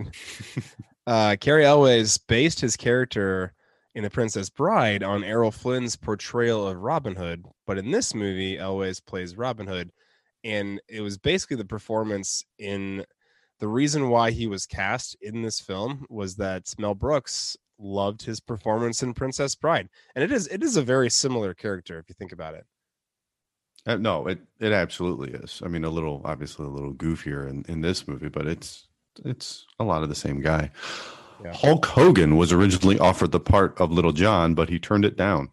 Uh, 1.06 1.36
Cary 1.38 1.64
Elwes 1.66 2.16
based 2.16 2.60
his 2.60 2.76
character 2.76 3.52
in 3.94 4.02
The 4.02 4.10
Princess 4.10 4.48
Bride 4.48 5.02
on 5.02 5.22
Errol 5.22 5.50
Flynn's 5.52 5.96
portrayal 5.96 6.66
of 6.66 6.78
Robin 6.78 7.14
Hood, 7.14 7.44
but 7.66 7.76
in 7.78 7.90
this 7.90 8.14
movie, 8.14 8.58
Elwes 8.58 9.00
plays 9.00 9.36
Robin 9.36 9.66
Hood, 9.66 9.92
and 10.42 10.80
it 10.88 11.02
was 11.02 11.18
basically 11.18 11.58
the 11.58 11.64
performance 11.64 12.42
in 12.58 13.04
the 13.60 13.68
reason 13.68 14.08
why 14.08 14.30
he 14.30 14.46
was 14.46 14.66
cast 14.66 15.16
in 15.20 15.42
this 15.42 15.60
film 15.60 16.06
was 16.08 16.36
that 16.36 16.72
Mel 16.78 16.94
Brooks 16.94 17.56
loved 17.78 18.22
his 18.22 18.40
performance 18.40 19.02
in 19.02 19.14
Princess 19.14 19.54
Bride, 19.54 19.88
and 20.14 20.24
it 20.24 20.32
is 20.32 20.46
it 20.48 20.62
is 20.62 20.76
a 20.76 20.82
very 20.82 21.10
similar 21.10 21.54
character 21.54 21.98
if 21.98 22.08
you 22.08 22.14
think 22.14 22.32
about 22.32 22.54
it. 22.54 22.66
Uh, 23.86 23.96
no, 23.96 24.26
it 24.26 24.40
it 24.60 24.72
absolutely 24.72 25.30
is. 25.32 25.60
I 25.64 25.68
mean, 25.68 25.84
a 25.84 25.90
little 25.90 26.22
obviously 26.24 26.66
a 26.66 26.70
little 26.70 26.94
goofier 26.94 27.48
in, 27.48 27.64
in 27.68 27.80
this 27.80 28.08
movie, 28.08 28.28
but 28.28 28.46
it's 28.46 28.88
it's 29.24 29.66
a 29.78 29.84
lot 29.84 30.02
of 30.02 30.08
the 30.08 30.14
same 30.14 30.40
guy. 30.40 30.70
Yeah. 31.44 31.52
Hulk 31.52 31.84
Hogan 31.84 32.36
was 32.36 32.52
originally 32.52 32.98
offered 32.98 33.32
the 33.32 33.40
part 33.40 33.78
of 33.80 33.90
Little 33.92 34.12
John, 34.12 34.54
but 34.54 34.68
he 34.68 34.78
turned 34.78 35.04
it 35.04 35.16
down. 35.16 35.50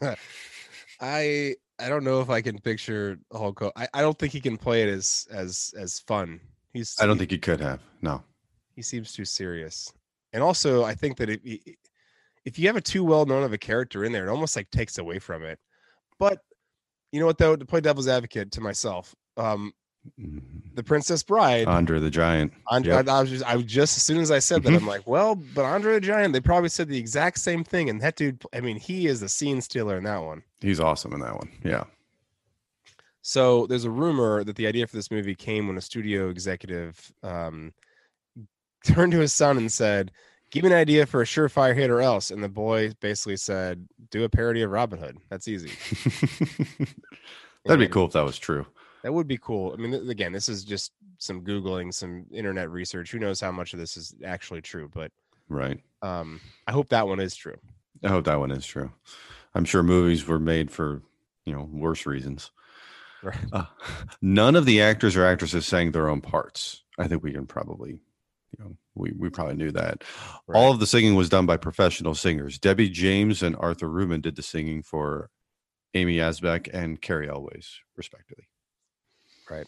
I 1.00 1.56
I 1.78 1.88
don't 1.88 2.04
know 2.04 2.20
if 2.20 2.30
I 2.30 2.40
can 2.40 2.58
picture 2.58 3.18
Hulk. 3.32 3.60
Hogan. 3.60 3.72
I, 3.76 3.88
I 3.92 4.00
don't 4.00 4.18
think 4.18 4.32
he 4.32 4.40
can 4.40 4.56
play 4.56 4.82
it 4.82 4.88
as 4.88 5.26
as 5.30 5.74
as 5.78 6.00
fun. 6.00 6.40
He's 6.72 6.96
I 7.00 7.06
don't 7.06 7.16
he, 7.16 7.20
think 7.20 7.30
he 7.32 7.38
could 7.38 7.60
have. 7.60 7.80
No. 8.00 8.22
he 8.74 8.82
seems 8.82 9.12
too 9.12 9.24
serious. 9.24 9.92
And 10.32 10.42
also, 10.42 10.84
I 10.84 10.94
think 10.94 11.16
that 11.18 11.28
if 11.30 11.40
if 12.44 12.58
you 12.58 12.66
have 12.68 12.76
a 12.76 12.80
too 12.80 13.04
well 13.04 13.26
known 13.26 13.42
of 13.42 13.52
a 13.52 13.58
character 13.58 14.04
in 14.04 14.12
there, 14.12 14.26
it 14.26 14.30
almost 14.30 14.56
like 14.56 14.70
takes 14.70 14.98
away 14.98 15.18
from 15.18 15.42
it. 15.44 15.58
But 16.18 16.38
you 17.12 17.20
know 17.20 17.26
what 17.26 17.38
though, 17.38 17.56
to 17.56 17.64
play 17.66 17.80
devil's 17.80 18.08
advocate 18.08 18.52
to 18.52 18.60
myself, 18.60 19.14
um, 19.36 19.72
Mhm. 20.18 20.40
the 20.74 20.82
Princess 20.82 21.22
Bride. 21.22 21.66
Andre 21.68 21.98
the 22.00 22.08
Giant. 22.10 22.54
Andre, 22.68 22.94
Yep. 22.94 23.08
I, 23.08 23.18
I 23.18 23.20
was 23.20 23.30
just, 23.30 23.44
I 23.44 23.56
was 23.56 23.64
just 23.66 23.96
as 23.98 24.02
soon 24.02 24.18
as 24.18 24.30
I 24.30 24.38
said 24.38 24.62
that, 24.62 24.70
Mhm. 24.70 24.76
I'm 24.76 24.86
like, 24.86 25.06
well, 25.06 25.34
but 25.34 25.66
Andre 25.66 25.94
the 25.94 26.00
Giant, 26.00 26.32
they 26.32 26.40
probably 26.40 26.70
said 26.70 26.88
the 26.88 26.96
exact 26.96 27.38
same 27.38 27.64
thing, 27.64 27.90
and 27.90 28.00
that 28.00 28.16
dude, 28.16 28.42
I 28.54 28.60
mean, 28.60 28.78
he 28.78 29.06
is 29.08 29.20
the 29.20 29.28
scene 29.28 29.60
stealer 29.60 29.98
in 29.98 30.04
that 30.04 30.18
one. 30.22 30.42
He's 30.60 30.80
awesome 30.80 31.12
in 31.12 31.20
that 31.20 31.34
one. 31.34 31.50
Yeah. 31.64 31.84
So 33.22 33.66
there's 33.66 33.84
a 33.84 33.90
rumor 33.90 34.42
that 34.44 34.56
the 34.56 34.66
idea 34.66 34.86
for 34.86 34.96
this 34.96 35.10
movie 35.10 35.34
came 35.34 35.66
when 35.68 35.76
a 35.76 35.80
studio 35.82 36.30
executive 36.30 37.12
um, 37.22 37.74
turned 38.84 39.12
to 39.12 39.18
his 39.18 39.32
son 39.32 39.56
and 39.56 39.70
said, 39.70 40.10
"Give 40.50 40.64
me 40.64 40.70
an 40.70 40.76
idea 40.76 41.06
for 41.06 41.22
a 41.22 41.24
surefire 41.24 41.74
hit 41.74 41.90
or 41.90 42.00
else." 42.00 42.30
And 42.30 42.42
the 42.42 42.48
boy 42.48 42.92
basically 43.00 43.36
said, 43.36 43.86
"Do 44.10 44.24
a 44.24 44.28
parody 44.28 44.62
of 44.62 44.70
Robin 44.70 44.98
Hood. 44.98 45.18
That's 45.28 45.48
easy." 45.48 45.70
That'd 47.64 47.80
be 47.80 47.88
cool 47.88 48.06
if 48.06 48.12
that 48.12 48.24
was 48.24 48.38
true. 48.38 48.66
That 49.02 49.12
would 49.12 49.28
be 49.28 49.38
cool. 49.38 49.72
I 49.72 49.76
mean, 49.76 49.92
th- 49.92 50.08
again, 50.08 50.32
this 50.32 50.48
is 50.48 50.64
just 50.64 50.92
some 51.18 51.42
googling, 51.42 51.92
some 51.92 52.26
internet 52.32 52.70
research. 52.70 53.10
Who 53.10 53.18
knows 53.18 53.40
how 53.40 53.52
much 53.52 53.72
of 53.72 53.78
this 53.78 53.96
is 53.96 54.14
actually 54.24 54.62
true? 54.62 54.90
But 54.92 55.12
Right. 55.48 55.80
um, 56.02 56.40
I 56.66 56.72
hope 56.72 56.88
that 56.90 57.06
one 57.06 57.20
is 57.20 57.34
true. 57.34 57.56
I 58.04 58.08
hope 58.08 58.24
that 58.26 58.38
one 58.38 58.50
is 58.50 58.64
true. 58.66 58.92
I'm 59.54 59.64
sure 59.64 59.82
movies 59.82 60.26
were 60.26 60.38
made 60.38 60.70
for, 60.70 61.02
you 61.44 61.52
know, 61.52 61.68
worse 61.72 62.06
reasons. 62.06 62.50
Right. 63.22 63.36
Uh, 63.52 63.64
none 64.22 64.56
of 64.56 64.64
the 64.64 64.80
actors 64.80 65.16
or 65.16 65.24
actresses 65.26 65.66
sang 65.66 65.92
their 65.92 66.08
own 66.08 66.20
parts. 66.20 66.82
I 66.98 67.08
think 67.08 67.22
we 67.22 67.32
can 67.32 67.46
probably, 67.46 68.00
you 68.56 68.64
know, 68.64 68.76
we, 68.94 69.12
we 69.16 69.30
probably 69.30 69.54
knew 69.54 69.70
that. 69.72 70.02
All 70.52 70.72
of 70.72 70.80
the 70.80 70.86
singing 70.86 71.14
was 71.14 71.28
done 71.28 71.46
by 71.46 71.56
professional 71.56 72.14
singers. 72.14 72.58
Debbie 72.58 72.88
James 72.88 73.42
and 73.42 73.56
Arthur 73.56 73.88
Rubin 73.88 74.20
did 74.20 74.36
the 74.36 74.42
singing 74.42 74.82
for 74.82 75.30
Amy 75.94 76.16
Yasbeck 76.16 76.68
and 76.72 77.00
Cary 77.00 77.28
Elwes, 77.28 77.80
respectively. 77.96 78.44
Right. 79.48 79.66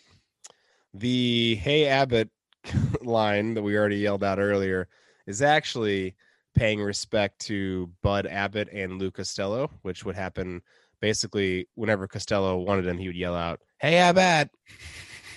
The 0.95 1.57
Hey 1.57 1.87
Abbott 1.87 2.31
line 3.03 3.55
that 3.55 3.63
we 3.63 3.77
already 3.77 3.97
yelled 3.97 4.25
out 4.25 4.39
earlier 4.39 4.89
is 5.27 5.43
actually 5.43 6.15
paying 6.55 6.81
respect 6.81 7.41
to 7.41 7.91
Bud 8.03 8.27
Abbott 8.27 8.69
and 8.73 8.99
Lou 8.99 9.11
Costello, 9.11 9.71
which 9.83 10.05
would 10.05 10.17
happen 10.17 10.63
basically 11.01 11.67
whenever 11.75 12.07
Costello 12.07 12.59
wanted 12.59 12.87
him, 12.87 12.99
he 12.99 13.09
would 13.09 13.17
yell 13.17 13.35
out, 13.35 13.61
Hey 13.79 13.97
Abbott. 13.97 14.51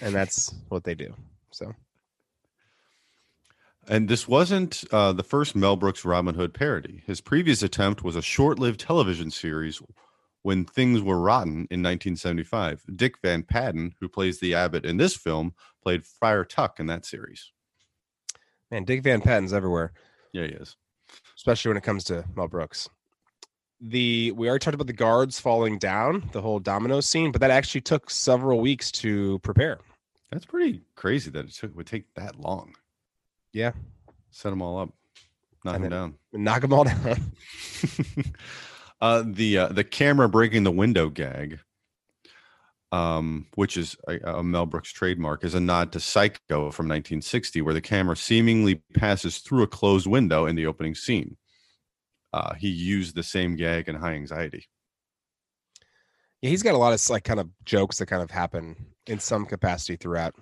And 0.02 0.14
that's 0.14 0.54
what 0.70 0.84
they 0.84 0.94
do. 0.94 1.14
So 1.52 1.74
And 3.88 4.08
this 4.10 4.28
wasn't 4.28 4.84
uh, 4.92 5.14
the 5.14 5.24
first 5.24 5.56
Mel 5.56 5.76
Brooks 5.76 6.04
Robin 6.06 6.34
Hood 6.36 6.54
parody. 6.54 7.04
His 7.06 7.22
previous 7.22 7.62
attempt 7.62 8.04
was 8.04 8.16
a 8.16 8.22
short 8.22 8.58
lived 8.58 8.80
television 8.80 9.30
series 9.30 9.80
when 10.42 10.66
things 10.66 11.02
were 11.02 11.20
rotten 11.20 11.68
in 11.70 11.84
1975. 11.84 12.84
Dick 12.96 13.16
Van 13.22 13.44
Patten, 13.44 13.94
who 14.00 14.10
plays 14.10 14.40
the 14.40 14.56
abbot 14.56 14.86
in 14.86 14.98
this 14.98 15.16
film, 15.16 15.54
played 15.84 16.04
Friar 16.06 16.44
Tuck 16.46 16.80
in 16.80 16.88
that 16.88 17.06
series. 17.06 17.52
man, 18.72 18.86
Dick 18.86 19.04
Van 19.04 19.22
Patten's 19.22 19.54
everywhere, 19.54 19.94
Yeah, 20.34 20.44
he 20.48 20.54
is. 20.54 20.76
especially 21.38 21.70
when 21.70 21.78
it 21.78 21.84
comes 21.84 22.04
to 22.06 22.26
Mel 22.36 22.48
Brooks. 22.48 22.90
The 23.82 24.32
we 24.32 24.48
already 24.50 24.64
talked 24.64 24.74
about 24.76 24.88
the 24.88 24.94
guards 24.94 25.40
falling 25.40 25.78
down, 25.78 26.28
the 26.32 26.42
whole 26.42 26.60
domino 26.60 27.02
scene, 27.02 27.32
but 27.32 27.42
that 27.42 27.52
actually 27.52 27.82
took 27.82 28.10
several 28.10 28.62
weeks 28.62 28.92
to 28.94 29.38
prepare. 29.40 29.80
That's 30.32 30.46
pretty 30.46 30.82
crazy 30.96 31.30
that 31.32 31.46
it 31.46 31.52
took, 31.52 31.76
would 31.76 31.86
take 31.86 32.06
that 32.16 32.40
long. 32.40 32.74
Yeah. 33.56 33.72
Set 34.32 34.50
them 34.50 34.62
all 34.62 34.80
up, 34.80 34.90
knock 35.64 35.80
them 35.80 35.90
down. 35.90 36.16
Knock 36.34 36.62
them 36.62 36.74
all 36.74 36.84
down. 36.84 37.32
uh, 39.02 39.24
the 39.26 39.58
uh, 39.60 39.68
the 39.70 39.86
camera 39.86 40.28
breaking 40.28 40.66
the 40.66 40.72
window 40.72 41.08
gag, 41.08 41.60
um, 42.92 43.48
which 43.56 43.78
is 43.78 43.96
a, 44.10 44.18
a 44.40 44.44
Mel 44.44 44.66
Brooks 44.66 44.92
trademark, 44.92 45.46
is 45.46 45.56
a 45.56 45.62
nod 45.62 45.94
to 45.94 46.02
Psycho 46.02 46.70
from 46.70 46.90
1960, 46.90 47.62
where 47.62 47.74
the 47.74 47.80
camera 47.80 48.18
seemingly 48.18 48.84
passes 48.94 49.38
through 49.38 49.64
a 49.64 49.68
closed 49.68 50.06
window 50.06 50.48
in 50.48 50.58
the 50.58 50.66
opening 50.66 50.94
scene. 50.94 51.38
Uh, 52.34 52.56
he 52.56 52.68
used 52.68 53.16
the 53.16 53.24
same 53.24 53.56
gag 53.56 53.88
in 53.88 53.96
High 53.96 54.16
Anxiety. 54.16 54.68
Yeah, 56.42 56.50
he's 56.50 56.62
got 56.62 56.76
a 56.76 56.78
lot 56.78 56.92
of 56.92 57.10
like 57.10 57.24
kind 57.24 57.40
of 57.40 57.48
jokes 57.64 58.00
that 58.00 58.08
kind 58.08 58.22
of 58.22 58.32
happen 58.32 58.76
in 59.08 59.20
some 59.20 59.46
capacity 59.46 59.96
throughout. 59.96 60.36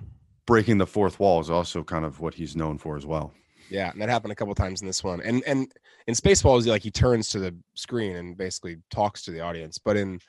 Breaking 0.45 0.77
the 0.77 0.87
fourth 0.87 1.19
wall 1.19 1.39
is 1.39 1.49
also 1.49 1.83
kind 1.83 2.03
of 2.05 2.19
what 2.19 2.33
he's 2.33 2.55
known 2.55 2.77
for 2.77 2.97
as 2.97 3.05
well. 3.05 3.33
Yeah, 3.69 3.91
and 3.91 4.01
that 4.01 4.09
happened 4.09 4.31
a 4.31 4.35
couple 4.35 4.53
times 4.55 4.81
in 4.81 4.87
this 4.87 5.03
one. 5.03 5.21
And 5.21 5.43
and 5.47 5.71
in 6.07 6.13
Spaceballs, 6.13 6.67
like 6.67 6.83
he 6.83 6.91
turns 6.91 7.29
to 7.29 7.39
the 7.39 7.55
screen 7.75 8.15
and 8.15 8.37
basically 8.37 8.77
talks 8.91 9.23
to 9.23 9.31
the 9.31 9.39
audience. 9.39 9.77
But 9.77 9.97
in 9.97 10.19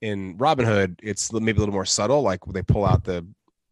in 0.00 0.36
Robin 0.38 0.64
Hood, 0.64 0.98
it's 1.02 1.32
maybe 1.32 1.58
a 1.58 1.60
little 1.60 1.74
more 1.74 1.84
subtle. 1.84 2.22
Like 2.22 2.40
they 2.46 2.62
pull 2.62 2.86
out 2.86 3.04
the 3.04 3.26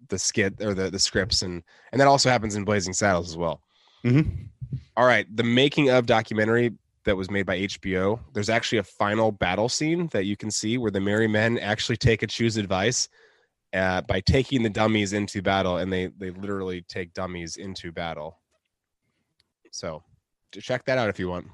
the 0.09 0.19
skit 0.19 0.61
or 0.61 0.75
the 0.75 0.91
the 0.91 0.99
scripts, 0.99 1.43
and 1.43 1.63
and 1.93 2.01
that 2.01 2.09
also 2.09 2.29
happens 2.29 2.55
in 2.55 2.65
Blazing 2.65 2.93
Saddles 2.93 3.31
as 3.31 3.37
well. 3.37 3.63
Mhm. 4.05 4.49
All 4.97 5.07
right, 5.07 5.27
the 5.35 5.45
making 5.45 5.91
of 5.91 6.07
documentary 6.07 6.73
that 7.05 7.17
was 7.17 7.31
made 7.31 7.47
by 7.47 7.59
HBO. 7.59 8.21
There's 8.35 8.51
actually 8.51 8.79
a 8.79 8.85
final 8.85 9.33
battle 9.33 9.69
scene 9.69 10.09
that 10.09 10.27
you 10.27 10.37
can 10.37 10.51
see 10.51 10.77
where 10.77 10.91
the 10.91 11.01
merry 11.01 11.27
men 11.27 11.59
actually 11.59 11.97
take 11.97 12.23
a 12.23 12.27
choose 12.27 12.57
advice 12.59 13.09
uh, 13.73 14.03
by 14.03 14.21
taking 14.21 14.63
the 14.63 14.71
dummies 14.71 15.13
into 15.13 15.43
battle, 15.43 15.77
and 15.77 15.93
they 15.93 16.07
they 16.19 16.31
literally 16.31 16.83
take 16.83 17.13
dummies 17.15 17.57
into 17.57 17.93
battle. 17.93 18.39
So 19.73 20.03
check 20.53 20.85
that 20.87 20.99
out 20.99 21.09
if 21.09 21.19
you 21.19 21.29
want. 21.29 21.47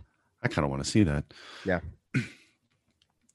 I 0.43 0.49
kind 0.49 0.65
of 0.65 0.71
want 0.71 0.85
to 0.85 0.91
see 0.91 1.03
that. 1.05 1.25
Yeah. 1.65 1.81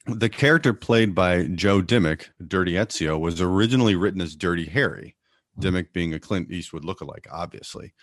The 0.06 0.30
character 0.30 0.74
played 0.74 1.14
by 1.14 1.44
Joe 1.46 1.82
Dimmick, 1.82 2.30
Dirty 2.46 2.74
Ezio, 2.74 3.20
was 3.20 3.42
originally 3.42 3.96
written 3.96 4.22
as 4.22 4.36
Dirty 4.36 4.66
Harry, 4.66 5.16
Dimmick 5.60 5.94
being 5.94 6.14
a 6.14 6.20
Clint 6.20 6.50
Eastwood 6.50 6.84
lookalike, 6.84 7.28
obviously. 7.32 7.94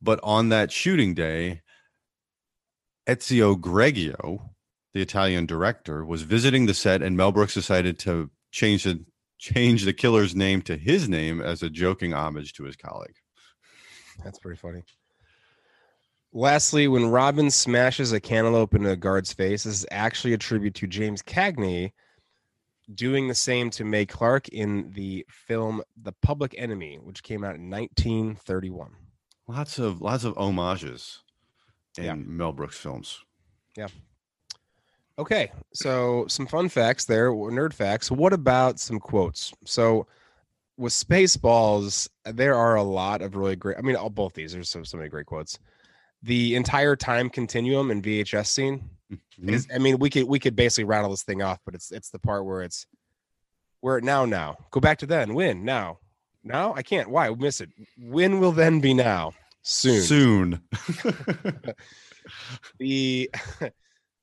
But 0.00 0.20
on 0.22 0.48
that 0.48 0.72
shooting 0.72 1.14
day, 1.14 1.60
Ezio 3.06 3.60
Greggio, 3.60 4.50
the 4.94 5.02
Italian 5.02 5.44
director, 5.44 6.04
was 6.04 6.22
visiting 6.22 6.66
the 6.66 6.74
set, 6.74 7.02
and 7.02 7.16
Mel 7.16 7.32
Brooks 7.32 7.54
decided 7.54 7.98
to 8.00 8.30
change 8.50 8.84
the 8.84 9.04
change 9.40 9.84
the 9.84 9.92
killer's 9.92 10.36
name 10.36 10.60
to 10.62 10.76
his 10.76 11.08
name 11.08 11.40
as 11.40 11.62
a 11.62 11.70
joking 11.70 12.12
homage 12.12 12.52
to 12.52 12.64
his 12.64 12.76
colleague. 12.76 13.16
That's 14.22 14.38
pretty 14.38 14.58
funny. 14.58 14.82
Lastly, 16.32 16.86
when 16.86 17.06
Robin 17.06 17.50
smashes 17.50 18.12
a 18.12 18.20
cantaloupe 18.20 18.74
into 18.74 18.90
a 18.90 18.96
guard's 18.96 19.32
face, 19.32 19.64
this 19.64 19.74
is 19.80 19.86
actually 19.90 20.34
a 20.34 20.38
tribute 20.38 20.74
to 20.74 20.86
James 20.86 21.22
Cagney 21.22 21.92
doing 22.94 23.26
the 23.28 23.34
same 23.34 23.70
to 23.70 23.84
Mae 23.84 24.04
Clarke 24.06 24.48
in 24.48 24.90
the 24.92 25.26
film 25.28 25.82
The 26.00 26.12
Public 26.22 26.54
Enemy, 26.58 26.98
which 27.02 27.22
came 27.22 27.42
out 27.42 27.56
in 27.56 27.70
1931. 27.70 28.90
Lots 29.48 29.78
of 29.78 30.00
lots 30.00 30.22
of 30.24 30.36
homages 30.36 31.22
in 31.98 32.04
Yeah. 32.04 32.14
Mel 32.14 32.52
Brooks 32.52 32.76
films. 32.78 33.24
Okay, 35.20 35.52
so 35.74 36.24
some 36.28 36.46
fun 36.46 36.70
facts 36.70 37.04
there, 37.04 37.30
nerd 37.30 37.74
facts. 37.74 38.10
What 38.10 38.32
about 38.32 38.80
some 38.80 38.98
quotes? 38.98 39.52
So 39.66 40.06
with 40.78 40.94
Spaceballs, 40.94 42.08
there 42.24 42.54
are 42.54 42.76
a 42.76 42.82
lot 42.82 43.20
of 43.20 43.36
really 43.36 43.54
great. 43.54 43.76
I 43.76 43.82
mean, 43.82 43.96
all 43.96 44.08
both 44.08 44.32
these. 44.32 44.52
There's 44.52 44.70
so 44.70 44.82
so 44.82 44.96
many 44.96 45.10
great 45.10 45.26
quotes. 45.26 45.58
The 46.22 46.54
entire 46.54 46.96
time 46.96 47.28
continuum 47.28 47.90
and 47.90 48.02
VHS 48.02 48.48
scene 48.48 48.88
Mhm. 49.12 49.50
is. 49.50 49.68
I 49.74 49.76
mean, 49.76 49.98
we 49.98 50.08
could 50.08 50.24
we 50.24 50.38
could 50.38 50.56
basically 50.56 50.84
rattle 50.84 51.10
this 51.10 51.22
thing 51.22 51.42
off, 51.42 51.58
but 51.66 51.74
it's 51.74 51.92
it's 51.92 52.08
the 52.08 52.18
part 52.18 52.46
where 52.46 52.62
it's 52.62 52.86
where 53.80 53.98
it 53.98 54.04
now 54.04 54.24
now 54.24 54.56
go 54.70 54.80
back 54.80 55.00
to 55.00 55.06
then 55.06 55.34
when 55.34 55.66
now 55.66 55.98
now 56.42 56.72
I 56.72 56.82
can't. 56.82 57.10
Why 57.10 57.28
miss 57.28 57.60
it? 57.60 57.68
When 57.98 58.40
will 58.40 58.52
then 58.52 58.80
be 58.80 58.94
now? 58.94 59.34
Soon. 59.60 60.00
Soon. 60.02 60.62
the 62.78 63.30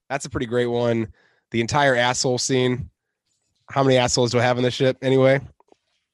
that's 0.09 0.25
a 0.25 0.29
pretty 0.29 0.45
great 0.45 0.67
one. 0.67 1.07
The 1.51 1.61
entire 1.61 1.95
asshole 1.95 2.37
scene. 2.37 2.89
How 3.69 3.83
many 3.83 3.97
assholes 3.97 4.31
do 4.31 4.39
I 4.39 4.43
have 4.43 4.57
on 4.57 4.63
the 4.63 4.71
ship 4.71 4.97
anyway? 5.01 5.41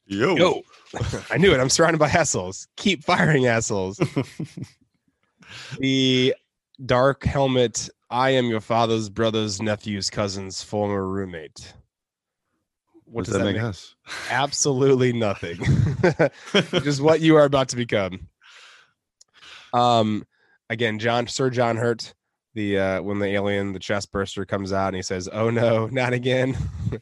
Yo. 0.06 0.36
Yo, 0.36 0.62
I 1.32 1.38
knew 1.38 1.54
it. 1.54 1.60
I'm 1.60 1.70
surrounded 1.70 2.00
by 2.00 2.10
assholes. 2.10 2.68
Keep 2.78 3.04
firing 3.04 3.48
assholes. 3.48 4.00
the 5.80 6.36
dark 6.86 7.24
helmet. 7.24 7.90
I 8.10 8.32
am 8.32 8.46
your 8.46 8.62
father's 8.62 9.10
brother's 9.10 9.62
nephew's 9.62 10.10
cousin's 10.10 10.62
former 10.62 11.08
roommate. 11.08 11.74
What 13.06 13.26
does 13.26 13.36
that 13.36 13.44
make 13.44 13.62
us? 13.62 13.96
Absolutely 14.30 15.14
nothing. 15.14 15.58
Which 15.58 16.88
is 16.88 17.02
what 17.02 17.22
you 17.22 17.36
are 17.36 17.46
about 17.46 17.70
to 17.70 17.76
become. 17.76 18.28
Um, 19.72 20.26
again, 20.70 21.00
John 21.00 21.28
Sir 21.28 21.50
John 21.50 21.78
Hurt, 21.78 22.14
the 22.54 22.80
uh, 22.80 23.02
when 23.02 23.20
the 23.20 23.28
alien, 23.28 23.74
the 23.74 23.80
chest 23.80 24.12
burster 24.12 24.46
comes 24.46 24.74
out 24.74 24.88
and 24.88 24.96
he 24.96 25.02
says, 25.02 25.30
"Oh 25.32 25.50
no, 25.50 25.88
not 25.92 26.14
again." 26.14 26.58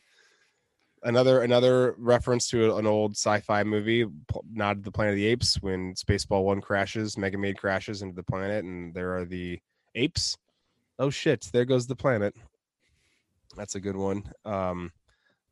another 1.03 1.41
another 1.41 1.95
reference 1.97 2.47
to 2.49 2.75
an 2.77 2.85
old 2.85 3.11
sci-fi 3.13 3.63
movie, 3.63 4.05
not 4.51 4.83
the 4.83 4.91
Planet 4.91 5.13
of 5.13 5.17
the 5.17 5.27
Apes, 5.27 5.61
when 5.61 5.93
Spaceball 5.95 6.43
One 6.43 6.61
crashes, 6.61 7.17
Mega 7.17 7.37
Maid 7.37 7.57
crashes 7.57 8.01
into 8.01 8.15
the 8.15 8.23
planet, 8.23 8.63
and 8.63 8.93
there 8.93 9.15
are 9.17 9.25
the 9.25 9.59
apes. 9.95 10.37
Oh 10.99 11.09
shit! 11.09 11.49
There 11.51 11.65
goes 11.65 11.87
the 11.87 11.95
planet. 11.95 12.35
That's 13.55 13.75
a 13.75 13.81
good 13.81 13.95
one. 13.97 14.31
Um, 14.45 14.91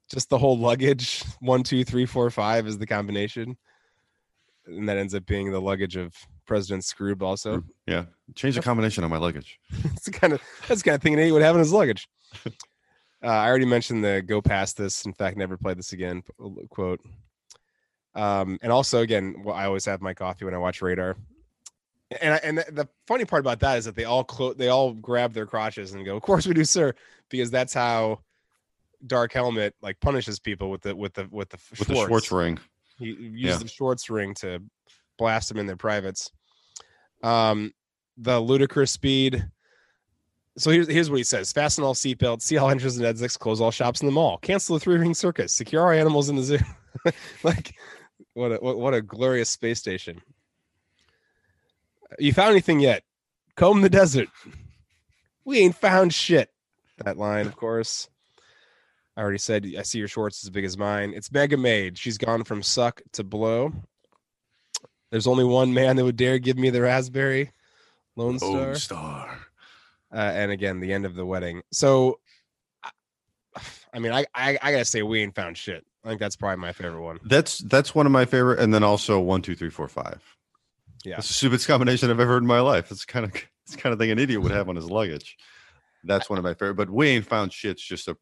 just 0.09 0.29
the 0.29 0.37
whole 0.37 0.57
luggage 0.57 1.23
one, 1.39 1.63
two, 1.63 1.83
three, 1.83 2.05
four, 2.05 2.29
five 2.29 2.67
is 2.67 2.77
the 2.77 2.87
combination, 2.87 3.57
and 4.65 4.87
that 4.87 4.97
ends 4.97 5.15
up 5.15 5.25
being 5.25 5.51
the 5.51 5.61
luggage 5.61 5.95
of 5.95 6.13
President 6.49 6.81
Skroob. 6.81 7.21
Also, 7.21 7.63
yeah, 7.85 8.05
change 8.35 8.55
the 8.55 8.61
combination 8.61 9.03
on 9.03 9.09
my 9.11 9.17
luggage. 9.17 9.59
it's 9.69 10.05
the 10.05 10.11
kind 10.11 10.33
of 10.33 10.41
that's 10.67 10.81
the 10.81 10.89
kind 10.89 10.95
of 10.95 11.01
thing 11.01 11.13
an 11.13 11.19
idiot 11.19 11.33
would 11.33 11.43
have 11.43 11.55
in 11.55 11.59
his 11.59 11.71
luggage. 11.71 12.09
Uh, 13.21 13.27
I 13.27 13.49
already 13.49 13.65
mentioned 13.65 14.01
the 14.01 14.21
go 14.25 14.41
past 14.41 14.77
this. 14.77 15.03
In 15.05 15.11
fact, 15.11 15.35
never 15.35 15.57
play 15.57 15.73
this 15.73 15.91
again 15.91 16.23
quote. 16.69 17.01
Um, 18.15 18.57
and 18.61 18.71
also, 18.71 19.01
again, 19.01 19.43
well, 19.43 19.53
I 19.53 19.65
always 19.65 19.83
have 19.87 20.01
my 20.01 20.13
coffee 20.13 20.45
when 20.45 20.53
I 20.53 20.57
watch 20.57 20.81
Radar. 20.81 21.17
And 22.21 22.33
I, 22.33 22.37
and 22.37 22.57
the 22.59 22.87
funny 23.07 23.25
part 23.25 23.41
about 23.41 23.59
that 23.59 23.77
is 23.77 23.83
that 23.83 23.95
they 23.97 24.05
all 24.05 24.23
clo- 24.23 24.53
they 24.53 24.69
all 24.69 24.93
grab 24.93 25.33
their 25.33 25.45
crotches 25.45 25.91
and 25.91 26.05
go, 26.05 26.15
"Of 26.15 26.21
course 26.21 26.47
we 26.47 26.53
do, 26.53 26.63
sir," 26.63 26.93
because 27.27 27.51
that's 27.51 27.73
how 27.73 28.21
Dark 29.05 29.33
Helmet 29.33 29.75
like 29.81 29.99
punishes 29.99 30.39
people 30.39 30.71
with 30.71 30.83
the 30.83 30.95
with 30.95 31.13
the 31.13 31.27
with 31.29 31.49
the 31.49 31.59
with 31.71 31.87
Schwartz. 31.87 31.99
the 31.99 32.07
Schwartz 32.07 32.31
ring. 32.31 32.57
He 32.99 33.07
uses 33.07 33.33
yeah. 33.35 33.57
the 33.57 33.67
Schwartz 33.67 34.09
ring 34.09 34.33
to 34.35 34.61
blast 35.17 35.49
them 35.49 35.57
in 35.57 35.67
their 35.67 35.75
privates. 35.75 36.31
Um, 37.23 37.73
the 38.17 38.39
ludicrous 38.39 38.91
speed. 38.91 39.45
So 40.57 40.71
here's, 40.71 40.87
here's 40.87 41.09
what 41.09 41.17
he 41.17 41.23
says. 41.23 41.53
Fasten 41.53 41.83
all 41.83 41.93
seatbelts 41.93 42.41
see 42.41 42.57
all 42.57 42.69
entrances 42.69 42.97
and 42.97 43.07
exits 43.07 43.37
close 43.37 43.61
all 43.61 43.71
shops 43.71 44.01
in 44.01 44.07
the 44.07 44.11
mall. 44.11 44.37
Cancel 44.39 44.75
the 44.75 44.79
three 44.79 44.97
ring 44.97 45.13
circus. 45.13 45.53
Secure 45.53 45.81
our 45.81 45.93
animals 45.93 46.29
in 46.29 46.35
the 46.35 46.43
zoo. 46.43 46.59
Like 47.43 47.75
what 48.33 48.51
a 48.51 48.55
what, 48.55 48.77
what 48.77 48.93
a 48.93 49.01
glorious 49.01 49.49
space 49.49 49.79
station. 49.79 50.21
You 52.17 52.33
found 52.33 52.51
anything 52.51 52.79
yet? 52.79 53.03
Comb 53.55 53.81
the 53.81 53.89
desert. 53.89 54.27
We 55.45 55.59
ain't 55.59 55.75
found 55.75 56.13
shit. 56.13 56.49
That 57.05 57.17
line 57.17 57.45
of 57.45 57.55
course. 57.55 58.09
I 59.15 59.21
already 59.21 59.37
said 59.37 59.71
i 59.77 59.81
see 59.81 59.99
your 59.99 60.07
shorts 60.07 60.43
as 60.43 60.49
big 60.49 60.65
as 60.65 60.77
mine. 60.77 61.13
It's 61.15 61.31
mega 61.31 61.57
maid 61.57 61.97
she's 61.97 62.17
gone 62.17 62.43
from 62.43 62.63
suck 62.63 63.01
to 63.13 63.23
blow 63.23 63.71
there's 65.11 65.27
only 65.27 65.43
one 65.43 65.73
man 65.73 65.95
that 65.95 66.05
would 66.05 66.17
dare 66.17 66.39
give 66.39 66.57
me 66.57 66.69
the 66.69 66.81
raspberry 66.81 67.51
lone 68.15 68.37
star, 68.37 68.51
lone 68.51 68.75
star 68.75 69.39
uh, 70.13 70.17
and 70.17 70.51
again 70.51 70.79
the 70.79 70.93
end 70.93 71.05
of 71.05 71.15
the 71.15 71.25
wedding. 71.25 71.61
So, 71.71 72.19
I 73.93 73.99
mean, 73.99 74.11
I, 74.11 74.25
I 74.33 74.57
I 74.61 74.71
gotta 74.71 74.85
say 74.85 75.01
we 75.01 75.21
ain't 75.21 75.35
found 75.35 75.57
shit. 75.57 75.85
I 76.03 76.09
think 76.09 76.19
that's 76.19 76.35
probably 76.35 76.57
my 76.57 76.71
favorite 76.71 77.01
one. 77.01 77.19
That's 77.23 77.59
that's 77.59 77.93
one 77.93 78.05
of 78.05 78.11
my 78.11 78.25
favorite, 78.25 78.59
and 78.59 78.73
then 78.73 78.83
also 78.83 79.19
one, 79.19 79.41
two, 79.41 79.55
three, 79.55 79.69
four, 79.69 79.87
five. 79.87 80.21
Yeah, 81.03 81.17
it's 81.17 81.27
the 81.27 81.33
stupidest 81.33 81.67
combination 81.67 82.09
I've 82.09 82.19
ever 82.19 82.31
heard 82.31 82.43
in 82.43 82.47
my 82.47 82.61
life. 82.61 82.91
It's 82.91 83.05
kind 83.05 83.25
of 83.25 83.31
it's 83.65 83.75
kind 83.75 83.93
of 83.93 83.99
thing 83.99 84.11
an 84.11 84.19
idiot 84.19 84.41
would 84.41 84.51
have 84.51 84.69
on 84.69 84.75
his 84.75 84.89
luggage. 84.89 85.37
That's 86.03 86.29
one 86.29 86.39
of 86.39 86.43
my 86.43 86.53
favorite. 86.53 86.75
But 86.75 86.89
we 86.89 87.09
ain't 87.09 87.25
found 87.25 87.51
shit's 87.51 87.83
just 87.83 88.07
a 88.07 88.17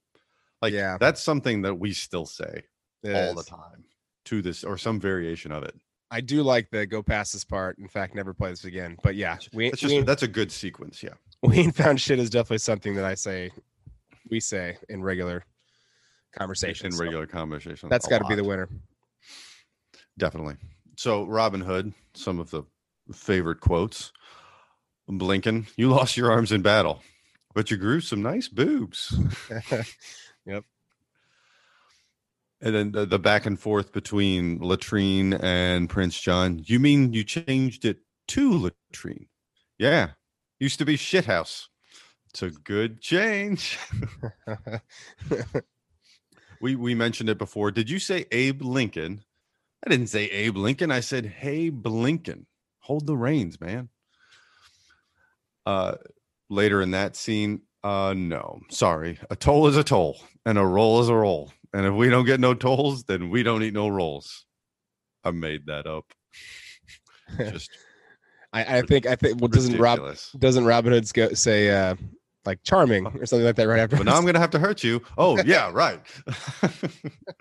like 0.62 0.74
yeah. 0.74 0.98
That's 1.00 1.22
something 1.22 1.62
that 1.64 1.76
we 1.76 1.94
still 1.94 2.26
say 2.26 2.64
it 3.04 3.14
all 3.14 3.38
is. 3.38 3.46
the 3.46 3.52
time 3.52 3.86
to 4.26 4.42
this 4.42 4.64
or 4.64 4.78
some 4.78 5.00
variation 5.00 5.52
of 5.52 5.64
it. 5.64 5.76
I 6.10 6.22
do 6.22 6.42
like 6.42 6.70
the 6.70 6.86
go 6.86 7.04
past 7.04 7.34
this 7.34 7.44
part. 7.44 7.78
In 7.80 7.88
fact, 7.88 8.16
never 8.16 8.34
play 8.34 8.50
this 8.50 8.66
again. 8.66 8.98
But 9.04 9.16
yeah, 9.16 9.38
we, 9.54 9.70
that's 9.70 9.82
just 9.82 9.96
we, 9.96 10.02
that's 10.02 10.24
a 10.24 10.28
good 10.28 10.52
sequence. 10.52 11.04
Yeah, 11.04 11.14
we 11.44 11.58
ain't 11.60 11.76
found 11.76 12.00
shit 12.00 12.20
is 12.20 12.30
definitely 12.30 12.60
something 12.60 12.96
that 12.96 13.06
I 13.06 13.16
say, 13.16 13.52
we 14.30 14.40
say 14.40 14.78
in 14.90 15.04
regular 15.04 15.44
conversation. 16.38 16.88
In 16.88 16.98
regular 16.98 17.28
conversation, 17.28 17.90
that's 17.90 18.08
got 18.08 18.20
to 18.20 18.26
be 18.26 18.36
the 18.36 18.44
winner. 18.44 18.70
Definitely. 20.18 20.56
So 20.96 21.26
Robin 21.26 21.62
Hood, 21.62 21.94
some 22.16 22.40
of 22.40 22.50
the 22.50 22.64
favorite 23.14 23.60
quotes. 23.60 24.12
Blinkin, 25.10 25.68
you 25.78 25.90
lost 25.90 26.18
your 26.18 26.32
arms 26.32 26.52
in 26.52 26.62
battle, 26.62 27.02
but 27.54 27.72
you 27.72 27.78
grew 27.78 28.02
some 28.02 28.22
nice 28.22 28.50
boobs. 28.50 29.18
yep. 30.46 30.66
And 32.62 32.76
then 32.76 32.92
the, 32.92 33.06
the, 33.06 33.20
back 33.20 33.46
and 33.46 33.60
forth 33.60 33.92
between 33.92 34.60
Latrine 34.60 35.34
and 35.34 35.90
Prince 35.90 36.20
John. 36.20 36.62
You 36.66 36.80
mean 36.80 37.14
you 37.14 37.24
changed 37.24 37.86
it 37.86 37.98
to 38.30 38.52
Latrine? 38.52 39.28
Yeah. 39.78 40.12
Used 40.60 40.80
to 40.80 40.86
be 40.86 40.98
shithouse. 40.98 41.68
It's 42.30 42.42
a 42.42 42.50
good 42.50 43.02
change. 43.02 43.78
we 46.62 46.76
we 46.76 46.96
mentioned 46.96 47.30
it 47.30 47.38
before. 47.38 47.72
Did 47.72 47.90
you 47.90 48.00
say 48.00 48.26
Abe 48.32 48.62
Lincoln? 48.62 49.24
I 49.86 49.90
didn't 49.90 50.08
say 50.08 50.26
Abe 50.26 50.58
Lincoln. 50.58 50.92
I 50.92 51.00
said, 51.00 51.26
"Hey, 51.26 51.70
Blinkin, 51.70 52.46
hold 52.80 53.08
the 53.08 53.18
reins, 53.18 53.62
man." 53.62 53.90
Uh, 55.66 55.96
later 56.50 56.82
in 56.82 56.92
that 56.92 57.16
scene, 57.16 57.62
uh, 57.84 58.14
no, 58.16 58.60
sorry. 58.70 59.20
A 59.30 59.36
toll 59.36 59.68
is 59.68 59.78
a 59.78 59.84
toll, 59.84 60.20
and 60.46 60.58
a 60.58 60.66
roll 60.66 61.02
is 61.02 61.10
a 61.10 61.16
roll. 61.16 61.52
And 61.78 61.86
if 61.86 61.94
we 61.94 62.10
don't 62.10 62.26
get 62.26 62.40
no 62.40 62.56
tolls, 62.56 63.04
then 63.04 63.30
we 63.30 63.44
don't 63.44 63.62
eat 63.62 63.76
no 63.76 63.88
rolls. 63.88 64.48
I 65.24 65.30
made 65.30 65.68
that 65.68 65.86
up. 65.86 66.06
Just 67.38 67.70
I, 68.52 68.80
I 68.80 68.82
think 68.82 69.06
I 69.06 69.16
think 69.16 69.40
well 69.40 69.48
doesn't 69.48 69.78
Rob 69.78 70.00
doesn't 70.40 70.66
Robin 70.66 70.92
Hood 70.92 71.14
go, 71.14 71.34
say 71.34 71.70
uh 71.70 71.94
like 72.48 72.64
charming 72.64 73.06
or 73.06 73.28
something 73.28 73.46
like 73.46 73.58
that 73.58 73.68
right 73.68 73.80
after. 73.80 73.96
But 73.96 74.08
now 74.08 74.16
I'm 74.16 74.26
gonna 74.26 74.40
have 74.40 74.50
to 74.52 74.60
hurt 74.60 74.84
you. 74.84 75.04
Oh 75.20 75.40
yeah, 75.46 75.70
right. 75.72 76.02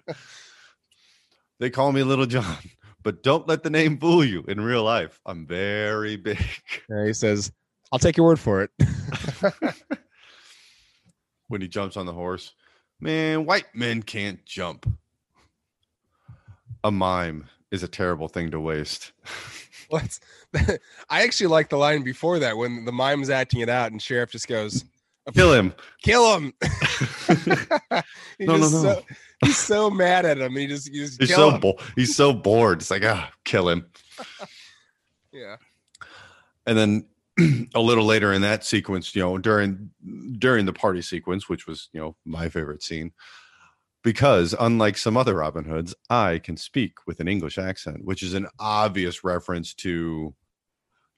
they 1.58 1.70
call 1.70 1.92
me 1.92 2.02
Little 2.02 2.26
John, 2.26 2.58
but 3.02 3.22
don't 3.22 3.48
let 3.48 3.62
the 3.62 3.70
name 3.70 3.96
fool 3.96 4.22
you. 4.22 4.44
In 4.48 4.60
real 4.60 4.84
life, 4.84 5.18
I'm 5.24 5.46
very 5.46 6.16
big. 6.16 6.44
Yeah, 6.90 7.06
he 7.06 7.14
says, 7.14 7.50
"I'll 7.90 7.98
take 7.98 8.18
your 8.18 8.26
word 8.26 8.38
for 8.38 8.62
it." 8.62 8.70
when 11.48 11.62
he 11.62 11.68
jumps 11.68 11.96
on 11.96 12.04
the 12.04 12.12
horse, 12.12 12.52
man, 13.00 13.44
white 13.44 13.74
men 13.74 14.02
can't 14.02 14.44
jump. 14.44 14.86
A 16.84 16.90
mime 16.90 17.48
is 17.70 17.82
a 17.82 17.88
terrible 17.88 18.28
thing 18.28 18.50
to 18.50 18.60
waste. 18.60 19.12
What's 19.88 20.20
I 21.10 21.22
actually 21.22 21.48
like 21.48 21.68
the 21.68 21.76
line 21.76 22.02
before 22.02 22.38
that 22.40 22.56
when 22.56 22.84
the 22.84 22.92
mime's 22.92 23.30
acting 23.30 23.60
it 23.60 23.68
out 23.68 23.92
and 23.92 24.00
sheriff 24.00 24.30
just 24.30 24.48
goes, 24.48 24.84
"Kill 25.34 25.52
him, 25.52 25.74
kill 26.02 26.36
him." 26.36 26.52
no, 27.90 28.02
no, 28.40 28.56
no. 28.56 28.68
So, 28.68 29.04
he's 29.44 29.58
so 29.58 29.90
mad 29.90 30.24
at 30.24 30.38
him. 30.38 30.56
He 30.56 30.66
just, 30.66 30.88
he 30.88 30.98
just 30.98 31.20
he's 31.20 31.34
so 31.34 31.58
bo- 31.58 31.78
he's 31.94 32.16
so 32.16 32.32
bored. 32.32 32.80
It's 32.80 32.90
like, 32.90 33.04
ah, 33.04 33.30
kill 33.44 33.68
him. 33.68 33.86
yeah. 35.32 35.56
And 36.66 36.76
then 36.76 37.06
a 37.74 37.80
little 37.80 38.04
later 38.04 38.32
in 38.32 38.42
that 38.42 38.64
sequence, 38.64 39.14
you 39.14 39.22
know, 39.22 39.38
during 39.38 39.90
during 40.38 40.66
the 40.66 40.72
party 40.72 41.02
sequence, 41.02 41.48
which 41.48 41.66
was 41.66 41.88
you 41.92 42.00
know 42.00 42.16
my 42.24 42.48
favorite 42.48 42.82
scene, 42.82 43.12
because 44.02 44.54
unlike 44.58 44.96
some 44.96 45.16
other 45.16 45.34
Robin 45.34 45.64
Hoods, 45.64 45.94
I 46.08 46.38
can 46.38 46.56
speak 46.56 46.94
with 47.06 47.20
an 47.20 47.28
English 47.28 47.58
accent, 47.58 48.04
which 48.04 48.22
is 48.22 48.34
an 48.34 48.46
obvious 48.58 49.24
reference 49.24 49.74
to 49.74 50.34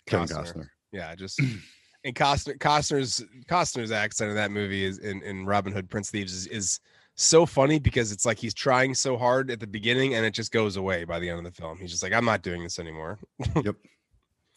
Kevin 0.07 0.27
Costner. 0.27 0.55
Costner. 0.55 0.69
Yeah, 0.93 1.15
just 1.15 1.41
and 2.05 2.15
Costner 2.15 2.59
Costner's 2.59 3.25
Costner's 3.49 3.93
accent 3.93 4.31
in 4.31 4.37
that 4.37 4.51
movie 4.51 4.85
is 4.85 4.99
in, 4.99 5.23
in 5.23 5.47
Robin 5.47 5.73
Hood 5.73 5.89
Prince 5.89 6.11
Thieves 6.11 6.33
is, 6.33 6.47
is 6.47 6.81
so 7.15 7.45
funny 7.45 7.79
because 7.79 8.13
it's 8.13 8.25
like 8.25 8.39
he's 8.39 8.55
trying 8.55 8.95
so 8.95 9.17
hard 9.17 9.51
at 9.51 9.61
the 9.61 9.67
beginning 9.67 10.15
and 10.15 10.25
it 10.25 10.33
just 10.33 10.53
goes 10.53 10.77
away 10.77 11.05
by 11.05 11.19
the 11.19 11.29
end 11.29 11.39
of 11.39 11.45
the 11.45 11.61
film. 11.61 11.79
He's 11.79 11.91
just 11.91 12.03
like, 12.03 12.13
I'm 12.13 12.25
not 12.25 12.43
doing 12.43 12.63
this 12.63 12.79
anymore. 12.79 13.19
yep. 13.63 13.77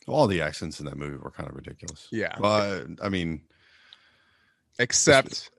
All 0.07 0.27
the 0.27 0.41
accents 0.41 0.79
in 0.79 0.85
that 0.87 0.97
movie 0.97 1.17
were 1.17 1.31
kind 1.31 1.49
of 1.49 1.55
ridiculous. 1.55 2.07
Yeah. 2.11 2.35
Well, 2.39 2.85
I, 3.01 3.09
mean, 3.09 3.41
except 4.79 5.51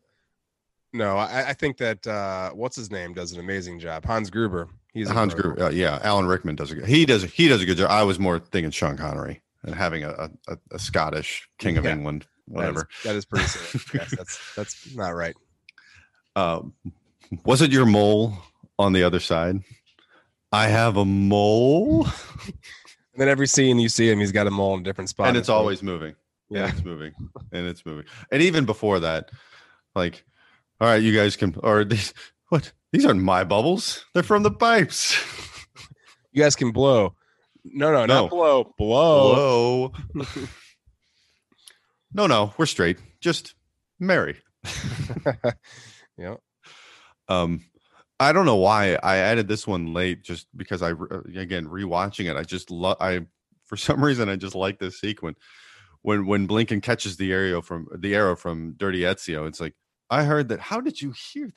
no, 0.93 1.17
I, 1.17 1.51
I, 1.51 1.53
think 1.53 1.77
that 1.79 2.07
uh, 2.07 2.51
what's 2.51 2.77
his 2.77 2.91
name 2.91 3.15
does 3.15 3.33
an 3.33 3.41
amazing 3.41 3.79
job. 3.79 4.05
Hans 4.05 4.31
Gruber. 4.31 4.69
He's 4.93 5.09
Hans 5.09 5.33
Gruber. 5.33 5.65
Uh, 5.65 5.71
yeah, 5.71 6.01
Alan 6.03 6.27
Rickman 6.27 6.57
does 6.57 6.71
a 6.71 6.75
good. 6.75 6.87
He 6.87 7.07
does. 7.07 7.23
He 7.23 7.49
does 7.49 7.63
a 7.63 7.67
good 7.67 7.79
job. 7.79 7.91
I 7.91 8.03
was 8.03 8.19
more 8.19 8.39
thinking 8.39 8.71
Sean 8.71 8.97
Connery 8.97 9.41
and 9.63 9.75
having 9.75 10.05
a, 10.05 10.31
a, 10.49 10.59
a 10.73 10.79
Scottish 10.79 11.49
King 11.59 11.79
of 11.79 11.85
yeah. 11.85 11.93
England 11.93 12.27
whatever. 12.47 12.89
That 13.05 13.17
is, 13.17 13.25
that 13.25 13.41
is 13.41 13.47
pretty 13.47 13.47
silly. 13.47 13.85
yes, 13.95 14.15
that's 14.17 14.55
that's 14.55 14.95
not 14.95 15.11
right. 15.11 15.35
Um, 16.37 16.75
was 17.45 17.63
it 17.63 17.73
your 17.73 17.87
mole 17.87 18.35
on 18.79 18.93
the 18.93 19.03
other 19.03 19.21
side? 19.21 19.61
I 20.53 20.69
have 20.69 20.97
a 20.97 21.05
mole, 21.05 22.07
And 23.13 23.21
then 23.21 23.29
every 23.29 23.47
scene 23.47 23.79
you 23.79 23.89
see 23.89 24.09
him, 24.11 24.21
he's 24.21 24.33
got 24.33 24.47
a 24.47 24.51
mole 24.51 24.75
in 24.75 24.81
a 24.81 24.85
different 24.85 25.11
spot. 25.11 25.29
and 25.29 25.37
it's 25.37 25.49
always 25.49 25.83
moving. 25.83 26.15
Yeah, 26.49 26.69
it's 26.69 26.85
moving, 26.85 27.13
and 27.53 27.67
it's 27.67 27.85
moving. 27.87 28.05
And 28.31 28.43
even 28.43 28.65
before 28.67 29.01
that, 29.01 29.31
like, 29.95 30.25
all 30.81 30.89
right, 30.89 31.03
you 31.03 31.15
guys 31.17 31.35
can, 31.37 31.55
or 31.63 31.85
these, 31.93 32.13
what? 32.49 32.73
These 32.93 33.07
aren't 33.07 33.23
my 33.23 33.43
bubbles. 33.45 34.05
They're 34.13 34.23
from 34.23 34.43
the 34.43 34.51
pipes. 34.51 35.17
You 36.33 36.43
guys 36.43 36.55
can 36.57 36.71
blow. 36.71 37.15
No, 37.65 37.91
no, 37.93 38.05
No. 38.07 38.23
not 38.23 38.31
blow. 38.31 38.75
Blow. 38.77 39.93
Hello. 40.15 40.27
no, 42.13 42.27
no, 42.27 42.53
we're 42.59 42.67
straight. 42.67 42.99
Just 43.21 43.55
marry. 43.99 44.37
yeah. 46.19 46.35
Um, 47.29 47.65
I 48.23 48.33
don't 48.33 48.47
know 48.47 48.57
why 48.57 48.99
I 49.03 49.17
added 49.17 49.49
this 49.49 49.67
one 49.67 49.93
late, 49.93 50.23
just 50.23 50.47
because 50.57 50.83
I 50.83 50.93
uh, 50.93 51.21
again 51.35 51.67
rewatching 51.67 52.31
it. 52.31 52.37
I 52.37 52.43
just 52.45 52.71
love. 52.71 52.97
I 53.01 53.27
for 53.65 53.77
some 53.89 54.05
reason 54.05 54.29
I 54.29 54.37
just 54.37 54.55
like 54.55 54.79
this 54.79 55.01
sequence 55.01 55.39
when 56.03 56.27
when 56.27 56.47
Blinkin 56.47 56.83
catches 56.83 57.17
the 57.17 57.33
arrow 57.33 57.63
from 57.63 57.89
the 57.99 58.15
arrow 58.15 58.37
from 58.37 58.75
Dirty 58.77 59.01
Ezio. 59.01 59.49
It's 59.49 59.61
like 59.61 59.75
I 60.11 60.25
heard 60.25 60.49
that. 60.49 60.61
How 60.61 60.81
did 60.81 61.01
you 61.01 61.13
hear 61.13 61.47
that? 61.47 61.55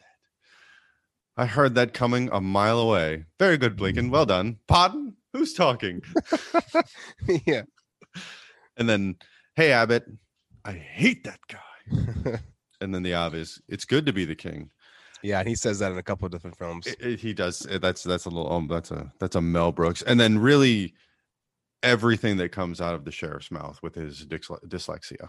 I 1.38 1.46
heard 1.46 1.76
that 1.76 1.94
coming 1.94 2.30
a 2.32 2.40
mile 2.40 2.80
away. 2.80 3.26
Very 3.40 3.58
good, 3.58 3.74
mm-hmm. 3.74 3.84
Blinkin. 3.84 4.10
Well 4.10 4.26
done. 4.26 4.58
Pardon? 4.68 5.16
Who's 5.34 5.54
talking? 5.54 6.02
yeah. 7.46 7.64
And 8.78 8.88
then, 8.88 9.18
hey 9.56 9.74
Abbott, 9.74 10.06
I 10.64 10.72
hate 10.72 11.26
that 11.26 11.40
guy. 11.50 12.40
And 12.82 12.94
then 12.94 13.04
the 13.04 13.14
obvious, 13.14 13.62
it's 13.68 13.86
good 13.86 14.06
to 14.06 14.14
be 14.14 14.26
the 14.26 14.36
king. 14.36 14.70
Yeah, 15.26 15.40
and 15.40 15.48
he 15.48 15.56
says 15.56 15.80
that 15.80 15.92
in 15.92 15.98
a 15.98 16.04
couple 16.04 16.26
of 16.26 16.32
different 16.32 16.58
films. 16.58 16.88
It- 16.88 17.02
it- 17.02 17.20
he 17.20 17.34
does. 17.34 17.66
it- 17.66 17.82
That's 17.82 18.04
that's 18.04 18.26
a 18.26 18.30
little. 18.30 18.52
Um, 18.52 18.68
that's 18.68 18.92
a 18.92 19.12
that's 19.20 19.36
a 19.36 19.42
Mel 19.42 19.72
Brooks. 19.72 20.02
And 20.02 20.20
then 20.20 20.38
really, 20.40 20.94
everything 21.84 22.38
that 22.38 22.50
comes 22.52 22.82
out 22.82 22.96
of 22.96 23.06
the 23.06 23.12
sheriff's 23.12 23.52
mouth 23.52 23.80
with 23.84 23.96
his 23.96 24.26
dysle- 24.26 24.64
dyslexia. 24.68 25.28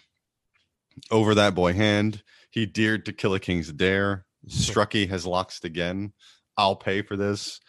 Over 1.11 1.35
that 1.35 1.55
boy 1.55 1.73
hand, 1.75 2.23
he 2.51 2.65
dared 2.67 3.05
to 3.07 3.13
kill 3.13 3.35
a 3.35 3.41
king's 3.41 3.73
dare. 3.73 4.25
Strucky 4.49 5.09
has 5.09 5.27
loxed 5.27 5.65
again. 5.65 6.13
I'll 6.57 6.77
pay 6.77 7.03
for 7.03 7.17
this. 7.17 7.61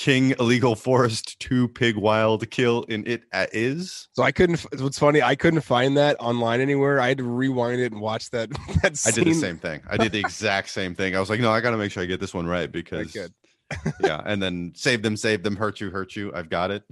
King 0.00 0.34
illegal 0.40 0.76
forest 0.76 1.38
two 1.40 1.68
pig 1.68 1.94
wild 1.94 2.48
kill 2.50 2.84
in 2.84 3.06
it 3.06 3.24
at 3.32 3.54
is. 3.54 4.08
So 4.14 4.22
I 4.22 4.32
couldn't. 4.32 4.58
What's 4.80 4.98
funny, 4.98 5.20
I 5.20 5.34
couldn't 5.34 5.60
find 5.60 5.94
that 5.98 6.16
online 6.20 6.62
anywhere. 6.62 7.00
I 7.00 7.08
had 7.08 7.18
to 7.18 7.24
rewind 7.24 7.82
it 7.82 7.92
and 7.92 8.00
watch 8.00 8.30
that. 8.30 8.48
that 8.82 8.98
I 9.06 9.10
did 9.10 9.26
the 9.26 9.34
same 9.34 9.58
thing. 9.58 9.82
I 9.90 9.98
did 9.98 10.12
the 10.12 10.18
exact 10.18 10.70
same 10.70 10.94
thing. 10.94 11.14
I 11.14 11.20
was 11.20 11.28
like, 11.28 11.38
no, 11.38 11.50
I 11.50 11.60
got 11.60 11.72
to 11.72 11.76
make 11.76 11.92
sure 11.92 12.02
I 12.02 12.06
get 12.06 12.18
this 12.18 12.32
one 12.32 12.46
right 12.46 12.72
because 12.72 13.14
yeah, 14.00 14.22
and 14.24 14.42
then 14.42 14.72
save 14.74 15.02
them, 15.02 15.18
save 15.18 15.42
them, 15.42 15.54
hurt 15.54 15.82
you, 15.82 15.90
hurt 15.90 16.16
you. 16.16 16.32
I've 16.34 16.48
got 16.48 16.70
it. 16.70 16.82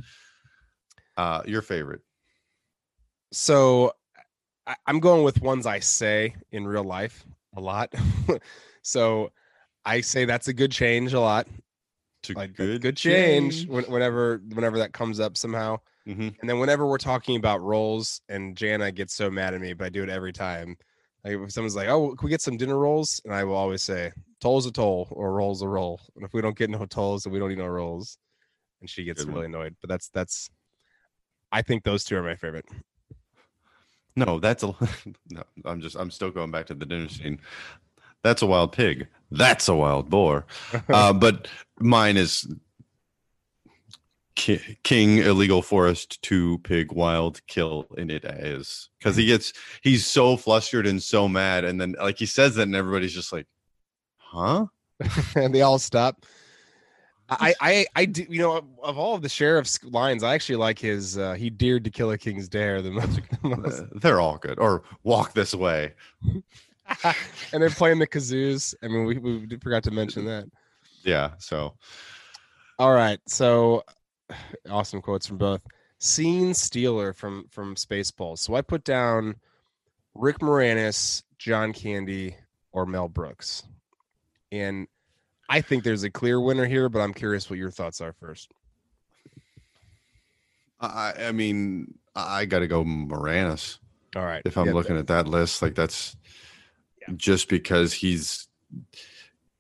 Uh, 1.17 1.41
your 1.47 1.63
favorite? 1.63 2.03
So 3.33 3.95
I, 4.67 4.77
I'm 4.87 5.01
going 5.01 5.25
with 5.25 5.41
ones 5.41 5.65
I 5.65 5.79
say 5.79 6.37
in 6.53 6.67
real 6.67 6.85
life 6.85 7.25
a 7.57 7.61
lot. 7.63 7.91
so 8.83 9.33
I 9.87 10.03
say 10.03 10.27
that's 10.27 10.49
a 10.49 10.53
good 10.53 10.73
change 10.73 11.15
a 11.15 11.21
lot. 11.21 11.47
To 12.25 12.33
Like 12.35 12.55
good, 12.55 12.81
good 12.83 12.97
change, 12.97 13.67
When, 13.69 13.85
whenever 13.85 14.39
whenever 14.53 14.79
that 14.79 14.93
comes 14.93 15.21
up 15.21 15.37
somehow. 15.37 15.79
Mhm. 16.07 16.35
And 16.41 16.49
then 16.51 16.59
whenever 16.59 16.87
we're 16.87 16.99
talking 16.99 17.37
about 17.37 17.61
rolls, 17.63 18.21
and 18.29 18.57
Jana 18.57 18.91
gets 18.91 19.15
so 19.15 19.31
mad 19.31 19.55
at 19.55 19.61
me, 19.61 19.73
but 19.73 19.85
I 19.87 19.89
do 19.91 20.03
it 20.03 20.09
every 20.09 20.33
time. 20.33 20.77
Like 21.25 21.35
if 21.35 21.53
someone's 21.53 21.77
like, 21.77 21.89
"Oh, 21.89 22.15
can 22.17 22.25
we 22.27 22.31
get 22.31 22.41
some 22.41 22.57
dinner 22.57 22.77
rolls?" 22.79 23.21
and 23.25 23.33
I 23.35 23.45
will 23.45 23.55
always 23.55 23.83
say, 23.83 24.13
"Toll's 24.41 24.67
a 24.67 24.73
toll, 24.73 25.07
or 25.13 25.33
roll's 25.33 25.63
a 25.63 25.69
roll." 25.69 26.01
And 26.17 26.25
if 26.25 26.33
we 26.33 26.41
don't 26.41 26.57
get 26.59 26.71
no 26.71 26.87
tolls, 26.87 27.23
then 27.23 27.33
we 27.33 27.39
don't 27.39 27.53
eat 27.53 27.59
no 27.59 27.67
rolls. 27.67 28.19
And 28.81 28.89
she 28.91 29.05
gets 29.05 29.21
Good 29.21 29.29
one. 29.29 29.35
really 29.35 29.47
annoyed. 29.47 29.77
But 29.81 29.89
that's 29.91 30.09
that's. 30.09 30.51
I 31.53 31.63
think 31.63 31.85
those 31.85 32.05
two 32.05 32.17
are 32.17 32.23
my 32.23 32.35
favorite. 32.37 32.67
No, 34.17 34.41
that's 34.41 34.63
a. 34.65 34.75
No, 35.31 35.45
I'm 35.65 35.81
just. 35.81 35.97
I'm 35.97 36.11
still 36.11 36.31
going 36.31 36.51
back 36.51 36.67
to 36.67 36.75
the 36.75 36.87
dinner 36.87 37.09
scene. 37.09 37.41
That's 38.25 38.43
a 38.43 38.47
wild 38.47 38.73
pig. 38.73 39.07
That's 39.31 39.69
a 39.69 39.75
wild 39.75 40.09
boar. 40.09 40.47
Uh, 40.89 41.13
but 41.13 41.49
mine 41.79 42.17
is 42.17 42.47
Ki- 44.35 44.79
King 44.85 45.19
illegal 45.19 45.63
forest 45.63 46.23
two 46.23 46.59
pig 46.59 46.93
wild 46.93 47.45
kill 47.47 47.87
in 47.97 48.09
it 48.09 48.25
is 48.25 48.89
because 48.99 49.17
he 49.17 49.27
gets 49.27 49.53
he's 49.83 50.07
so 50.07 50.37
flustered 50.37 50.87
and 50.87 51.03
so 51.03 51.29
mad 51.29 51.65
and 51.65 51.81
then 51.81 51.97
like 52.01 52.19
he 52.19 52.27
says 52.27 52.55
that 52.55 52.63
and 52.63 52.77
everybody's 52.77 53.13
just 53.13 53.33
like, 53.33 53.47
huh? 54.17 54.67
and 55.37 55.55
they 55.55 55.63
all 55.63 55.79
stop. 55.79 56.25
I, 57.31 57.55
I, 57.61 57.87
I 57.95 58.05
do. 58.07 58.25
You 58.29 58.41
know, 58.41 58.65
of, 58.83 58.97
all 58.97 59.15
of 59.15 59.21
the 59.21 59.29
sheriff's 59.29 59.83
lines, 59.85 60.23
I 60.23 60.35
actually 60.35 60.57
like 60.57 60.79
his. 60.79 61.19
Uh, 61.19 61.35
he 61.35 61.51
dared 61.51 61.85
to 61.85 61.91
kill 61.91 62.11
a 62.11 62.17
king's 62.17 62.49
dare 62.49 62.81
the 62.81 62.91
most. 62.91 63.21
the 63.43 63.49
most. 63.49 63.83
Uh, 63.83 63.87
they're 63.97 64.21
all 64.21 64.39
good. 64.39 64.59
Or 64.59 64.83
walk 65.03 65.35
this 65.35 65.55
way. 65.55 65.93
and 67.53 67.63
they're 67.63 67.71
playing 67.71 67.99
the 67.99 68.07
kazoos. 68.07 68.75
I 68.83 68.89
mean, 68.89 69.05
we, 69.05 69.19
we 69.19 69.57
forgot 69.59 69.83
to 69.85 69.91
mention 69.91 70.25
that. 70.27 70.47
Yeah. 71.03 71.31
So 71.39 71.75
All 72.79 72.93
right, 72.93 73.21
so 73.27 73.85
awesome 74.71 75.01
quotes 75.01 75.27
from 75.27 75.39
both. 75.39 75.67
Scene 75.99 76.55
stealer 76.55 77.13
from 77.13 77.47
from 77.51 77.75
Spaceballs. 77.75 78.39
So 78.39 78.55
I 78.55 78.63
put 78.63 78.85
down 78.85 79.35
Rick 80.15 80.39
Moranis, 80.39 81.25
John 81.39 81.73
Candy, 81.73 82.37
or 82.73 82.87
Mel 82.87 83.09
Brooks, 83.09 83.65
and 84.53 84.87
I 85.49 85.61
think 85.61 85.83
there's 85.83 86.05
a 86.05 86.11
clear 86.11 86.41
winner 86.41 86.67
here. 86.67 86.89
But 86.89 87.01
I'm 87.01 87.13
curious 87.13 87.51
what 87.51 87.59
your 87.59 87.73
thoughts 87.73 88.01
are 88.01 88.13
first. 88.13 88.53
I 90.81 91.15
I 91.19 91.33
mean 91.33 91.95
I 92.15 92.45
got 92.45 92.61
to 92.61 92.69
go 92.69 92.85
Moranis. 92.85 93.79
All 94.15 94.25
right, 94.25 94.43
if 94.45 94.57
I'm 94.57 94.71
looking 94.71 94.97
at 94.97 95.09
that 95.09 95.27
list. 95.27 95.63
Like 95.63 95.75
that's 95.75 96.17
Yeah. 97.09 97.15
just 97.17 97.49
because 97.49 97.93
he's 97.93 98.49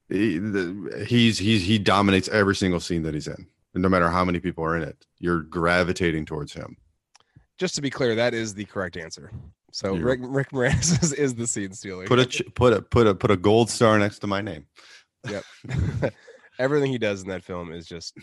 he, 0.09 0.38
the, 0.38 1.05
he's 1.09 1.38
he's 1.38 1.64
he 1.64 1.78
dominates 1.78 2.28
every 2.28 2.55
single 2.55 2.80
scene 2.80 3.03
that 3.03 3.14
he's 3.14 3.26
in. 3.26 3.46
And 3.74 3.82
no 3.82 3.88
matter 3.88 4.09
how 4.09 4.24
many 4.24 4.40
people 4.40 4.64
are 4.64 4.76
in 4.76 4.82
it, 4.82 5.07
you're 5.18 5.42
gravitating 5.42 6.26
towards 6.26 6.53
him. 6.53 6.76
just 7.59 7.74
to 7.74 7.82
be 7.82 7.90
clear, 7.90 8.14
that 8.14 8.34
is 8.34 8.55
the 8.55 8.64
correct 8.64 8.96
answer. 8.96 9.30
So. 9.72 9.94
Rick 9.94 10.20
Rick 10.22 10.51
Moranis 10.51 11.03
is, 11.03 11.12
is 11.12 11.34
the 11.34 11.46
scene 11.46 11.72
stealer. 11.72 12.07
Put 12.07 12.18
a 12.40 12.44
put 12.53 12.72
a 12.72 12.82
put 12.82 13.07
a 13.07 13.14
put 13.14 13.30
a 13.30 13.36
gold 13.36 13.70
star 13.70 13.99
next 13.99 14.20
to 14.20 14.26
my 14.26 14.40
name. 14.40 14.66
Yep. 15.28 15.44
Everything 16.59 16.90
he 16.90 16.99
does 16.99 17.22
in 17.22 17.28
that 17.28 17.44
film 17.44 17.72
is 17.72 17.86
just, 17.86 18.16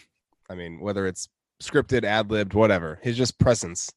I 0.50 0.56
mean, 0.56 0.80
whether 0.80 1.08
it's 1.08 1.30
scripted, 1.62 2.04
ad 2.04 2.30
libbed, 2.30 2.54
whatever, 2.54 3.00
his 3.02 3.16
just 3.16 3.40
presence. 3.40 3.92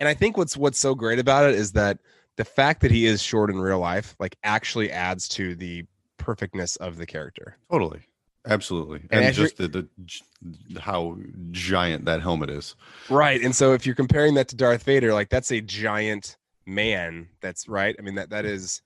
And 0.00 0.08
I 0.08 0.14
think 0.14 0.36
what's 0.36 0.56
what's 0.56 0.78
so 0.78 0.94
great 0.94 1.18
about 1.18 1.48
it 1.48 1.54
is 1.54 1.72
that 1.72 1.98
the 2.36 2.44
fact 2.44 2.80
that 2.82 2.90
he 2.90 3.06
is 3.06 3.22
short 3.22 3.50
in 3.50 3.58
real 3.58 3.78
life, 3.78 4.16
like, 4.18 4.36
actually 4.42 4.90
adds 4.90 5.28
to 5.28 5.54
the 5.54 5.84
perfectness 6.16 6.76
of 6.76 6.96
the 6.96 7.06
character. 7.06 7.56
Totally. 7.70 8.00
Absolutely. 8.46 9.00
And 9.10 9.24
And, 9.24 9.34
just 9.34 9.58
the, 9.58 9.68
the 9.68 10.80
how 10.80 11.18
giant 11.50 12.06
that 12.06 12.22
helmet 12.22 12.48
is. 12.48 12.74
Right. 13.10 13.42
And 13.42 13.54
so 13.54 13.74
if 13.74 13.84
you're 13.84 13.94
comparing 13.94 14.34
that 14.34 14.48
to 14.48 14.56
Darth 14.56 14.82
Vader, 14.84 15.12
like 15.12 15.28
that's 15.28 15.52
a 15.52 15.60
giant 15.60 16.38
man. 16.64 17.28
That's 17.42 17.68
right. 17.68 17.94
I 17.98 18.02
mean, 18.02 18.14
that 18.14 18.30
that 18.30 18.46
is 18.46 18.80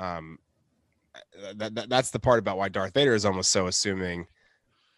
um 0.00 0.38
that, 1.54 1.76
that 1.76 1.88
that's 1.88 2.10
the 2.10 2.18
part 2.18 2.40
about 2.40 2.58
why 2.58 2.68
Darth 2.68 2.94
Vader 2.94 3.14
is 3.14 3.24
almost 3.24 3.52
so 3.52 3.68
assuming. 3.68 4.26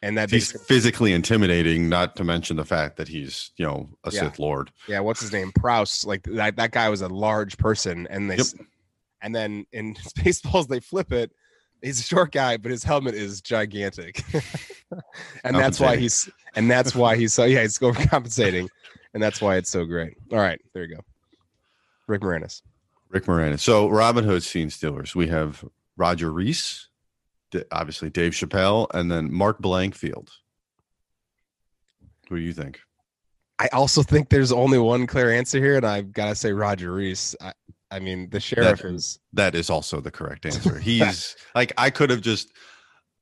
And 0.03 0.17
that 0.17 0.31
He's 0.31 0.55
makes 0.55 0.67
physically 0.67 1.13
intimidating, 1.13 1.89
not 1.91 2.17
to 2.17 2.25
mention 2.25 2.57
the 2.57 2.65
fact 2.65 2.97
that 2.97 3.07
he's, 3.09 3.51
you 3.57 3.67
know, 3.67 3.91
a 4.05 4.11
Yeah. 4.11 4.21
Sith 4.21 4.39
Lord. 4.39 4.71
yeah, 4.89 5.01
what's 5.01 5.21
his 5.21 5.31
name? 5.33 5.53
Prowse. 5.53 6.07
Like 6.07 6.23
that 6.23 6.57
that 6.57 6.71
guy 6.73 6.89
was 6.89 7.03
a 7.03 7.09
large 7.09 7.59
person, 7.59 8.07
and 8.09 8.31
they 8.31 8.37
Yep. 8.37 8.47
and 9.21 9.35
then 9.35 9.67
in 9.73 9.95
Spaceballs 9.97 10.69
they 10.69 10.81
flip 10.81 11.13
it. 11.13 11.31
He's 11.83 11.99
a 12.01 12.03
short 12.03 12.33
guy, 12.33 12.57
but 12.59 12.71
his 12.71 12.83
helmet 12.85 13.15
is 13.15 13.41
gigantic, 13.41 14.23
and 15.45 15.57
that's 15.57 15.81
why 15.81 15.97
he's 15.97 16.29
and 16.55 16.71
that's 16.71 16.95
why 16.95 17.17
he's 17.17 17.33
so 17.33 17.45
yeah 17.45 17.63
he's 17.63 17.79
overcompensating, 17.79 18.69
and 19.15 19.23
that's 19.23 19.41
why 19.41 19.57
it's 19.57 19.71
so 19.71 19.85
great. 19.87 20.15
All 20.33 20.39
right, 20.39 20.61
there 20.75 20.85
you 20.85 20.97
go. 20.97 21.03
Rick 22.07 22.23
Moranis. 22.23 22.63
Rick 23.09 23.25
Moranis. 23.25 23.61
So 23.61 23.89
Robin 23.89 24.25
Hood 24.25 24.43
scene 24.43 24.69
stealers. 24.71 25.15
We 25.15 25.29
have 25.29 25.65
Roger 25.97 26.31
Rees, 26.33 26.89
obviously 27.73 28.11
Dave 28.11 28.33
Chappelle, 28.33 28.87
and 28.95 29.11
then 29.11 29.33
Mark 29.33 29.61
Blankfield. 29.61 30.29
Who 32.29 32.37
do 32.37 32.43
you 32.43 32.53
think? 32.53 32.81
I 33.59 33.69
also 33.73 34.03
think 34.03 34.29
there's 34.29 34.53
only 34.53 34.79
one 34.79 35.07
clear 35.07 35.31
answer 35.33 35.59
here, 35.59 35.77
and 35.77 35.85
I've 35.85 36.13
got 36.13 36.27
to 36.27 36.35
say 36.35 36.53
Roger 36.53 36.93
Rees. 36.93 37.37
I, 37.41 37.53
I 37.91 37.99
mean, 37.99 38.31
the 38.31 38.41
sheriff 38.41 38.81
That- 38.83 38.95
is 38.95 39.19
That 39.33 39.55
is 39.55 39.69
also 39.69 40.01
the 40.01 40.11
correct 40.11 40.47
answer. 40.47 40.79
He's 40.79 41.37
like 41.55 41.73
I 41.77 41.91
could 41.91 42.11
have 42.11 42.21
just 42.21 42.51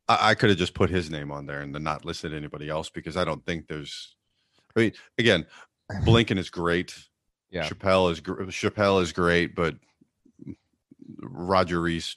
I, 0.08 0.30
I 0.30 0.34
could 0.34 0.50
have 0.50 0.58
just 0.58 0.74
put 0.74 0.90
his 0.90 1.10
name 1.10 1.32
on 1.32 1.46
there 1.46 1.60
and 1.60 1.74
then 1.74 1.82
not 1.82 2.04
listed 2.04 2.32
anybody 2.34 2.68
else 2.68 2.90
because 2.90 3.16
I 3.16 3.24
don't 3.24 3.44
think 3.44 3.66
there's 3.66 4.14
I 4.76 4.80
mean 4.80 4.92
again, 5.18 5.46
Blinkin 6.04 6.38
is 6.38 6.50
great. 6.50 6.94
Yeah. 7.50 7.66
Chappelle 7.66 8.12
is 8.12 8.20
Chappelle 8.20 9.00
is 9.02 9.12
great, 9.12 9.54
but 9.56 9.74
Roger 11.20 11.80
Rees 11.80 12.16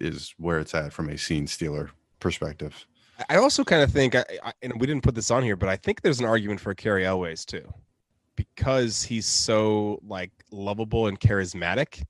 is 0.00 0.34
where 0.38 0.58
it's 0.58 0.74
at 0.74 0.92
from 0.92 1.08
a 1.08 1.18
scene 1.18 1.46
stealer 1.46 1.90
perspective. 2.18 2.86
I 3.28 3.36
also 3.36 3.64
kind 3.64 3.82
of 3.82 3.90
think, 3.92 4.14
I, 4.14 4.24
I, 4.42 4.52
and 4.62 4.80
we 4.80 4.86
didn't 4.86 5.02
put 5.02 5.14
this 5.14 5.30
on 5.30 5.42
here, 5.42 5.56
but 5.56 5.68
I 5.68 5.76
think 5.76 6.00
there's 6.00 6.20
an 6.20 6.26
argument 6.26 6.60
for 6.60 6.74
Cary 6.74 7.04
Elwes 7.04 7.44
too, 7.44 7.70
because 8.36 9.02
he's 9.02 9.26
so 9.26 10.00
like 10.06 10.30
lovable 10.50 11.06
and 11.06 11.20
charismatic. 11.20 12.02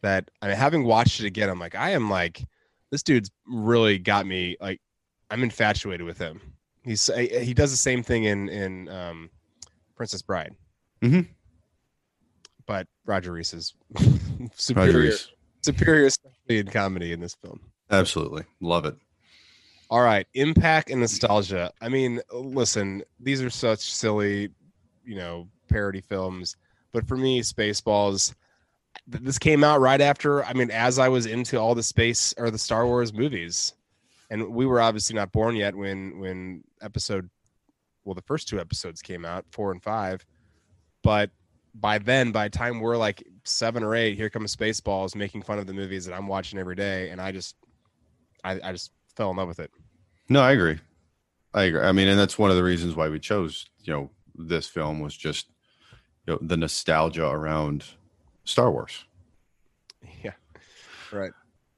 That 0.00 0.28
I 0.40 0.48
mean, 0.48 0.56
having 0.56 0.82
watched 0.84 1.20
it 1.20 1.26
again, 1.26 1.48
I'm 1.48 1.60
like, 1.60 1.76
I 1.76 1.90
am 1.90 2.10
like, 2.10 2.44
this 2.90 3.04
dude's 3.04 3.30
really 3.46 3.98
got 3.98 4.26
me. 4.26 4.56
Like, 4.60 4.80
I'm 5.30 5.44
infatuated 5.44 6.04
with 6.04 6.18
him. 6.18 6.40
He's 6.82 7.06
he 7.14 7.54
does 7.54 7.70
the 7.70 7.76
same 7.76 8.02
thing 8.02 8.24
in 8.24 8.48
in 8.48 8.88
um, 8.88 9.30
Princess 9.94 10.20
Bride. 10.22 10.56
Mhm. 11.02 11.28
But 12.66 12.88
Roger 13.06 13.30
Rees 13.30 13.54
is 13.54 13.74
Roger 13.94 14.50
superior, 14.56 14.98
Rees. 14.98 15.28
superior, 15.62 16.10
in 16.48 16.66
comedy 16.68 17.12
in 17.12 17.20
this 17.20 17.34
film. 17.34 17.60
Absolutely. 17.90 18.44
Love 18.60 18.84
it. 18.86 18.96
All 19.90 20.00
right, 20.00 20.26
impact 20.32 20.90
and 20.90 21.00
nostalgia. 21.00 21.70
I 21.82 21.90
mean, 21.90 22.22
listen, 22.32 23.02
these 23.20 23.42
are 23.42 23.50
such 23.50 23.92
silly, 23.92 24.48
you 25.04 25.16
know, 25.16 25.48
parody 25.68 26.00
films. 26.00 26.56
But 26.92 27.06
for 27.06 27.14
me, 27.14 27.42
Spaceballs, 27.42 28.34
this 29.06 29.38
came 29.38 29.62
out 29.62 29.80
right 29.80 30.00
after. 30.00 30.44
I 30.46 30.54
mean, 30.54 30.70
as 30.70 30.98
I 30.98 31.08
was 31.08 31.26
into 31.26 31.58
all 31.58 31.74
the 31.74 31.82
space 31.82 32.32
or 32.38 32.50
the 32.50 32.56
Star 32.56 32.86
Wars 32.86 33.12
movies, 33.12 33.74
and 34.30 34.54
we 34.54 34.64
were 34.64 34.80
obviously 34.80 35.14
not 35.14 35.30
born 35.30 35.56
yet 35.56 35.74
when 35.74 36.18
when 36.18 36.64
episode, 36.80 37.28
well, 38.04 38.14
the 38.14 38.22
first 38.22 38.48
two 38.48 38.58
episodes 38.58 39.02
came 39.02 39.26
out, 39.26 39.44
four 39.50 39.72
and 39.72 39.82
five. 39.82 40.24
But 41.02 41.30
by 41.74 41.98
then, 41.98 42.32
by 42.32 42.48
the 42.48 42.56
time 42.56 42.80
we're 42.80 42.96
like 42.96 43.22
seven 43.44 43.82
or 43.82 43.94
eight, 43.94 44.16
here 44.16 44.30
comes 44.30 44.54
Spaceballs, 44.54 45.14
making 45.14 45.42
fun 45.42 45.58
of 45.58 45.66
the 45.66 45.72
movies 45.72 46.06
that 46.06 46.14
I'm 46.14 46.26
watching 46.26 46.58
every 46.58 46.76
day, 46.76 47.10
and 47.10 47.20
I 47.20 47.32
just, 47.32 47.56
I, 48.44 48.60
I 48.62 48.72
just 48.72 48.92
fell 49.16 49.30
in 49.30 49.36
love 49.36 49.48
with 49.48 49.60
it. 49.60 49.70
No, 50.28 50.40
I 50.40 50.52
agree. 50.52 50.78
I 51.54 51.64
agree. 51.64 51.82
I 51.82 51.92
mean, 51.92 52.08
and 52.08 52.18
that's 52.18 52.38
one 52.38 52.50
of 52.50 52.56
the 52.56 52.64
reasons 52.64 52.94
why 52.94 53.08
we 53.08 53.18
chose, 53.18 53.66
you 53.84 53.92
know, 53.92 54.10
this 54.34 54.66
film 54.66 55.00
was 55.00 55.16
just 55.16 55.48
you 56.26 56.34
know, 56.34 56.38
the 56.40 56.56
nostalgia 56.56 57.26
around 57.26 57.84
Star 58.44 58.70
Wars. 58.70 59.04
Yeah. 60.24 60.32
Right. 61.12 61.32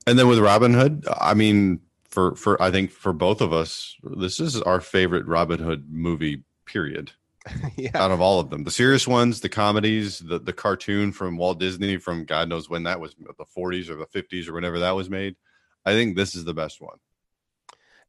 And 0.06 0.18
then 0.18 0.28
with 0.28 0.38
Robin 0.38 0.72
Hood, 0.72 1.04
I 1.20 1.34
mean, 1.34 1.80
for 2.04 2.34
for 2.36 2.60
I 2.62 2.70
think 2.70 2.90
for 2.90 3.12
both 3.12 3.40
of 3.40 3.52
us, 3.52 3.96
this 4.02 4.40
is 4.40 4.60
our 4.62 4.80
favorite 4.80 5.26
Robin 5.26 5.58
Hood 5.58 5.86
movie. 5.90 6.42
Period. 6.66 7.12
yeah. 7.76 7.90
Out 7.94 8.10
of 8.10 8.20
all 8.20 8.40
of 8.40 8.50
them, 8.50 8.64
the 8.64 8.70
serious 8.70 9.06
ones, 9.06 9.40
the 9.40 9.48
comedies, 9.48 10.18
the 10.18 10.38
the 10.38 10.52
cartoon 10.52 11.12
from 11.12 11.36
Walt 11.36 11.60
Disney 11.60 11.98
from 11.98 12.24
God 12.24 12.48
knows 12.48 12.70
when 12.70 12.84
that 12.84 13.00
was, 13.00 13.14
the 13.14 13.44
40s 13.44 13.90
or 13.90 13.96
the 13.96 14.06
50s 14.06 14.48
or 14.48 14.54
whenever 14.54 14.78
that 14.80 14.92
was 14.92 15.10
made. 15.10 15.36
I 15.84 15.92
think 15.92 16.16
this 16.16 16.34
is 16.34 16.44
the 16.44 16.54
best 16.54 16.80
one. 16.80 16.96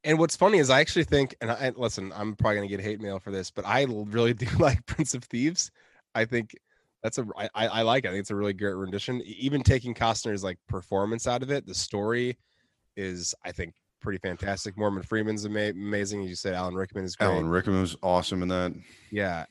And 0.05 0.19
what's 0.19 0.35
funny 0.35 0.59
is 0.59 0.69
I 0.69 0.79
actually 0.79 1.03
think, 1.03 1.35
and 1.41 1.51
I 1.51 1.73
listen, 1.75 2.13
I'm 2.15 2.35
probably 2.35 2.57
gonna 2.57 2.67
get 2.67 2.79
hate 2.79 3.01
mail 3.01 3.19
for 3.19 3.31
this, 3.31 3.51
but 3.51 3.65
I 3.65 3.85
really 3.89 4.33
do 4.35 4.47
like 4.57 4.85
Prince 4.85 5.13
of 5.13 5.23
Thieves. 5.23 5.71
I 6.13 6.25
think 6.25 6.55
that's 7.03 7.17
a 7.17 7.25
I, 7.35 7.49
I 7.53 7.81
like 7.81 8.05
it. 8.05 8.09
I 8.09 8.11
think 8.11 8.21
it's 8.21 8.31
a 8.31 8.35
really 8.35 8.53
great 8.53 8.75
rendition. 8.75 9.21
Even 9.25 9.63
taking 9.63 9.93
Costner's 9.93 10.43
like 10.43 10.59
performance 10.69 11.27
out 11.27 11.43
of 11.43 11.51
it, 11.51 11.65
the 11.67 11.75
story 11.75 12.37
is 12.95 13.35
I 13.43 13.51
think 13.51 13.73
pretty 14.05 14.19
fantastic. 14.19 14.77
Morgan 14.77 15.03
Freeman's 15.03 15.45
ama- 15.45 15.71
amazing. 15.71 16.23
As 16.23 16.29
you 16.29 16.35
said, 16.35 16.53
Alan 16.53 16.75
Rickman 16.75 17.03
is 17.03 17.15
great. 17.15 17.27
Alan 17.27 17.49
Rickman 17.49 17.81
was 17.81 17.97
awesome 18.01 18.41
in 18.41 18.47
that. 18.49 18.73
Yeah. 19.11 19.45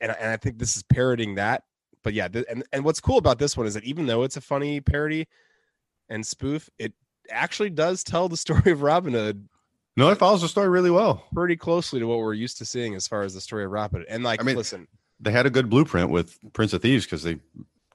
And 0.00 0.10
I- 0.12 0.14
and 0.14 0.30
I 0.30 0.36
think 0.36 0.58
this 0.58 0.76
is 0.76 0.82
parroting 0.84 1.34
that. 1.34 1.64
But 2.02 2.14
yeah, 2.14 2.28
th- 2.28 2.44
and 2.48 2.62
and 2.72 2.84
what's 2.84 3.00
cool 3.00 3.18
about 3.18 3.38
this 3.38 3.56
one 3.56 3.66
is 3.66 3.74
that 3.74 3.84
even 3.84 4.06
though 4.06 4.22
it's 4.22 4.36
a 4.36 4.40
funny 4.40 4.80
parody 4.80 5.26
and 6.08 6.26
spoof, 6.26 6.68
it 6.78 6.92
actually 7.30 7.70
does 7.70 8.04
tell 8.04 8.28
the 8.28 8.36
story 8.46 8.70
of 8.72 8.82
Robin 8.82 9.12
Hood 9.14 9.48
No, 9.96 10.10
it 10.10 10.18
follows 10.18 10.42
the 10.42 10.48
story 10.48 10.68
really 10.68 10.90
well. 10.90 11.26
pretty 11.34 11.56
closely 11.56 12.00
to 12.00 12.06
what 12.06 12.18
we're 12.18 12.34
used 12.34 12.58
to 12.58 12.64
seeing 12.64 12.94
as 12.94 13.08
far 13.08 13.22
as 13.22 13.34
the 13.34 13.40
story 13.40 13.64
of 13.64 13.70
Robin 13.70 14.00
Hood. 14.00 14.08
And 14.10 14.22
like, 14.22 14.40
I 14.40 14.44
mean- 14.44 14.56
listen, 14.56 14.86
They 15.20 15.32
had 15.32 15.46
a 15.46 15.50
good 15.50 15.70
blueprint 15.70 16.10
with 16.10 16.38
Prince 16.52 16.72
of 16.74 16.82
Thieves 16.82 17.04
because 17.06 17.22
they 17.22 17.38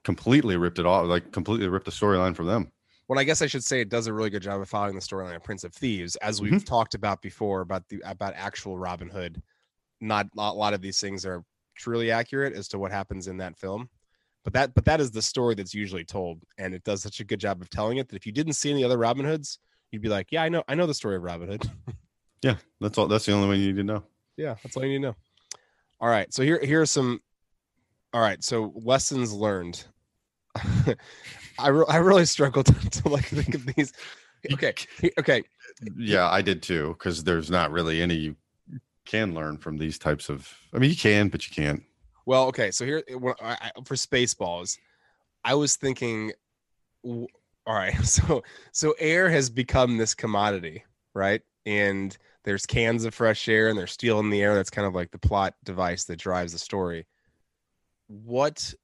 completely 0.02 0.56
ripped 0.56 0.78
it 0.80 0.86
off, 0.86 1.06
like 1.06 1.30
completely 1.32 1.68
ripped 1.68 1.84
the 1.86 1.92
storyline 1.92 2.34
from 2.34 2.46
them. 2.46 2.72
Well, 3.10 3.18
I 3.18 3.24
guess 3.24 3.42
I 3.42 3.46
should 3.48 3.64
say 3.64 3.80
it 3.80 3.88
does 3.88 4.06
a 4.06 4.12
really 4.12 4.30
good 4.30 4.40
job 4.42 4.60
of 4.60 4.68
following 4.68 4.94
the 4.94 5.00
storyline 5.00 5.34
of 5.34 5.42
Prince 5.42 5.64
of 5.64 5.74
Thieves, 5.74 6.14
as 6.16 6.40
we've 6.40 6.52
Mm-hmm. 6.52 6.58
talked 6.64 6.94
about 6.94 7.20
before 7.20 7.60
about 7.60 7.88
the 7.88 8.00
about 8.04 8.34
actual 8.36 8.78
Robin 8.78 9.08
Hood. 9.08 9.42
Not 10.00 10.28
a 10.38 10.52
lot 10.52 10.74
of 10.74 10.80
these 10.80 11.00
things 11.00 11.26
are 11.26 11.42
truly 11.76 12.12
accurate 12.12 12.54
as 12.54 12.68
to 12.68 12.78
what 12.78 12.92
happens 12.92 13.26
in 13.26 13.38
that 13.38 13.56
film. 13.58 13.88
But 14.44 14.52
that 14.52 14.74
but 14.74 14.84
that 14.84 15.00
is 15.00 15.10
the 15.10 15.22
story 15.22 15.56
that's 15.56 15.74
usually 15.74 16.04
told, 16.04 16.44
and 16.56 16.72
it 16.72 16.84
does 16.84 17.02
such 17.02 17.18
a 17.18 17.24
good 17.24 17.40
job 17.40 17.60
of 17.60 17.68
telling 17.68 17.98
it 17.98 18.08
that 18.10 18.16
if 18.16 18.26
you 18.26 18.32
didn't 18.32 18.52
see 18.52 18.70
any 18.70 18.84
other 18.84 18.96
Robin 18.96 19.24
Hoods, 19.24 19.58
you'd 19.90 20.02
be 20.02 20.08
like, 20.08 20.28
yeah, 20.30 20.44
I 20.44 20.48
know, 20.48 20.62
I 20.68 20.76
know 20.76 20.86
the 20.86 20.94
story 20.94 21.16
of 21.16 21.22
Robin 21.24 21.48
Hood. 21.48 21.68
Yeah, 22.42 22.56
that's 22.80 22.96
all. 22.96 23.06
That's 23.06 23.26
the 23.26 23.32
only 23.32 23.48
one 23.48 23.60
you 23.60 23.66
need 23.66 23.76
to 23.76 23.84
know. 23.84 24.02
yeah, 24.38 24.54
that's 24.62 24.74
all 24.74 24.82
you 24.82 24.88
need 24.88 25.02
to 25.04 25.08
know. 25.08 25.16
All 26.00 26.08
right, 26.08 26.32
so 26.32 26.42
here 26.42 26.58
here 26.64 26.80
are 26.80 26.86
some. 26.86 27.20
All 28.14 28.22
right, 28.22 28.42
so 28.42 28.72
lessons 28.76 29.34
learned. 29.34 29.84
I 31.60 31.68
re- 31.68 31.84
I 31.88 31.96
really 31.96 32.24
struggled 32.24 32.66
to, 32.90 32.90
to 32.90 33.08
like 33.08 33.26
think 33.26 33.54
of 33.54 33.66
these. 33.66 33.92
Okay, 34.52 34.74
okay, 35.18 35.42
Yeah, 35.96 36.28
I 36.28 36.40
did 36.42 36.62
too 36.62 36.96
because 36.98 37.24
there's 37.24 37.50
not 37.50 37.70
really 37.70 38.00
any 38.00 38.14
you 38.14 38.36
can 39.04 39.34
learn 39.34 39.58
from 39.58 39.76
these 39.76 39.98
types 39.98 40.28
of. 40.28 40.52
I 40.72 40.78
mean, 40.78 40.90
you 40.90 40.96
can, 40.96 41.28
but 41.28 41.46
you 41.48 41.54
can't. 41.54 41.82
Well, 42.26 42.46
okay. 42.46 42.70
So 42.70 42.84
here, 42.84 43.02
eh, 43.08 43.14
when 43.14 43.34
I, 43.42 43.70
for 43.84 43.94
Spaceballs, 43.94 44.78
I 45.44 45.54
was 45.54 45.76
thinking, 45.76 46.32
all 47.04 47.28
right. 47.66 47.94
So, 48.04 48.42
so 48.72 48.94
air 48.98 49.28
has 49.30 49.50
become 49.50 49.96
this 49.96 50.14
commodity, 50.14 50.84
right? 51.14 51.42
And 51.66 52.16
there's 52.44 52.66
cans 52.66 53.04
of 53.04 53.14
fresh 53.14 53.48
air, 53.48 53.68
and 53.68 53.78
they're 53.78 53.86
stealing 53.86 54.30
the 54.30 54.42
air. 54.42 54.54
That's 54.54 54.70
kind 54.70 54.86
of 54.86 54.94
like 54.94 55.10
the 55.10 55.18
plot 55.18 55.54
device 55.64 56.04
that 56.04 56.18
drives 56.18 56.52
the 56.52 56.58
story. 56.58 57.06
What 58.08 58.74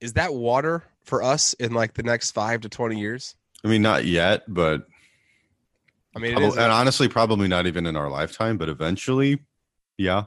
is 0.00 0.14
that 0.14 0.32
water 0.34 0.84
for 1.04 1.22
us 1.22 1.52
in 1.54 1.72
like 1.72 1.94
the 1.94 2.02
next 2.02 2.30
five 2.32 2.60
to 2.62 2.68
twenty 2.68 2.98
years? 3.00 3.34
I 3.64 3.68
mean, 3.68 3.82
not 3.82 4.04
yet, 4.04 4.42
but 4.48 4.86
I 6.16 6.18
mean, 6.18 6.32
it 6.32 6.34
probably- 6.34 6.48
is. 6.48 6.56
and 6.56 6.72
honestly, 6.72 7.08
probably 7.08 7.48
not 7.48 7.66
even 7.66 7.86
in 7.86 7.96
our 7.96 8.08
lifetime. 8.10 8.58
But 8.58 8.68
eventually, 8.68 9.38
yeah. 9.98 10.24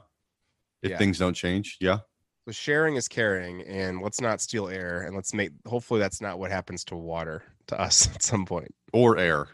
If 0.82 0.90
Yeah. 0.92 0.98
things 0.98 1.18
don't 1.18 1.34
change, 1.34 1.76
yeah. 1.80 2.00
So 2.46 2.52
sharing 2.52 2.96
is 2.96 3.08
caring, 3.08 3.62
and 3.62 4.02
let's 4.02 4.20
not 4.20 4.40
steal 4.42 4.68
air, 4.68 5.00
and 5.02 5.16
let's 5.16 5.32
make. 5.32 5.52
Hopefully, 5.66 5.98
that's 6.00 6.20
not 6.20 6.38
what 6.38 6.50
happens 6.50 6.84
to 6.84 6.96
water 6.96 7.42
to 7.68 7.80
us 7.80 8.06
at 8.14 8.22
some 8.22 8.44
point, 8.44 8.74
Or 8.92 9.16
air. 9.16 9.48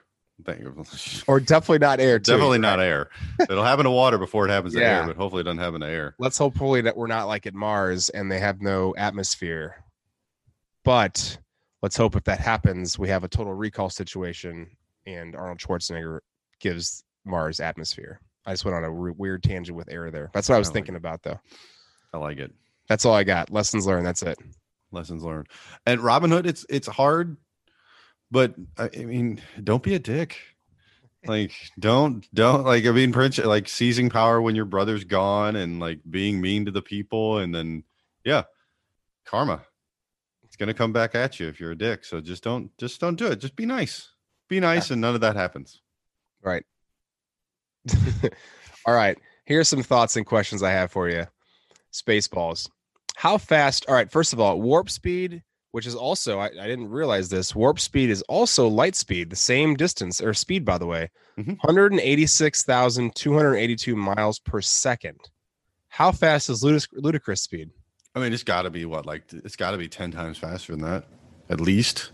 Thank 0.44 0.60
you. 0.60 0.84
or 1.26 1.38
definitely 1.38 1.78
not 1.80 2.00
air. 2.00 2.18
Too, 2.18 2.32
Definitely 2.32 2.58
right? 2.58 2.76
not 2.76 2.80
air. 2.80 3.10
It'll 3.42 3.62
happen 3.62 3.84
to 3.84 3.90
water 3.90 4.16
before 4.16 4.46
it 4.46 4.50
happens 4.50 4.72
to 4.74 4.82
air, 4.82 5.06
but 5.06 5.14
hopefully 5.16 5.42
it 5.42 5.44
doesn't 5.44 5.58
happen 5.58 5.82
to 5.82 5.86
air. 5.86 6.14
let's 6.18 6.38
hopefully 6.38 6.80
that 6.80 6.96
we're 6.96 7.06
not 7.08 7.28
like 7.28 7.46
at 7.46 7.52
Mars 7.54 8.08
and 8.08 8.32
they 8.32 8.38
have 8.38 8.62
no 8.62 8.94
atmosphere. 8.96 9.84
But 10.84 11.38
let's 11.82 11.96
hope 11.96 12.16
if 12.16 12.24
that 12.24 12.40
happens, 12.40 12.98
we 12.98 13.08
have 13.08 13.24
a 13.24 13.28
total 13.28 13.54
recall 13.54 13.90
situation 13.90 14.68
and 15.06 15.34
Arnold 15.34 15.58
Schwarzenegger 15.58 16.20
gives 16.60 17.04
Mars 17.24 17.60
atmosphere. 17.60 18.20
I 18.46 18.52
just 18.52 18.64
went 18.64 18.76
on 18.76 18.84
a 18.84 18.90
re- 18.90 19.14
weird 19.16 19.42
tangent 19.42 19.76
with 19.76 19.90
air 19.90 20.10
there. 20.10 20.30
That's 20.32 20.48
what 20.48 20.56
I 20.56 20.58
was 20.58 20.68
I 20.68 20.70
like 20.70 20.74
thinking 20.74 20.96
about 20.96 21.22
though. 21.22 21.38
I 22.12 22.18
like 22.18 22.38
it. 22.38 22.52
That's 22.88 23.04
all 23.04 23.14
I 23.14 23.24
got. 23.24 23.50
Lessons 23.50 23.86
learned. 23.86 24.06
That's 24.06 24.22
it. 24.22 24.38
Lessons 24.90 25.22
learned. 25.22 25.48
And 25.86 26.00
Robin 26.00 26.30
Hood, 26.30 26.46
it's 26.46 26.66
it's 26.68 26.88
hard, 26.88 27.36
but 28.30 28.54
I, 28.76 28.90
I 28.92 29.04
mean, 29.04 29.40
don't 29.62 29.82
be 29.82 29.94
a 29.94 29.98
dick. 29.98 30.38
Like, 31.26 31.52
don't 31.78 32.26
don't 32.34 32.64
like. 32.64 32.86
I 32.86 32.90
mean, 32.90 33.12
Prince, 33.12 33.38
like 33.38 33.68
seizing 33.68 34.08
power 34.08 34.40
when 34.40 34.56
your 34.56 34.64
brother's 34.64 35.04
gone, 35.04 35.54
and 35.54 35.78
like 35.78 36.00
being 36.08 36.40
mean 36.40 36.64
to 36.64 36.70
the 36.72 36.82
people, 36.82 37.38
and 37.38 37.54
then 37.54 37.84
yeah, 38.24 38.44
karma. 39.24 39.62
It's 40.60 40.66
gonna 40.66 40.74
come 40.74 40.92
back 40.92 41.14
at 41.14 41.40
you 41.40 41.48
if 41.48 41.58
you're 41.58 41.70
a 41.70 41.78
dick. 41.78 42.04
So 42.04 42.20
just 42.20 42.44
don't 42.44 42.70
just 42.76 43.00
don't 43.00 43.16
do 43.16 43.28
it. 43.28 43.36
Just 43.40 43.56
be 43.56 43.64
nice. 43.64 44.10
Be 44.46 44.60
nice, 44.60 44.90
and 44.90 45.00
none 45.00 45.14
of 45.14 45.22
that 45.22 45.34
happens. 45.34 45.80
Right. 46.42 46.64
all 48.86 48.92
right. 48.92 49.16
Here's 49.46 49.70
some 49.70 49.82
thoughts 49.82 50.16
and 50.16 50.26
questions 50.26 50.62
I 50.62 50.72
have 50.72 50.92
for 50.92 51.08
you. 51.08 51.24
Spaceballs. 51.94 52.68
How 53.16 53.38
fast? 53.38 53.86
All 53.88 53.94
right. 53.94 54.12
First 54.12 54.34
of 54.34 54.40
all, 54.40 54.60
warp 54.60 54.90
speed, 54.90 55.42
which 55.70 55.86
is 55.86 55.94
also, 55.94 56.38
I, 56.38 56.48
I 56.48 56.66
didn't 56.66 56.90
realize 56.90 57.30
this. 57.30 57.54
Warp 57.54 57.80
speed 57.80 58.10
is 58.10 58.20
also 58.28 58.68
light 58.68 58.96
speed, 58.96 59.30
the 59.30 59.36
same 59.36 59.76
distance 59.76 60.20
or 60.20 60.34
speed, 60.34 60.66
by 60.66 60.76
the 60.76 60.84
way, 60.86 61.08
Mhm. 61.38 61.56
186,282 61.62 63.96
miles 63.96 64.38
per 64.38 64.60
second. 64.60 65.20
How 65.88 66.12
fast 66.12 66.50
is 66.50 66.62
ludic- 66.62 66.88
ludicrous 66.92 67.40
speed? 67.40 67.70
I 68.14 68.20
mean, 68.20 68.32
it's 68.32 68.42
got 68.42 68.62
to 68.62 68.70
be 68.70 68.84
what 68.84 69.06
like 69.06 69.24
it's 69.32 69.56
got 69.56 69.70
to 69.72 69.78
be 69.78 69.88
ten 69.88 70.10
times 70.10 70.38
faster 70.38 70.72
than 70.72 70.82
that, 70.82 71.04
at 71.48 71.60
least. 71.60 72.10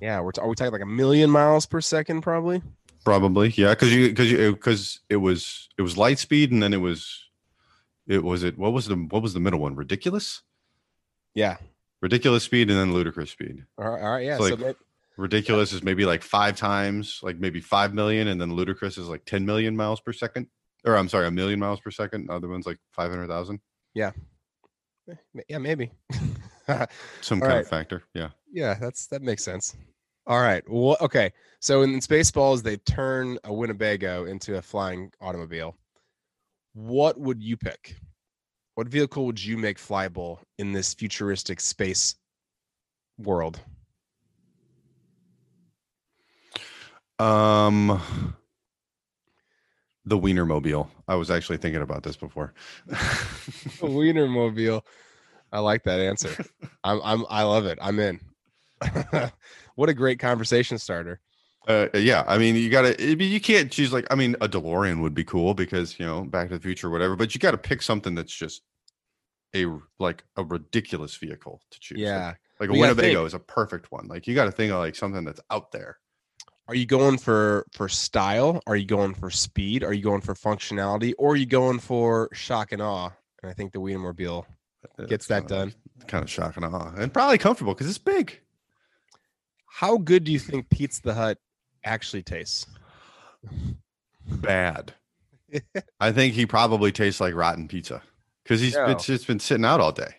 Yeah. 0.00 0.20
We're 0.20 0.32
t- 0.32 0.40
are 0.40 0.48
we 0.48 0.54
talking 0.54 0.72
like 0.72 0.82
a 0.82 0.86
million 0.86 1.30
miles 1.30 1.66
per 1.66 1.80
second, 1.80 2.22
probably? 2.22 2.62
Probably, 3.04 3.48
yeah, 3.56 3.70
because 3.70 3.92
you 3.92 4.08
because 4.08 4.30
you 4.30 4.52
because 4.52 5.00
it 5.08 5.16
was 5.16 5.68
it 5.76 5.82
was 5.82 5.96
light 5.98 6.18
speed, 6.20 6.52
and 6.52 6.62
then 6.62 6.72
it 6.72 6.76
was 6.80 7.28
it 8.06 8.22
was 8.22 8.44
it 8.44 8.56
what 8.56 8.72
was 8.72 8.86
the 8.86 8.94
what 8.94 9.22
was 9.22 9.34
the 9.34 9.40
middle 9.40 9.58
one? 9.58 9.74
Ridiculous, 9.74 10.42
Yeah. 11.34 11.56
ridiculous 12.00 12.44
speed, 12.44 12.70
and 12.70 12.78
then 12.78 12.92
ludicrous 12.92 13.30
speed. 13.32 13.64
All 13.78 13.90
right. 13.90 14.02
All 14.02 14.12
right 14.12 14.24
yeah. 14.24 14.36
So 14.36 14.44
like 14.44 14.58
may- 14.60 14.74
Ridiculous 15.18 15.72
is 15.74 15.82
maybe 15.82 16.06
like 16.06 16.22
five 16.22 16.56
times, 16.56 17.20
like 17.22 17.38
maybe 17.38 17.60
five 17.60 17.92
million, 17.92 18.28
and 18.28 18.40
then 18.40 18.54
ludicrous 18.54 18.96
is 18.96 19.08
like 19.08 19.24
10 19.26 19.44
million 19.44 19.76
miles 19.76 20.00
per 20.00 20.12
second. 20.12 20.46
Or 20.86 20.96
I'm 20.96 21.08
sorry, 21.10 21.26
a 21.26 21.30
million 21.30 21.58
miles 21.60 21.80
per 21.80 21.90
second. 21.90 22.28
The 22.28 22.32
other 22.32 22.48
one's 22.48 22.66
like 22.66 22.78
500,000. 22.92 23.56
Eh, 23.56 23.58
Yeah, 23.94 24.12
maybe. 25.48 25.90
Some 27.20 27.40
kind 27.40 27.52
right. 27.52 27.60
of 27.60 27.68
factor. 27.68 28.02
Yeah. 28.14 28.30
yeah, 28.52 28.74
that's 28.74 29.06
that 29.08 29.22
makes 29.22 29.44
sense. 29.44 29.76
All 30.26 30.40
right. 30.40 30.62
Well, 30.68 30.96
okay. 31.00 31.32
So 31.60 31.82
in 31.82 31.98
Spaceballs, 32.00 32.62
they 32.62 32.76
turn 32.76 33.38
a 33.44 33.52
Winnebago 33.52 34.26
into 34.26 34.56
a 34.56 34.62
flying 34.62 35.10
automobile. 35.20 35.76
What 36.74 37.18
would 37.18 37.42
you 37.42 37.56
pick? 37.56 37.96
What 38.74 38.88
vehicle 38.88 39.26
would 39.26 39.42
you 39.44 39.58
make 39.58 39.78
flyable 39.78 40.38
in 40.58 40.72
this 40.72 40.94
futuristic 40.94 41.60
space 41.60 42.14
world? 43.18 43.60
Um, 47.18 48.00
the 50.04 50.18
Wienermobile. 50.18 50.88
I 51.08 51.14
was 51.14 51.30
actually 51.30 51.58
thinking 51.58 51.82
about 51.82 52.02
this 52.02 52.16
before. 52.16 52.54
Wienermobile. 52.88 54.82
I 55.52 55.58
like 55.60 55.84
that 55.84 56.00
answer. 56.00 56.44
I'm 56.84 57.00
I'm 57.04 57.26
I 57.28 57.42
love 57.42 57.66
it. 57.66 57.78
I'm 57.80 57.98
in. 57.98 58.20
what 59.74 59.88
a 59.88 59.94
great 59.94 60.18
conversation 60.18 60.78
starter. 60.78 61.20
Uh, 61.68 61.86
yeah, 61.94 62.24
I 62.26 62.38
mean, 62.38 62.56
you 62.56 62.70
gotta. 62.70 63.00
You 63.00 63.40
can't 63.40 63.70
choose 63.70 63.92
like. 63.92 64.06
I 64.10 64.16
mean, 64.16 64.34
a 64.40 64.48
DeLorean 64.48 65.00
would 65.00 65.14
be 65.14 65.22
cool 65.22 65.54
because 65.54 65.98
you 66.00 66.06
know, 66.06 66.24
Back 66.24 66.48
to 66.48 66.54
the 66.54 66.60
Future, 66.60 66.88
or 66.88 66.90
whatever. 66.90 67.14
But 67.14 67.34
you 67.34 67.38
got 67.38 67.52
to 67.52 67.58
pick 67.58 67.82
something 67.82 68.16
that's 68.16 68.34
just 68.34 68.62
a 69.54 69.66
like 70.00 70.24
a 70.36 70.42
ridiculous 70.42 71.14
vehicle 71.16 71.60
to 71.70 71.80
choose. 71.80 72.00
Yeah. 72.00 72.34
like, 72.58 72.70
a 72.70 72.72
Winnebago 72.72 73.20
think. 73.20 73.26
is 73.26 73.34
a 73.34 73.38
perfect 73.38 73.92
one. 73.92 74.08
Like 74.08 74.26
you 74.26 74.34
got 74.34 74.46
to 74.46 74.52
think 74.52 74.72
of 74.72 74.78
like 74.78 74.96
something 74.96 75.24
that's 75.24 75.40
out 75.50 75.70
there. 75.70 75.98
Are 76.68 76.74
you 76.74 76.86
going 76.86 77.18
for 77.18 77.66
for 77.72 77.88
style? 77.88 78.62
Are 78.66 78.76
you 78.76 78.86
going 78.86 79.14
for 79.14 79.30
speed? 79.30 79.82
Are 79.84 79.92
you 79.92 80.02
going 80.02 80.20
for 80.20 80.34
functionality? 80.34 81.12
Or 81.18 81.32
are 81.32 81.36
you 81.36 81.46
going 81.46 81.80
for 81.80 82.28
shock 82.32 82.72
and 82.72 82.80
awe? 82.80 83.10
And 83.42 83.50
I 83.50 83.54
think 83.54 83.72
the 83.72 83.80
Wienermobile 83.80 84.44
gets 85.08 85.26
that 85.26 85.48
done. 85.48 85.74
Kind 86.06 86.22
of 86.24 86.30
shock 86.30 86.56
and 86.56 86.64
awe, 86.64 86.92
and 86.96 87.12
probably 87.12 87.38
comfortable 87.38 87.74
because 87.74 87.88
it's 87.88 87.98
big. 87.98 88.40
How 89.66 89.96
good 89.96 90.24
do 90.24 90.32
you 90.32 90.38
think 90.38 90.68
Pizza 90.70 91.02
the 91.02 91.14
Hutt 91.14 91.38
actually 91.84 92.22
tastes? 92.22 92.66
Bad. 94.26 94.94
I 96.00 96.12
think 96.12 96.34
he 96.34 96.46
probably 96.46 96.92
tastes 96.92 97.20
like 97.20 97.34
rotten 97.34 97.68
pizza 97.68 98.02
because 98.44 98.60
he's 98.60 98.74
Yeah. 98.74 98.90
it's 98.92 99.04
just 99.06 99.26
been 99.26 99.40
sitting 99.40 99.64
out 99.64 99.80
all 99.80 99.92
day. 99.92 100.14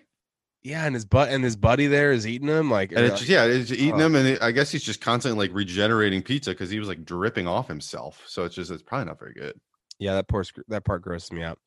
Yeah, 0.64 0.86
and 0.86 0.96
his 0.96 1.04
butt 1.06 1.30
and 1.30 1.44
his 1.44 1.56
buddy 1.58 1.88
there 1.88 2.12
is 2.14 2.26
eating 2.26 2.48
them 2.48 2.72
like 2.72 2.92
And 2.94 3.02
it's 3.06 3.20
just, 3.20 3.30
yeah, 3.30 3.44
it's 3.44 3.72
eating 3.72 3.96
Oh. 3.96 3.98
them, 3.98 4.16
and 4.16 4.28
it, 4.28 4.42
I 4.42 4.52
guess 4.52 4.72
he's 4.72 4.84
just 4.84 5.02
constantly 5.02 5.48
like 5.48 5.56
regenerating 5.56 6.22
pizza 6.22 6.52
because 6.52 6.70
he 6.70 6.80
was 6.80 6.88
like 6.88 7.04
dripping 7.04 7.48
off 7.48 7.68
himself. 7.68 8.22
So 8.28 8.46
it's 8.46 8.56
just 8.56 8.72
it's 8.72 8.82
probably 8.84 9.06
not 9.08 9.20
very 9.20 9.34
good. 9.34 9.60
yeah, 10.00 10.14
that 10.16 10.28
part 10.30 10.50
that 10.70 10.86
part 10.86 11.02
grosses 11.02 11.32
me 11.34 11.44
out. 11.44 11.60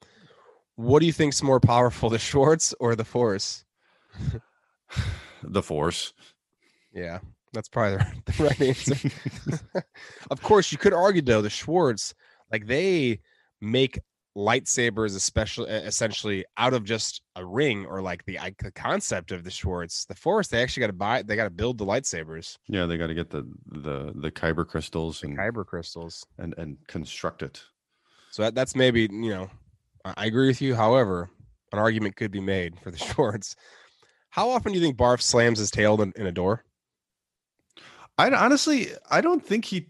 What 0.76 1.00
do 1.00 1.06
you 1.06 1.12
think's 1.12 1.42
more 1.42 1.60
powerful, 1.60 2.08
the 2.10 2.18
Schwartz 2.18 2.74
or 2.80 2.94
the 2.96 3.04
Force? 3.04 3.64
The 5.42 5.62
Force. 5.62 6.12
Yeah, 6.92 7.18
that's 7.52 7.68
probably 7.68 7.98
the, 7.98 8.32
the 8.32 8.44
right 8.44 8.60
answer. 8.62 9.84
of 10.30 10.42
course, 10.42 10.72
you 10.72 10.78
could 10.78 10.94
argue 10.94 11.22
though 11.22 11.42
the 11.42 11.50
Schwartz, 11.50 12.14
like 12.50 12.66
they 12.66 13.20
make 13.60 13.98
lightsabers, 14.36 15.16
especially 15.16 15.70
essentially 15.70 16.44
out 16.58 16.74
of 16.74 16.84
just 16.84 17.22
a 17.36 17.44
ring 17.44 17.86
or 17.86 18.02
like 18.02 18.24
the, 18.26 18.38
the 18.62 18.70
concept 18.72 19.32
of 19.32 19.42
the 19.44 19.50
Schwartz. 19.50 20.04
The 20.04 20.14
Force, 20.14 20.48
they 20.48 20.62
actually 20.62 20.82
got 20.82 20.86
to 20.88 20.92
buy, 20.92 21.22
they 21.22 21.36
got 21.36 21.44
to 21.44 21.50
build 21.50 21.78
the 21.78 21.86
lightsabers, 21.86 22.58
Yeah, 22.68 22.84
they 22.86 22.98
got 22.98 23.06
to 23.06 23.14
get 23.14 23.30
the 23.30 23.48
the 23.66 24.12
the 24.14 24.30
kyber 24.30 24.66
crystals 24.66 25.22
and 25.22 25.36
kyber 25.36 25.64
crystals. 25.64 26.24
and 26.38 26.54
and 26.58 26.76
construct 26.86 27.42
it. 27.42 27.62
So 28.30 28.42
that, 28.42 28.54
that's 28.54 28.76
maybe 28.76 29.02
you 29.10 29.30
know, 29.30 29.50
I, 30.04 30.14
I 30.18 30.26
agree 30.26 30.48
with 30.48 30.60
you. 30.60 30.74
However, 30.74 31.30
an 31.72 31.78
argument 31.78 32.16
could 32.16 32.30
be 32.30 32.40
made 32.40 32.78
for 32.80 32.90
the 32.90 32.98
Schwartz. 33.06 33.56
How 34.28 34.50
often 34.50 34.72
do 34.72 34.78
you 34.78 34.84
think 34.84 34.98
Barf 34.98 35.22
slams 35.22 35.58
his 35.58 35.70
tail 35.70 36.00
in, 36.02 36.12
in 36.14 36.26
a 36.26 36.32
door? 36.32 36.62
I 38.18 38.30
honestly, 38.30 38.88
I 39.10 39.22
don't 39.22 39.44
think 39.44 39.64
he. 39.64 39.86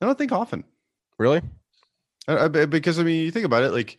I 0.00 0.06
don't 0.06 0.18
think 0.18 0.32
often. 0.32 0.64
Really? 1.18 1.40
I, 2.28 2.44
I- 2.44 2.66
because 2.66 2.98
I 2.98 3.02
mean, 3.02 3.24
you 3.24 3.30
think 3.30 3.46
about 3.46 3.62
it, 3.64 3.70
like 3.72 3.98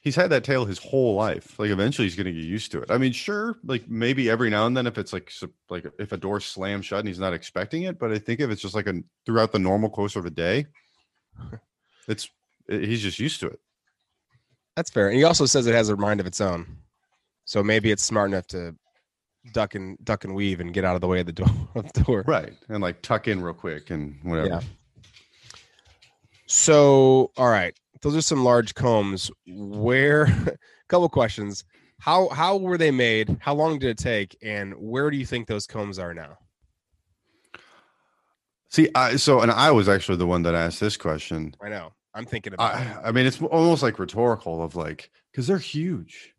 he's 0.00 0.16
had 0.16 0.30
that 0.30 0.42
tail 0.44 0.64
his 0.64 0.78
whole 0.78 1.14
life. 1.14 1.58
Like 1.58 1.70
eventually, 1.70 2.06
he's 2.06 2.16
going 2.16 2.26
to 2.26 2.32
get 2.32 2.44
used 2.44 2.72
to 2.72 2.80
it. 2.82 2.90
I 2.90 2.98
mean, 2.98 3.12
sure, 3.12 3.56
like 3.64 3.88
maybe 3.88 4.28
every 4.30 4.48
now 4.50 4.66
and 4.66 4.76
then, 4.76 4.86
if 4.86 4.98
it's 4.98 5.12
like 5.12 5.30
like 5.68 5.86
if 5.98 6.12
a 6.12 6.16
door 6.16 6.40
slams 6.40 6.86
shut 6.86 7.00
and 7.00 7.08
he's 7.08 7.18
not 7.18 7.34
expecting 7.34 7.82
it, 7.82 7.98
but 7.98 8.10
I 8.12 8.18
think 8.18 8.40
if 8.40 8.50
it's 8.50 8.62
just 8.62 8.74
like 8.74 8.86
a 8.86 8.94
throughout 9.26 9.52
the 9.52 9.58
normal 9.58 9.90
course 9.90 10.16
of 10.16 10.24
a 10.26 10.30
day, 10.30 10.66
it's 12.08 12.28
it- 12.68 12.84
he's 12.84 13.02
just 13.02 13.18
used 13.18 13.40
to 13.40 13.48
it. 13.48 13.60
That's 14.76 14.90
fair. 14.90 15.08
And 15.08 15.16
he 15.16 15.24
also 15.24 15.44
says 15.46 15.66
it 15.66 15.74
has 15.74 15.88
a 15.88 15.96
mind 15.96 16.20
of 16.20 16.26
its 16.26 16.40
own. 16.40 16.64
So 17.44 17.64
maybe 17.64 17.90
it's 17.90 18.04
smart 18.04 18.30
enough 18.30 18.46
to 18.48 18.74
duck 19.52 19.74
and 19.74 19.96
duck 20.04 20.24
and 20.24 20.34
weave 20.34 20.60
and 20.60 20.72
get 20.72 20.84
out 20.84 20.94
of 20.94 21.00
the 21.00 21.06
way 21.08 21.20
of 21.20 21.26
the 21.26 21.32
door 21.32 21.48
of 21.74 21.92
the 21.92 22.02
door. 22.04 22.24
Right, 22.26 22.52
and 22.68 22.80
like 22.82 23.02
tuck 23.02 23.26
in 23.28 23.40
real 23.42 23.54
quick 23.54 23.90
and 23.90 24.18
whatever. 24.22 24.48
Yeah. 24.48 24.60
So 26.48 27.30
all 27.36 27.48
right. 27.48 27.78
Those 28.02 28.16
are 28.16 28.22
some 28.22 28.42
large 28.42 28.74
combs. 28.74 29.30
Where 29.46 30.24
a 30.24 30.56
couple 30.88 31.08
questions. 31.08 31.64
How 32.00 32.28
how 32.30 32.56
were 32.56 32.78
they 32.78 32.90
made? 32.90 33.36
How 33.40 33.54
long 33.54 33.78
did 33.78 33.90
it 33.90 33.98
take? 33.98 34.36
And 34.42 34.74
where 34.74 35.10
do 35.10 35.16
you 35.16 35.26
think 35.26 35.46
those 35.46 35.66
combs 35.66 35.98
are 35.98 36.14
now? 36.14 36.38
See, 38.70 38.88
I 38.94 39.16
so 39.16 39.40
and 39.40 39.50
I 39.50 39.70
was 39.70 39.88
actually 39.88 40.18
the 40.18 40.26
one 40.26 40.42
that 40.42 40.54
asked 40.54 40.80
this 40.80 40.96
question. 40.96 41.54
I 41.62 41.68
know. 41.68 41.92
I'm 42.14 42.24
thinking 42.24 42.54
about 42.54 42.80
it. 42.80 42.86
I, 43.04 43.08
I 43.08 43.12
mean, 43.12 43.26
it's 43.26 43.40
almost 43.40 43.82
like 43.82 43.98
rhetorical 43.98 44.62
of 44.62 44.74
like 44.76 45.10
because 45.30 45.46
they're 45.46 45.58
huge, 45.58 46.34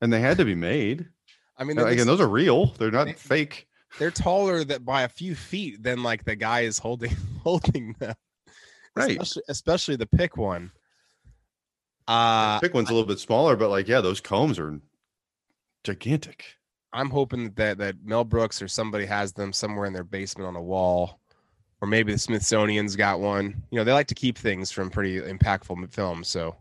and 0.00 0.12
they 0.12 0.20
had 0.20 0.38
to 0.38 0.44
be 0.44 0.54
made. 0.54 1.08
I 1.56 1.64
mean, 1.64 1.78
Again, 1.78 2.06
those 2.06 2.20
are 2.20 2.28
real; 2.28 2.66
they're 2.78 2.90
not 2.90 3.06
they- 3.06 3.12
fake. 3.14 3.66
they're 3.98 4.10
taller 4.10 4.64
that 4.64 4.84
by 4.84 5.02
a 5.02 5.08
few 5.08 5.34
feet 5.34 5.82
than 5.82 6.02
like 6.02 6.24
the 6.24 6.36
guy 6.36 6.60
is 6.60 6.78
holding 6.78 7.16
holding 7.42 7.94
them. 7.98 8.14
Right. 8.94 9.12
Especially, 9.12 9.42
especially 9.48 9.96
the 9.96 10.06
pick 10.06 10.36
one. 10.36 10.70
Uh 12.08 12.58
Pick 12.60 12.74
one's 12.74 12.90
a 12.90 12.92
little 12.92 13.06
bit 13.06 13.20
smaller, 13.20 13.56
but 13.56 13.70
like, 13.70 13.88
yeah, 13.88 14.00
those 14.00 14.20
combs 14.20 14.58
are 14.58 14.80
gigantic. 15.84 16.44
I'm 16.92 17.10
hoping 17.10 17.52
that 17.52 17.78
that 17.78 17.96
Mel 18.04 18.24
Brooks 18.24 18.60
or 18.60 18.68
somebody 18.68 19.06
has 19.06 19.32
them 19.32 19.52
somewhere 19.52 19.86
in 19.86 19.92
their 19.92 20.04
basement 20.04 20.46
on 20.48 20.56
a 20.56 20.62
wall, 20.62 21.20
or 21.80 21.88
maybe 21.88 22.12
the 22.12 22.18
Smithsonian's 22.18 22.96
got 22.96 23.20
one. 23.20 23.62
You 23.70 23.78
know, 23.78 23.84
they 23.84 23.92
like 23.92 24.08
to 24.08 24.14
keep 24.14 24.36
things 24.36 24.70
from 24.70 24.90
pretty 24.90 25.20
impactful 25.20 25.90
films, 25.90 26.28
so 26.28 26.56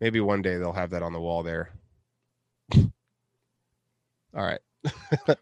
maybe 0.00 0.20
one 0.20 0.42
day 0.42 0.56
they'll 0.56 0.72
have 0.72 0.90
that 0.90 1.02
on 1.02 1.12
the 1.12 1.20
wall 1.20 1.42
there. 1.42 1.70
All 2.74 2.88
right. 4.34 4.60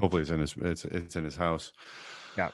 Hopefully, 0.00 0.22
it's 0.22 0.30
in 0.30 0.40
his 0.40 0.54
it's 0.60 0.84
it's 0.86 1.16
in 1.16 1.24
his 1.24 1.36
house. 1.36 1.72
Yeah. 2.36 2.50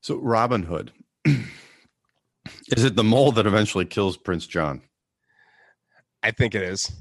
So 0.00 0.16
Robin 0.16 0.64
Hood, 0.64 0.92
is 1.24 2.84
it 2.84 2.96
the 2.96 3.04
mole 3.04 3.32
that 3.32 3.46
eventually 3.46 3.84
kills 3.84 4.16
Prince 4.16 4.46
John? 4.46 4.82
I 6.22 6.30
think 6.30 6.54
it 6.54 6.62
is. 6.62 6.92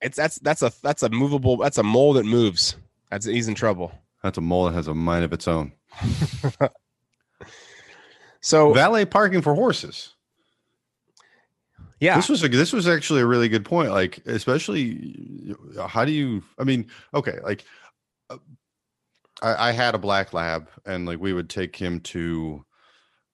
It's 0.00 0.16
that's 0.16 0.38
that's 0.38 0.62
a 0.62 0.72
that's 0.82 1.02
a 1.02 1.08
movable 1.10 1.56
that's 1.58 1.78
a 1.78 1.82
mole 1.82 2.14
that 2.14 2.24
moves. 2.24 2.76
That's 3.10 3.26
he's 3.26 3.48
in 3.48 3.54
trouble. 3.54 3.92
That's 4.22 4.38
a 4.38 4.40
mole 4.40 4.66
that 4.66 4.74
has 4.74 4.88
a 4.88 4.94
mind 4.94 5.24
of 5.24 5.32
its 5.32 5.48
own. 5.48 5.72
So 8.40 8.72
Valet 8.72 9.04
parking 9.04 9.42
for 9.42 9.54
horses. 9.54 10.14
yeah, 12.00 12.16
This 12.16 12.28
was 12.28 12.42
a 12.42 12.48
this 12.48 12.72
was 12.72 12.88
actually 12.88 13.20
a 13.20 13.26
really 13.26 13.48
good 13.48 13.64
point. 13.64 13.90
Like, 13.90 14.26
especially 14.26 15.54
how 15.88 16.04
do 16.04 16.12
you? 16.12 16.42
I 16.58 16.64
mean, 16.64 16.90
okay, 17.14 17.38
like 17.44 17.64
uh, 18.30 18.38
I, 19.42 19.68
I 19.68 19.72
had 19.72 19.94
a 19.94 19.98
black 19.98 20.32
lab, 20.32 20.68
and 20.86 21.06
like 21.06 21.20
we 21.20 21.32
would 21.32 21.50
take 21.50 21.76
him 21.76 22.00
to, 22.00 22.64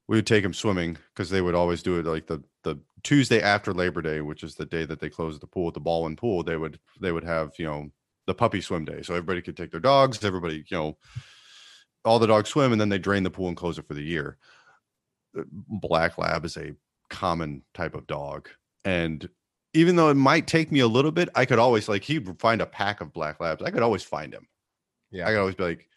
we 0.09 0.17
would 0.17 0.27
take 0.27 0.43
them 0.43 0.55
swimming 0.55 0.97
because 1.15 1.31
they 1.31 1.41
would 1.41 1.55
always 1.55 1.83
do 1.83 1.99
it 1.99 2.07
like 2.07 2.27
the 2.27 2.43
the 2.63 2.79
Tuesday 3.03 3.41
after 3.41 3.73
Labor 3.73 4.03
Day, 4.03 4.21
which 4.21 4.43
is 4.43 4.55
the 4.55 4.67
day 4.67 4.85
that 4.85 5.01
they 5.01 5.11
close 5.11 5.39
the 5.39 5.47
pool 5.47 5.69
at 5.69 5.75
the 5.75 5.81
Baldwin 5.81 6.17
Pool. 6.17 6.43
They 6.43 6.57
would 6.57 6.79
they 7.01 7.13
would 7.13 7.25
have 7.25 7.53
you 7.59 7.67
know 7.67 7.91
the 8.27 8.35
puppy 8.35 8.61
swim 8.61 8.85
day, 8.85 9.03
so 9.03 9.15
everybody 9.15 9.43
could 9.43 9.57
take 9.57 9.71
their 9.71 9.81
dogs. 9.81 10.25
Everybody 10.25 10.65
you 10.69 10.77
know, 10.77 10.99
all 12.05 12.19
the 12.19 12.27
dogs 12.27 12.51
swim, 12.51 12.73
and 12.73 12.81
then 12.81 12.89
they 12.89 12.99
drain 12.99 13.23
the 13.23 13.31
pool 13.31 13.49
and 13.49 13.57
close 13.57 13.79
it 13.79 13.87
for 13.87 13.95
the 13.95 14.03
year. 14.03 14.39
Uh, 15.39 15.43
Black 15.51 16.19
lab 16.19 16.45
is 16.45 16.57
a 16.57 16.75
common 17.09 17.63
type 17.75 17.95
of 17.95 18.07
dog. 18.07 18.49
And 18.85 19.29
even 19.75 19.97
though 19.97 20.11
it 20.11 20.15
might 20.15 20.47
take 20.47 20.73
me 20.73 20.81
a 20.81 20.87
little 20.87 21.11
bit, 21.11 21.29
I 21.35 21.45
could 21.45 21.59
always 21.59 21.89
like 21.89 22.05
he'd 22.05 22.41
find 22.41 22.61
a 22.61 22.67
pack 22.67 23.01
of 23.01 23.13
black 23.13 23.41
labs. 23.41 23.63
I 23.63 23.71
could 23.71 23.83
always 23.83 24.03
find 24.03 24.33
him. 24.33 24.47
Yeah. 25.11 25.27
I 25.27 25.31
could 25.31 25.41
always 25.41 25.55
be 25.55 25.65
like, 25.65 25.89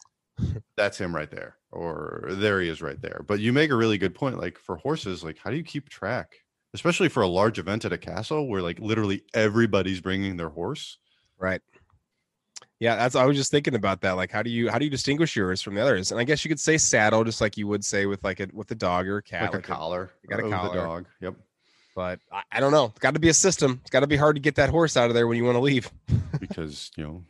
that's 0.75 0.97
him 0.97 1.15
right 1.15 1.29
there. 1.29 1.55
Or 1.71 2.25
there 2.29 2.61
he 2.61 2.69
is 2.69 2.81
right 2.81 2.99
there. 3.01 3.21
But 3.27 3.39
you 3.39 3.53
make 3.53 3.69
a 3.69 3.75
really 3.75 3.97
good 3.97 4.15
point. 4.15 4.39
Like 4.39 4.57
for 4.57 4.77
horses, 4.77 5.23
like 5.23 5.37
how 5.37 5.51
do 5.51 5.57
you 5.57 5.63
keep 5.63 5.89
track? 5.89 6.37
Especially 6.73 7.09
for 7.09 7.23
a 7.23 7.27
large 7.27 7.59
event 7.59 7.85
at 7.85 7.93
a 7.93 7.97
castle 7.97 8.47
where 8.47 8.61
like 8.61 8.79
literally 8.79 9.23
everybody's 9.33 10.01
bringing 10.01 10.37
their 10.37 10.49
horse. 10.49 10.97
right. 11.37 11.61
Yeah, 12.79 12.95
that's 12.95 13.15
I 13.15 13.25
was 13.25 13.35
just 13.35 13.51
thinking 13.51 13.75
about 13.75 13.99
that. 14.01 14.13
Like, 14.13 14.31
how 14.31 14.41
do 14.41 14.49
you 14.49 14.69
how 14.69 14.79
do 14.79 14.85
you 14.85 14.91
distinguish 14.91 15.35
yours 15.35 15.61
from 15.61 15.75
the 15.75 15.81
others? 15.81 16.11
And 16.11 16.19
I 16.19 16.23
guess 16.23 16.45
you 16.45 16.49
could 16.49 16.61
say 16.61 16.77
saddle, 16.77 17.25
just 17.25 17.41
like 17.41 17.57
you 17.57 17.67
would 17.67 17.83
say 17.83 18.05
with 18.05 18.23
like 18.23 18.39
a 18.39 18.47
with 18.53 18.71
a 18.71 18.75
dog 18.75 19.05
or 19.07 19.17
a 19.17 19.21
cat, 19.21 19.51
like, 19.51 19.59
a 19.59 19.61
collar. 19.61 20.11
you 20.23 20.29
got 20.29 20.39
a 20.39 20.47
uh, 20.47 20.49
collar. 20.49 20.75
The 20.75 20.81
dog. 20.81 21.05
Yep. 21.19 21.35
But 21.93 22.19
I, 22.31 22.43
I 22.53 22.59
don't 22.61 22.71
know. 22.71 22.85
It's 22.85 22.99
got 22.99 23.15
to 23.15 23.19
be 23.19 23.27
a 23.27 23.33
system. 23.33 23.79
It's 23.81 23.89
got 23.89 23.99
to 23.99 24.07
be 24.07 24.15
hard 24.15 24.37
to 24.37 24.41
get 24.41 24.55
that 24.55 24.69
horse 24.69 24.95
out 24.95 25.09
of 25.09 25.13
there 25.13 25.27
when 25.27 25.35
you 25.35 25.43
want 25.43 25.57
to 25.57 25.61
leave, 25.61 25.91
because 26.39 26.89
you 26.95 27.03
know, 27.03 27.23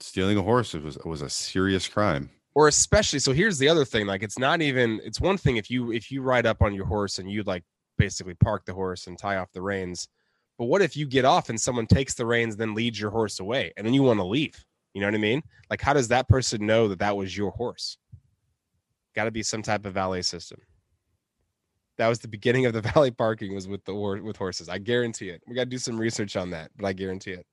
stealing 0.00 0.36
a 0.36 0.42
horse 0.42 0.72
was 0.74 0.98
was 1.04 1.22
a 1.22 1.30
serious 1.30 1.86
crime. 1.86 2.28
Or 2.54 2.68
especially. 2.68 3.18
So 3.18 3.32
here's 3.32 3.58
the 3.58 3.68
other 3.68 3.84
thing. 3.84 4.06
Like, 4.06 4.22
it's 4.22 4.38
not 4.38 4.62
even. 4.62 5.00
It's 5.04 5.20
one 5.20 5.36
thing 5.36 5.56
if 5.56 5.70
you 5.70 5.92
if 5.92 6.10
you 6.10 6.22
ride 6.22 6.46
up 6.46 6.62
on 6.62 6.74
your 6.74 6.86
horse 6.86 7.18
and 7.18 7.30
you 7.30 7.42
like 7.44 7.64
basically 7.98 8.34
park 8.34 8.64
the 8.64 8.74
horse 8.74 9.06
and 9.06 9.18
tie 9.18 9.36
off 9.36 9.52
the 9.52 9.62
reins. 9.62 10.08
But 10.58 10.66
what 10.66 10.82
if 10.82 10.96
you 10.96 11.06
get 11.06 11.24
off 11.24 11.48
and 11.48 11.60
someone 11.60 11.86
takes 11.86 12.14
the 12.14 12.26
reins, 12.26 12.56
then 12.56 12.74
leads 12.74 13.00
your 13.00 13.10
horse 13.10 13.40
away, 13.40 13.72
and 13.76 13.86
then 13.86 13.94
you 13.94 14.02
want 14.02 14.18
to 14.18 14.24
leave? 14.24 14.62
You 14.94 15.00
know 15.00 15.06
what 15.06 15.14
I 15.14 15.18
mean? 15.18 15.42
Like, 15.70 15.80
how 15.80 15.92
does 15.92 16.08
that 16.08 16.28
person 16.28 16.66
know 16.66 16.88
that 16.88 16.98
that 16.98 17.16
was 17.16 17.36
your 17.36 17.52
horse? 17.52 17.96
Got 19.14 19.24
to 19.24 19.30
be 19.30 19.42
some 19.42 19.62
type 19.62 19.86
of 19.86 19.94
valet 19.94 20.22
system. 20.22 20.60
That 21.96 22.08
was 22.08 22.18
the 22.18 22.28
beginning 22.28 22.66
of 22.66 22.72
the 22.72 22.80
valet 22.94 23.10
parking 23.10 23.54
was 23.54 23.68
with 23.68 23.84
the 23.84 23.92
hor- 23.92 24.22
with 24.22 24.36
horses. 24.36 24.68
I 24.68 24.78
guarantee 24.78 25.30
it. 25.30 25.42
We 25.46 25.54
got 25.54 25.64
to 25.64 25.70
do 25.70 25.78
some 25.78 25.98
research 25.98 26.36
on 26.36 26.50
that, 26.50 26.70
but 26.76 26.86
I 26.86 26.92
guarantee 26.92 27.32
it. 27.32 27.46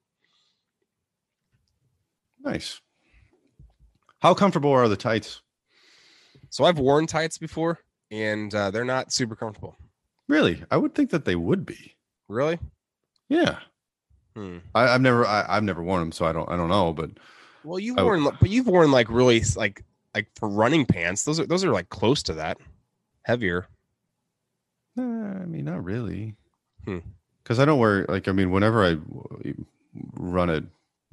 Nice. 2.44 2.82
How 4.20 4.34
comfortable 4.34 4.72
are 4.72 4.88
the 4.88 4.98
tights? 4.98 5.42
So 6.50 6.64
I've 6.64 6.80
worn 6.80 7.08
tights 7.08 7.38
before, 7.38 7.80
and 8.10 8.54
uh, 8.54 8.72
they're 8.72 8.86
not 8.86 9.12
super 9.12 9.36
comfortable. 9.36 9.78
Really, 10.28 10.64
I 10.72 10.78
would 10.78 10.96
think 10.96 11.10
that 11.12 11.26
they 11.26 11.36
would 11.36 11.66
be. 11.66 11.96
Really? 12.28 12.60
Yeah, 13.30 13.60
Hmm. 14.36 14.58
I, 14.76 14.90
I've 14.90 15.02
never, 15.02 15.26
I, 15.26 15.46
I've 15.50 15.64
never 15.64 15.82
worn 15.82 16.00
them, 16.00 16.12
so 16.12 16.26
I 16.26 16.32
don't, 16.32 16.48
I 16.48 16.56
don't 16.56 16.70
know. 16.70 16.94
But 16.94 17.10
Well, 17.64 17.80
you've 17.80 17.98
I 17.98 18.04
worn, 18.04 18.24
but 18.24 18.50
you've 18.50 18.68
worn 18.68 18.92
like 18.92 19.10
really 19.10 19.42
like 19.56 19.84
like 20.14 20.28
for 20.36 20.48
running 20.48 20.86
pants. 20.86 21.24
Those 21.24 21.40
are 21.40 21.46
those 21.48 21.64
are 21.66 21.72
like 21.72 21.90
close 21.90 22.22
to 22.24 22.34
that, 22.36 22.58
heavier. 23.24 23.68
uh, 24.98 25.02
I 25.02 25.46
mean, 25.46 25.66
not 25.66 25.84
really. 25.84 26.36
Hmm. 26.86 27.00
Because 27.44 27.58
I 27.60 27.66
don't 27.66 27.80
wear 27.80 28.06
like, 28.08 28.28
I 28.28 28.32
mean, 28.32 28.52
whenever 28.52 28.86
I 28.86 28.98
run 30.14 30.50
it, 30.50 30.66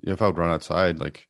if 0.02 0.20
I 0.20 0.26
would 0.26 0.36
run 0.38 0.50
outside, 0.50 0.98
like 0.98 1.26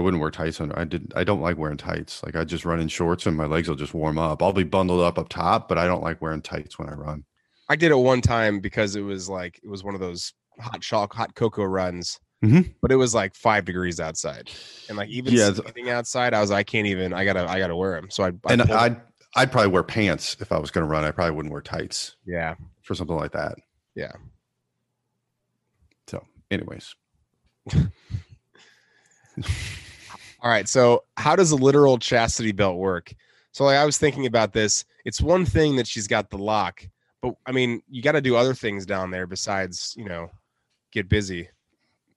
I 0.00 0.02
wouldn't 0.02 0.20
wear 0.22 0.30
tights 0.30 0.62
under. 0.62 0.78
I 0.78 0.84
did. 0.84 1.12
I 1.14 1.24
don't 1.24 1.42
like 1.42 1.58
wearing 1.58 1.76
tights. 1.76 2.22
Like 2.22 2.34
I 2.34 2.44
just 2.44 2.64
run 2.64 2.80
in 2.80 2.88
shorts 2.88 3.26
and 3.26 3.36
my 3.36 3.44
legs 3.44 3.68
will 3.68 3.76
just 3.76 3.92
warm 3.92 4.16
up. 4.16 4.42
I'll 4.42 4.54
be 4.54 4.64
bundled 4.64 5.02
up 5.02 5.18
up 5.18 5.28
top, 5.28 5.68
but 5.68 5.76
I 5.76 5.86
don't 5.86 6.02
like 6.02 6.22
wearing 6.22 6.40
tights 6.40 6.78
when 6.78 6.88
I 6.88 6.92
run. 6.92 7.24
I 7.68 7.76
did 7.76 7.90
it 7.92 7.96
one 7.96 8.22
time 8.22 8.60
because 8.60 8.96
it 8.96 9.02
was 9.02 9.28
like 9.28 9.60
it 9.62 9.68
was 9.68 9.84
one 9.84 9.94
of 9.94 10.00
those 10.00 10.32
hot 10.58 10.80
chalk, 10.80 11.12
hot 11.12 11.34
cocoa 11.34 11.64
runs. 11.64 12.18
Mhm. 12.42 12.74
But 12.80 12.92
it 12.92 12.96
was 12.96 13.14
like 13.14 13.34
five 13.34 13.66
degrees 13.66 14.00
outside, 14.00 14.50
and 14.88 14.96
like 14.96 15.10
even 15.10 15.34
Yeah, 15.34 15.52
standing 15.52 15.90
outside, 15.90 16.32
I 16.32 16.40
was 16.40 16.48
like, 16.48 16.60
I 16.60 16.62
can't 16.62 16.86
even. 16.86 17.12
I 17.12 17.26
gotta 17.26 17.46
I 17.46 17.58
gotta 17.58 17.76
wear 17.76 18.00
them. 18.00 18.08
So 18.10 18.24
I, 18.24 18.28
I 18.46 18.52
and 18.54 18.62
I'd, 18.62 19.00
I'd 19.36 19.52
probably 19.52 19.68
wear 19.70 19.82
pants 19.82 20.38
if 20.40 20.50
I 20.50 20.58
was 20.58 20.70
going 20.70 20.86
to 20.86 20.90
run. 20.90 21.04
I 21.04 21.10
probably 21.10 21.36
wouldn't 21.36 21.52
wear 21.52 21.60
tights 21.60 22.16
yeah 22.24 22.54
for 22.80 22.94
something 22.94 23.16
like 23.16 23.32
that. 23.32 23.56
Yeah. 23.94 24.12
So, 26.06 26.24
anyways, 26.50 26.94
All 30.42 30.50
right. 30.50 30.68
So, 30.68 31.04
how 31.16 31.36
does 31.36 31.50
a 31.50 31.56
literal 31.56 31.98
chastity 31.98 32.52
belt 32.52 32.76
work? 32.78 33.12
So, 33.52 33.64
like, 33.64 33.76
I 33.76 33.84
was 33.84 33.98
thinking 33.98 34.26
about 34.26 34.52
this. 34.52 34.84
It's 35.04 35.20
one 35.20 35.44
thing 35.44 35.76
that 35.76 35.86
she's 35.86 36.06
got 36.06 36.30
the 36.30 36.38
lock, 36.38 36.86
but 37.20 37.34
I 37.46 37.52
mean, 37.52 37.82
you 37.88 38.02
got 38.02 38.12
to 38.12 38.20
do 38.20 38.36
other 38.36 38.54
things 38.54 38.86
down 38.86 39.10
there 39.10 39.26
besides, 39.26 39.94
you 39.96 40.04
know, 40.06 40.30
get 40.92 41.08
busy. 41.08 41.48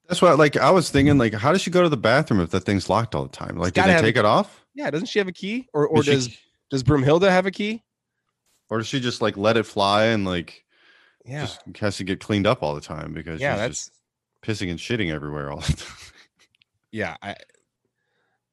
that's 0.08 0.22
what 0.22 0.38
like 0.38 0.58
I 0.58 0.70
was 0.72 0.90
thinking. 0.90 1.18
Like, 1.18 1.34
how 1.34 1.52
does 1.52 1.62
she 1.62 1.72
go 1.72 1.84
to 1.84 1.90
the 1.90 1.98
bathroom 1.98 2.40
if 2.42 2.52
that 2.52 2.62
thing's 2.62 2.90
locked 2.90 3.16
all 3.16 3.24
the 3.24 3.30
time? 3.30 3.58
Like, 3.58 3.74
gotta 3.74 3.94
they 3.94 4.02
take 4.02 4.18
it 4.18 4.26
off? 4.26 4.66
Yeah. 4.76 4.90
Doesn't 4.92 5.08
she 5.08 5.20
have 5.20 5.28
a 5.28 5.32
key, 5.34 5.68
or 5.74 5.88
or 5.88 5.98
Does 6.04 6.06
she- 6.26 6.30
does 6.30 6.38
does 6.70 6.84
Broomhilda 6.84 7.30
have 7.30 7.46
a 7.46 7.52
key? 7.52 7.84
or 8.70 8.80
does 8.80 8.88
she 8.88 9.00
just 9.00 9.22
like 9.22 9.38
let 9.38 9.56
it 9.58 9.66
fly 9.68 10.06
and 10.06 10.26
like 10.26 10.66
Yeah. 11.26 11.42
just 11.42 11.62
has 11.80 11.98
to 11.98 12.04
get 12.04 12.20
cleaned 12.20 12.48
up 12.48 12.64
all 12.64 12.74
the 12.74 12.82
time 12.82 13.14
because 13.14 13.40
yeah. 13.40 13.54
she's 13.54 13.60
That's 13.60 13.78
just 13.86 13.92
pissing 14.42 14.70
and 14.72 14.80
shitting 14.80 15.12
everywhere 15.14 15.52
all 15.52 15.60
the 15.60 15.74
time? 15.78 15.98
yeah. 16.92 17.16
I 17.22 17.36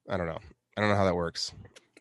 I 0.09 0.17
don't 0.17 0.27
know. 0.27 0.39
I 0.77 0.81
don't 0.81 0.89
know 0.89 0.95
how 0.95 1.05
that 1.05 1.15
works. 1.15 1.51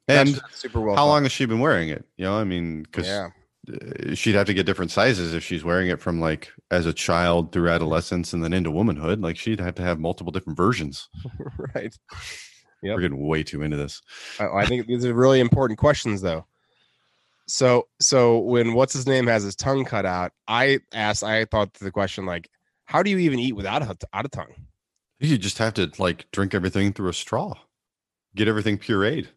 That's 0.07 0.31
And 0.33 0.41
super 0.53 0.81
well. 0.81 0.97
how 0.97 1.03
thought. 1.03 1.09
long 1.09 1.23
has 1.25 1.33
she 1.33 1.45
been 1.47 1.61
wearing 1.61 1.89
it? 1.89 2.05
You 2.17 2.25
know, 2.25 2.35
I 2.39 2.45
mean, 2.45 2.83
because 2.83 3.07
Yeah. 3.07 3.31
Uh, 3.71 4.15
she'd 4.15 4.35
have 4.35 4.47
to 4.47 4.55
get 4.55 4.65
different 4.67 4.91
sizes 4.91 5.35
if 5.35 5.45
she's 5.45 5.63
wearing 5.63 5.89
it 5.89 6.01
from 6.01 6.19
like 6.19 6.51
as 6.71 6.87
a 6.87 6.93
child 6.95 7.53
through 7.53 7.69
adolescence 7.69 8.33
and 8.33 8.43
then 8.43 8.53
into 8.55 8.71
womanhood. 8.71 9.21
Like 9.21 9.37
she'd 9.37 9.61
have 9.61 9.75
to 9.77 9.83
have 9.83 10.01
multiple 10.01 10.33
different 10.33 10.57
versions. 10.57 11.09
right. 11.75 11.95
We're 12.83 12.99
getting 13.01 13.27
way 13.27 13.43
too 13.43 13.61
into 13.63 13.77
this. 13.77 14.01
I, 14.41 14.47
I 14.49 14.67
think 14.67 14.87
these 14.87 15.05
are 15.05 15.13
really 15.13 15.41
important 15.41 15.79
questions, 15.79 16.23
though. 16.23 16.47
So, 17.47 17.89
so 18.01 18.39
when 18.39 18.73
what's 18.75 18.95
his 18.95 19.07
name 19.07 19.27
has 19.27 19.43
his 19.43 19.55
tongue 19.57 19.85
cut 19.85 20.07
out, 20.07 20.33
I 20.49 20.81
asked, 20.95 21.23
I 21.23 21.45
thought 21.45 21.75
the 21.75 21.91
question 21.91 22.25
like, 22.25 22.49
how 22.87 23.03
do 23.03 23.11
you 23.11 23.19
even 23.19 23.39
eat 23.39 23.53
without 23.55 23.83
a 23.83 23.97
out 24.15 24.25
a 24.25 24.29
tongue? 24.29 24.55
You 25.19 25.37
just 25.37 25.59
have 25.59 25.75
to 25.75 25.91
like 25.99 26.27
drink 26.33 26.55
everything 26.55 26.93
through 26.95 27.11
a 27.11 27.15
straw, 27.15 27.53
get 28.35 28.49
everything 28.49 28.78
pureed, 28.78 29.28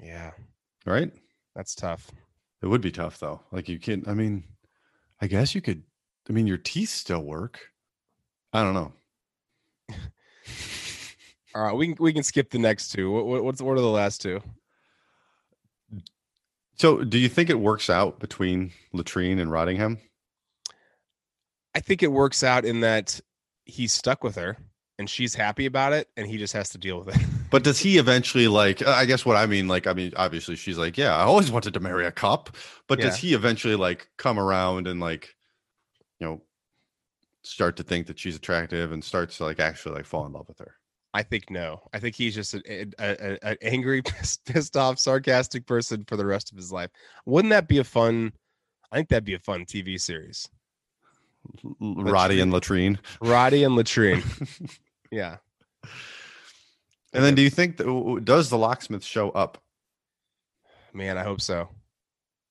Yeah, 0.00 0.32
right? 0.86 1.10
that's 1.54 1.74
tough. 1.74 2.10
It 2.62 2.66
would 2.66 2.80
be 2.80 2.92
tough 2.92 3.18
though. 3.18 3.40
Like 3.50 3.68
you 3.68 3.78
can't. 3.78 4.06
I 4.06 4.14
mean, 4.14 4.44
I 5.20 5.26
guess 5.26 5.54
you 5.54 5.60
could. 5.60 5.82
I 6.28 6.32
mean, 6.32 6.46
your 6.46 6.58
teeth 6.58 6.90
still 6.90 7.22
work. 7.22 7.60
I 8.52 8.62
don't 8.62 8.74
know. 8.74 8.92
All 11.54 11.62
right, 11.64 11.74
we 11.74 11.88
can 11.88 11.96
we 11.98 12.12
can 12.12 12.22
skip 12.22 12.50
the 12.50 12.58
next 12.58 12.92
two. 12.92 13.10
What, 13.10 13.26
what 13.26 13.44
what's 13.44 13.60
what 13.60 13.72
are 13.76 13.80
the 13.80 13.86
last 13.88 14.22
two? 14.22 14.40
So, 16.76 17.04
do 17.04 17.18
you 17.18 17.28
think 17.28 17.50
it 17.50 17.60
works 17.60 17.90
out 17.90 18.18
between 18.18 18.72
Latrine 18.94 19.38
and 19.40 19.50
Rottingham? 19.50 19.98
I 21.74 21.80
think 21.80 22.02
it 22.02 22.10
works 22.10 22.42
out 22.42 22.64
in 22.64 22.80
that 22.80 23.20
he's 23.64 23.92
stuck 23.92 24.24
with 24.24 24.36
her 24.36 24.56
and 24.98 25.08
she's 25.08 25.34
happy 25.34 25.66
about 25.66 25.92
it, 25.92 26.08
and 26.16 26.26
he 26.26 26.38
just 26.38 26.52
has 26.54 26.70
to 26.70 26.78
deal 26.78 26.98
with 27.02 27.14
it. 27.16 27.22
But 27.52 27.62
does 27.62 27.78
he 27.78 27.98
eventually 27.98 28.48
like? 28.48 28.82
uh, 28.82 28.90
I 28.90 29.04
guess 29.04 29.24
what 29.24 29.36
I 29.36 29.46
mean, 29.46 29.68
like, 29.68 29.86
I 29.86 29.92
mean, 29.92 30.12
obviously 30.16 30.56
she's 30.56 30.78
like, 30.78 30.98
yeah, 30.98 31.14
I 31.14 31.22
always 31.22 31.52
wanted 31.52 31.74
to 31.74 31.80
marry 31.80 32.06
a 32.06 32.10
cop. 32.10 32.56
But 32.88 33.00
does 33.00 33.16
he 33.16 33.34
eventually 33.34 33.76
like 33.76 34.08
come 34.16 34.38
around 34.38 34.86
and 34.88 34.98
like, 34.98 35.34
you 36.18 36.26
know, 36.26 36.42
start 37.44 37.76
to 37.76 37.82
think 37.82 38.06
that 38.06 38.18
she's 38.18 38.36
attractive 38.36 38.92
and 38.92 39.04
starts 39.04 39.36
to 39.36 39.44
like 39.44 39.60
actually 39.60 39.94
like 39.94 40.06
fall 40.06 40.26
in 40.26 40.32
love 40.32 40.48
with 40.48 40.58
her? 40.58 40.74
I 41.14 41.22
think 41.22 41.50
no. 41.50 41.82
I 41.92 41.98
think 41.98 42.16
he's 42.16 42.34
just 42.34 42.54
an 42.54 42.94
angry, 43.60 44.02
pissed, 44.46 44.76
off, 44.76 44.98
sarcastic 44.98 45.66
person 45.66 46.04
for 46.08 46.16
the 46.16 46.24
rest 46.24 46.50
of 46.50 46.56
his 46.56 46.72
life. 46.72 46.90
Wouldn't 47.26 47.50
that 47.50 47.68
be 47.68 47.78
a 47.78 47.84
fun? 47.84 48.32
I 48.90 48.96
think 48.96 49.10
that'd 49.10 49.24
be 49.24 49.34
a 49.34 49.38
fun 49.38 49.66
TV 49.66 50.00
series. 50.00 50.48
Roddy 51.80 52.40
and 52.40 52.52
Latrine. 52.52 52.98
Roddy 53.20 53.64
and 53.64 53.74
Latrine. 53.76 54.22
yeah. 55.10 55.36
And 57.12 57.22
then, 57.22 57.34
do 57.34 57.42
you 57.42 57.50
think 57.50 57.76
that 57.76 58.22
does 58.24 58.48
the 58.48 58.58
locksmith 58.58 59.04
show 59.04 59.30
up? 59.30 59.58
Man, 60.92 61.18
I 61.18 61.22
hope 61.22 61.40
so. 61.40 61.68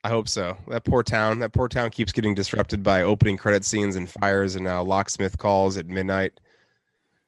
I 0.04 0.10
hope 0.10 0.28
so. 0.28 0.58
That 0.68 0.84
poor 0.84 1.04
town. 1.04 1.40
That 1.40 1.54
poor 1.54 1.68
town 1.68 1.90
keeps 1.92 2.12
getting 2.12 2.34
disrupted 2.34 2.82
by 2.84 3.04
opening 3.04 3.38
credit 3.38 3.66
scenes 3.66 3.96
and 3.96 4.10
fires, 4.10 4.56
and 4.56 4.64
now 4.64 4.84
locksmith 4.84 5.38
calls 5.38 5.78
at 5.78 5.88
midnight. 5.88 6.40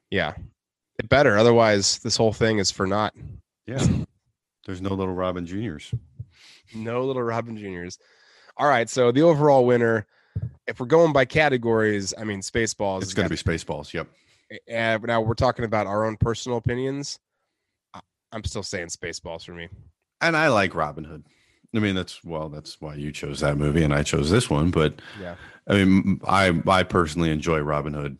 Yeah, 0.10 0.34
it 1.00 1.10
better. 1.10 1.38
Otherwise, 1.38 2.00
this 2.00 2.18
whole 2.18 2.34
thing 2.34 2.60
is 2.60 2.72
for 2.72 2.88
naught. 2.88 3.14
Yeah. 3.66 3.86
There's 4.66 4.82
no 4.82 4.92
little 4.92 5.14
Robin 5.14 5.46
Juniors. 5.46 5.94
No 6.74 7.04
little 7.04 7.24
Robin 7.24 7.58
Juniors. 7.58 8.00
All 8.58 8.68
right. 8.68 8.90
So 8.90 9.12
the 9.12 9.22
overall 9.22 9.66
winner, 9.66 10.08
if 10.68 10.80
we're 10.80 10.86
going 10.86 11.14
by 11.14 11.26
categories, 11.26 12.14
I 12.18 12.24
mean, 12.24 12.42
Spaceballs. 12.42 13.02
It's 13.02 13.14
going 13.14 13.28
to 13.28 13.30
be 13.30 13.38
Spaceballs. 13.38 13.94
Yep. 13.94 14.08
And 14.68 15.04
now 15.04 15.22
we're 15.22 15.34
talking 15.34 15.66
about 15.66 15.88
our 15.88 16.06
own 16.06 16.16
personal 16.18 16.58
opinions. 16.58 17.20
I'm 18.34 18.44
still 18.44 18.64
saying 18.64 18.88
Spaceballs 18.88 19.46
for 19.46 19.54
me. 19.54 19.70
And 20.22 20.36
I 20.36 20.50
like 20.50 20.76
Robin 20.76 21.04
Hood. 21.04 21.24
I 21.76 21.80
mean, 21.80 21.96
that's 21.96 22.24
well, 22.24 22.50
that's 22.50 22.80
why 22.82 22.96
you 22.96 23.12
chose 23.12 23.40
that 23.40 23.58
movie 23.58 23.84
and 23.84 23.94
I 23.94 24.04
chose 24.04 24.30
this 24.30 24.50
one. 24.50 24.72
But 24.72 25.02
Yeah. 25.20 25.36
I 25.68 25.74
mean, 25.84 26.20
I 26.28 26.62
I 26.68 26.84
personally 26.84 27.32
enjoy 27.32 27.60
Robin 27.60 27.94
Hood 27.94 28.18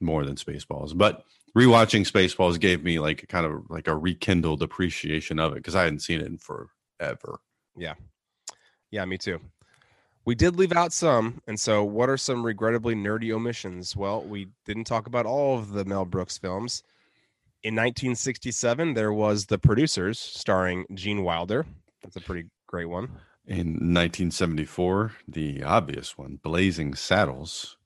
more 0.00 0.24
than 0.24 0.36
Spaceballs. 0.36 0.96
But 0.96 1.24
rewatching 1.56 2.10
Spaceballs 2.10 2.60
gave 2.60 2.84
me 2.84 2.98
like 2.98 3.26
kind 3.28 3.46
of 3.46 3.68
like 3.70 3.88
a 3.88 3.96
rekindled 3.96 4.62
appreciation 4.62 5.38
of 5.38 5.52
it 5.52 5.56
because 5.56 5.74
I 5.74 5.84
hadn't 5.84 6.00
seen 6.00 6.20
it 6.20 6.26
in 6.26 6.38
forever. 6.38 7.40
Yeah, 7.76 7.94
yeah, 8.90 9.04
me 9.04 9.18
too. 9.18 9.40
We 10.24 10.34
did 10.34 10.56
leave 10.56 10.72
out 10.72 10.92
some. 10.92 11.40
And 11.46 11.58
so, 11.58 11.84
what 11.84 12.08
are 12.08 12.16
some 12.16 12.44
regrettably 12.44 12.94
nerdy 12.94 13.32
omissions? 13.32 13.94
Well, 13.94 14.22
we 14.22 14.48
didn't 14.64 14.84
talk 14.84 15.06
about 15.06 15.24
all 15.24 15.58
of 15.58 15.72
the 15.72 15.84
Mel 15.84 16.04
Brooks 16.04 16.36
films. 16.36 16.82
In 17.62 17.74
1967, 17.74 18.94
there 18.94 19.12
was 19.12 19.46
The 19.46 19.58
Producers 19.58 20.18
starring 20.18 20.86
Gene 20.94 21.24
Wilder. 21.24 21.66
That's 22.02 22.16
a 22.16 22.20
pretty 22.20 22.48
great 22.66 22.84
one. 22.86 23.04
In 23.46 23.68
1974, 23.68 25.12
the 25.26 25.62
obvious 25.62 26.18
one, 26.18 26.38
Blazing 26.42 26.94
Saddles, 26.94 27.76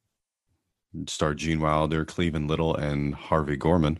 starred 1.06 1.38
Gene 1.38 1.60
Wilder, 1.60 2.04
Cleavon 2.04 2.48
Little, 2.48 2.74
and 2.74 3.14
Harvey 3.14 3.56
Korman. 3.56 3.98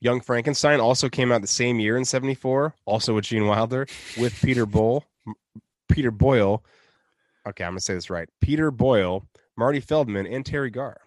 Young 0.00 0.20
Frankenstein 0.20 0.78
also 0.78 1.08
came 1.08 1.32
out 1.32 1.40
the 1.40 1.46
same 1.46 1.80
year 1.80 1.96
in 1.96 2.04
74, 2.04 2.74
also 2.84 3.14
with 3.14 3.24
Gene 3.24 3.46
Wilder, 3.46 3.86
with 4.18 4.40
Peter 4.42 4.66
Boyle. 4.66 5.04
Peter 5.88 6.10
Boyle. 6.10 6.64
Okay, 7.48 7.64
I'm 7.64 7.72
going 7.72 7.78
to 7.78 7.84
say 7.84 7.94
this 7.94 8.10
right. 8.10 8.28
Peter 8.40 8.70
Boyle, 8.70 9.26
Marty 9.56 9.80
Feldman, 9.80 10.26
and 10.26 10.44
Teri 10.44 10.72
Garr. 10.72 10.98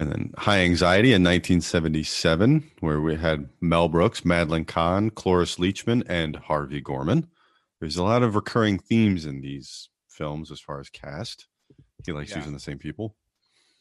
And 0.00 0.12
then 0.12 0.32
High 0.38 0.58
Anxiety 0.60 1.08
in 1.12 1.24
1977, 1.24 2.70
where 2.80 3.00
we 3.00 3.16
had 3.16 3.48
Mel 3.60 3.88
Brooks, 3.88 4.24
Madeline 4.24 4.64
Kahn, 4.64 5.10
Cloris 5.10 5.56
Leachman, 5.56 6.04
and 6.08 6.36
Harvey 6.36 6.80
Korman. 6.80 7.26
There's 7.80 7.96
a 7.96 8.04
lot 8.04 8.22
of 8.22 8.36
recurring 8.36 8.78
themes 8.78 9.26
in 9.26 9.40
these 9.40 9.88
films 10.08 10.50
as 10.52 10.60
far 10.60 10.78
as 10.80 10.88
cast. 10.88 11.46
He 12.06 12.12
likes 12.12 12.30
Yeah. 12.30 12.38
using 12.38 12.52
the 12.52 12.60
same 12.60 12.78
people. 12.78 13.16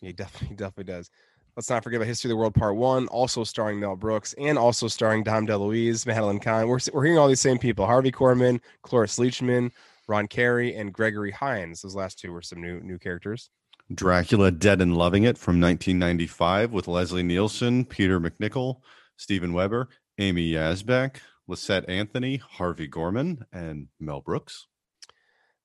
He 0.02 0.12
definitely, 0.12 0.56
definitely 0.56 0.92
does. 0.92 1.10
Let's 1.56 1.70
not 1.70 1.84
forget 1.84 1.98
about 1.98 2.08
History 2.08 2.30
of 2.30 2.34
the 2.34 2.38
World 2.38 2.54
Part 2.54 2.76
One, 2.76 3.08
also 3.08 3.44
starring 3.44 3.80
Mel 3.80 3.96
Brooks 3.96 4.34
and 4.38 4.58
also 4.60 4.88
starring 4.88 5.24
Dom 5.24 5.48
DeLuise, 5.48 6.06
Madeline 6.06 6.40
Kahn. 6.40 6.68
We're, 6.68 6.80
we're 6.94 7.04
hearing 7.04 7.18
all 7.18 7.28
these 7.28 7.40
same 7.42 7.58
people: 7.58 7.86
Harvey 7.88 8.12
Korman, 8.12 8.60
Cloris 8.84 9.18
Leachman, 9.18 9.72
Ron 10.08 10.28
Carey, 10.28 10.76
and 10.76 10.94
Gregory 10.94 11.32
Hines. 11.32 11.82
Those 11.82 11.96
last 11.96 12.20
two 12.20 12.32
were 12.32 12.44
some 12.44 12.62
new 12.62 12.80
new 12.82 13.00
characters. 13.00 13.50
Dracula 13.94 14.52
Dead 14.52 14.82
and 14.82 14.98
Loving 14.98 15.24
It 15.24 15.38
from 15.38 15.62
1995 15.62 16.72
with 16.72 16.88
Leslie 16.88 17.24
Nielsen, 17.24 17.86
Peter 17.86 18.20
MacNicol, 18.20 18.82
Steven 19.16 19.54
Weber, 19.54 19.90
Amy 20.18 20.52
Yasbeck, 20.52 21.18
Lysette 21.50 21.86
Anthony, 21.88 22.38
Harvey 22.38 22.90
Korman, 22.90 23.44
and 23.54 23.88
Mel 24.00 24.22
Brooks. 24.22 24.68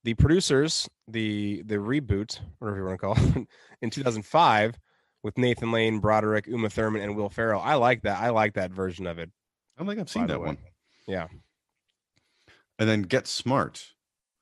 The 0.04 0.14
producers, 0.14 0.88
the 1.06 1.62
the 1.64 1.76
reboot, 1.76 2.40
whatever 2.58 2.78
you 2.78 2.84
want 2.84 3.00
to 3.00 3.06
call 3.06 3.40
it, 3.40 3.48
in 3.82 3.90
2005 3.90 4.74
with 5.22 5.38
Nathan 5.38 5.70
Lane, 5.70 6.00
Broderick, 6.00 6.46
Uma 6.48 6.70
Thurman, 6.70 7.02
and 7.02 7.16
Will 7.16 7.30
Ferrell. 7.30 7.60
I 7.60 7.74
like 7.74 8.02
that. 8.02 8.20
I 8.20 8.30
like 8.30 8.54
that 8.54 8.72
version 8.72 9.06
of 9.06 9.18
it. 9.18 9.30
I 9.76 9.80
don't 9.80 9.88
think 9.88 10.00
I've 10.00 10.10
seen 10.10 10.26
that 10.26 10.40
way. 10.40 10.46
one. 10.46 10.58
Yeah. 11.06 11.28
And 12.78 12.88
then 12.88 13.02
Get 13.02 13.26
Smart, 13.26 13.92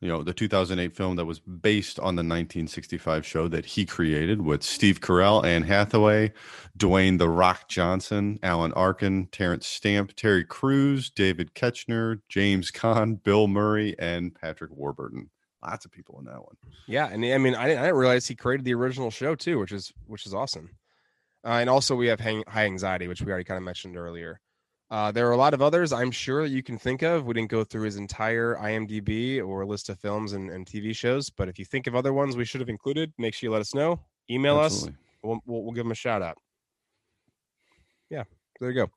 you 0.00 0.08
know, 0.08 0.22
the 0.22 0.32
2008 0.32 0.96
film 0.96 1.16
that 1.16 1.26
was 1.26 1.40
based 1.40 1.98
on 1.98 2.16
the 2.16 2.20
1965 2.20 3.26
show 3.26 3.48
that 3.48 3.66
he 3.66 3.84
created 3.84 4.40
with 4.40 4.62
Steve 4.62 5.00
Carell, 5.00 5.44
Anne 5.44 5.62
Hathaway, 5.62 6.32
Dwayne 6.78 7.18
The 7.18 7.28
Rock 7.28 7.68
Johnson, 7.68 8.38
Alan 8.42 8.72
Arkin, 8.72 9.26
Terence 9.30 9.66
Stamp, 9.66 10.14
Terry 10.16 10.44
Crews, 10.44 11.10
David 11.10 11.54
Koechner, 11.54 12.20
James 12.30 12.70
Caan, 12.70 13.22
Bill 13.22 13.46
Murray, 13.46 13.94
and 13.98 14.34
Patrick 14.34 14.70
Warburton. 14.72 15.28
Lots 15.62 15.84
of 15.84 15.92
people 15.92 16.18
in 16.18 16.24
that 16.24 16.40
one. 16.40 16.56
Yeah, 16.86 17.08
and 17.12 17.22
I 17.22 17.36
mean, 17.36 17.54
I 17.54 17.68
didn't, 17.68 17.80
I 17.80 17.82
didn't 17.82 17.98
realize 17.98 18.26
he 18.26 18.34
created 18.34 18.64
the 18.64 18.72
original 18.72 19.10
show 19.10 19.34
too, 19.34 19.58
which 19.58 19.72
is 19.72 19.92
which 20.06 20.24
is 20.24 20.32
awesome. 20.32 20.70
Uh, 21.44 21.58
and 21.60 21.68
also, 21.68 21.94
we 21.94 22.06
have 22.06 22.20
hang, 22.20 22.42
high 22.48 22.64
anxiety, 22.64 23.08
which 23.08 23.20
we 23.20 23.28
already 23.28 23.44
kind 23.44 23.58
of 23.58 23.64
mentioned 23.64 23.98
earlier. 23.98 24.40
Uh, 24.90 25.12
there 25.12 25.28
are 25.28 25.32
a 25.32 25.36
lot 25.36 25.54
of 25.54 25.62
others 25.62 25.92
I'm 25.92 26.10
sure 26.10 26.42
that 26.42 26.48
you 26.48 26.62
can 26.64 26.76
think 26.76 27.02
of. 27.02 27.24
We 27.24 27.34
didn't 27.34 27.50
go 27.50 27.62
through 27.62 27.84
his 27.84 27.96
entire 27.96 28.56
IMDb 28.56 29.44
or 29.46 29.64
list 29.64 29.88
of 29.88 30.00
films 30.00 30.32
and, 30.32 30.50
and 30.50 30.66
TV 30.66 30.94
shows, 30.96 31.30
but 31.30 31.48
if 31.48 31.58
you 31.60 31.64
think 31.64 31.86
of 31.86 31.94
other 31.94 32.12
ones 32.12 32.36
we 32.36 32.44
should 32.44 32.60
have 32.60 32.68
included, 32.68 33.12
make 33.16 33.34
sure 33.34 33.48
you 33.48 33.52
let 33.52 33.60
us 33.60 33.72
know. 33.74 34.00
Email 34.28 34.60
Absolutely. 34.60 34.94
us. 34.94 34.96
We'll, 35.22 35.40
we'll, 35.46 35.62
we'll 35.62 35.72
give 35.72 35.84
them 35.84 35.92
a 35.92 35.96
shout 35.96 36.22
out. 36.22 36.38
Yeah, 38.10 38.24
there 38.58 38.70
you 38.70 38.74
go. 38.86 38.90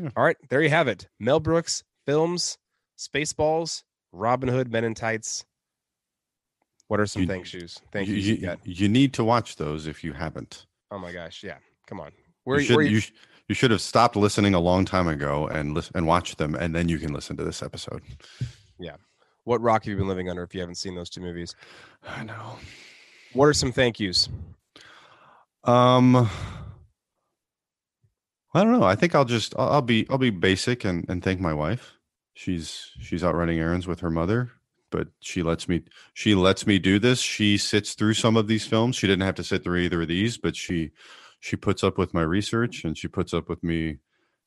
Yeah. 0.00 0.10
All 0.16 0.22
right, 0.22 0.36
there 0.48 0.62
you 0.62 0.68
have 0.70 0.86
it. 0.86 1.08
Mel 1.18 1.40
Brooks 1.40 1.82
films, 2.04 2.58
Spaceballs, 2.96 3.82
Robin 4.12 4.48
Hood, 4.48 4.70
Men 4.70 4.84
in 4.84 4.94
Tights. 4.94 5.44
What 6.86 7.00
are 7.00 7.06
some 7.06 7.22
You- 7.22 7.28
thank 7.28 7.52
yous? 7.52 7.80
Thank 7.90 8.06
you, 8.08 8.14
you, 8.14 8.34
you, 8.34 8.56
you 8.62 8.88
need 8.88 9.12
to 9.14 9.24
watch 9.24 9.56
those 9.56 9.88
if 9.88 10.04
you 10.04 10.12
haven't. 10.12 10.66
Oh 10.92 10.98
my 10.98 11.12
gosh, 11.12 11.42
yeah. 11.42 11.56
Come 11.88 11.98
on. 11.98 12.12
You 12.16 12.22
Where, 12.44 12.60
should, 12.60 12.76
where 12.76 12.84
you, 12.84 13.00
sh- 13.00 13.12
you 13.48 13.54
should 13.54 13.70
have 13.70 13.80
stopped 13.80 14.16
listening 14.16 14.54
a 14.54 14.60
long 14.60 14.84
time 14.84 15.08
ago 15.08 15.46
and 15.46 15.74
listen 15.74 15.92
and 15.94 16.06
watch 16.06 16.36
them, 16.36 16.54
and 16.54 16.74
then 16.74 16.88
you 16.88 16.98
can 16.98 17.12
listen 17.12 17.36
to 17.36 17.44
this 17.44 17.62
episode. 17.62 18.02
Yeah. 18.78 18.96
What 19.44 19.60
rock 19.60 19.84
have 19.84 19.90
you 19.90 19.96
been 19.96 20.08
living 20.08 20.28
under 20.28 20.42
if 20.42 20.54
you 20.54 20.60
haven't 20.60 20.74
seen 20.74 20.94
those 20.94 21.08
two 21.08 21.20
movies? 21.20 21.54
I 22.06 22.24
know. 22.24 22.58
What 23.32 23.46
are 23.46 23.52
some 23.52 23.70
thank 23.70 24.00
yous? 24.00 24.28
Um, 25.62 26.28
I 28.54 28.64
don't 28.64 28.72
know. 28.72 28.84
I 28.84 28.94
think 28.96 29.14
I'll 29.14 29.24
just 29.24 29.54
I'll, 29.58 29.68
I'll 29.68 29.82
be 29.82 30.06
I'll 30.10 30.18
be 30.18 30.30
basic 30.30 30.84
and 30.84 31.04
and 31.08 31.22
thank 31.22 31.40
my 31.40 31.54
wife. 31.54 31.92
She's 32.34 32.90
she's 33.00 33.22
out 33.22 33.34
running 33.34 33.58
errands 33.58 33.86
with 33.86 34.00
her 34.00 34.10
mother, 34.10 34.50
but 34.90 35.08
she 35.20 35.42
lets 35.42 35.68
me 35.68 35.82
she 36.14 36.34
lets 36.34 36.66
me 36.66 36.78
do 36.78 36.98
this. 36.98 37.20
She 37.20 37.58
sits 37.58 37.94
through 37.94 38.14
some 38.14 38.36
of 38.36 38.48
these 38.48 38.66
films. 38.66 38.96
She 38.96 39.06
didn't 39.06 39.26
have 39.26 39.34
to 39.36 39.44
sit 39.44 39.62
through 39.62 39.80
either 39.80 40.02
of 40.02 40.08
these, 40.08 40.38
but 40.38 40.56
she 40.56 40.90
she 41.46 41.54
puts 41.54 41.84
up 41.84 41.96
with 41.96 42.12
my 42.12 42.22
research 42.22 42.82
and 42.82 42.98
she 42.98 43.06
puts 43.06 43.32
up 43.32 43.48
with 43.48 43.62
me, 43.62 43.98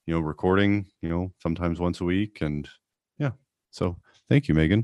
you 0.06 0.14
know, 0.14 0.20
recording, 0.20 0.86
you 1.02 1.08
know, 1.08 1.32
sometimes 1.42 1.80
once 1.80 2.02
a 2.02 2.04
week 2.04 2.40
and 2.42 2.68
yeah. 3.18 3.32
So, 3.72 3.96
thank 4.28 4.50
you, 4.50 4.54
Megan. 4.54 4.84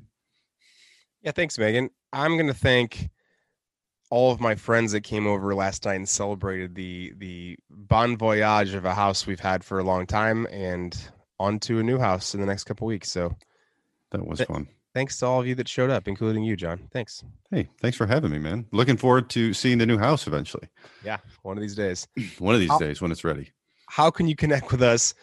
Yeah, 1.21 1.31
thanks, 1.31 1.57
Megan. 1.57 1.89
I'm 2.13 2.37
gonna 2.37 2.53
thank 2.53 3.09
all 4.09 4.31
of 4.31 4.39
my 4.39 4.55
friends 4.55 4.93
that 4.93 5.01
came 5.01 5.27
over 5.27 5.53
last 5.53 5.83
night 5.83 5.95
and 5.95 6.07
celebrated 6.07 6.73
the 6.75 7.11
the 7.17 7.57
bon 7.69 8.15
voyage 8.15 8.73
of 8.73 8.85
a 8.85 8.93
house 8.93 9.27
we've 9.27 9.41
had 9.41 9.65
for 9.65 9.79
a 9.79 9.83
long 9.83 10.07
time 10.07 10.47
and 10.51 11.09
on 11.37 11.59
to 11.59 11.79
a 11.79 11.83
new 11.83 11.99
house 11.99 12.33
in 12.33 12.39
the 12.39 12.45
next 12.45 12.63
couple 12.63 12.87
weeks. 12.87 13.11
So 13.11 13.35
That 14.11 14.25
was 14.25 14.37
Th- 14.37 14.47
fun. 14.47 14.69
Thanks 14.95 15.19
to 15.19 15.27
all 15.27 15.39
of 15.41 15.45
you 15.45 15.53
that 15.53 15.67
showed 15.67 15.91
up, 15.91 16.07
including 16.07 16.43
you, 16.43 16.55
John. 16.55 16.79
Thanks. 16.91 17.23
Hey, 17.51 17.69
thanks 17.81 17.95
for 17.97 18.07
having 18.07 18.31
me, 18.31 18.39
man. 18.39 18.65
Looking 18.71 18.97
forward 18.97 19.29
to 19.31 19.53
seeing 19.53 19.77
the 19.77 19.85
new 19.85 19.99
house 19.99 20.25
eventually. 20.25 20.67
Yeah, 21.03 21.17
one 21.43 21.55
of 21.57 21.61
these 21.61 21.75
days. 21.75 22.07
One 22.39 22.55
of 22.55 22.61
these 22.61 22.71
I'll- 22.71 22.79
days 22.79 23.01
when 23.01 23.11
it's 23.11 23.23
ready. 23.23 23.51
how 23.89 24.09
can 24.09 24.27
you 24.27 24.35
connect 24.35 24.71
with 24.71 24.81
us? 24.81 25.13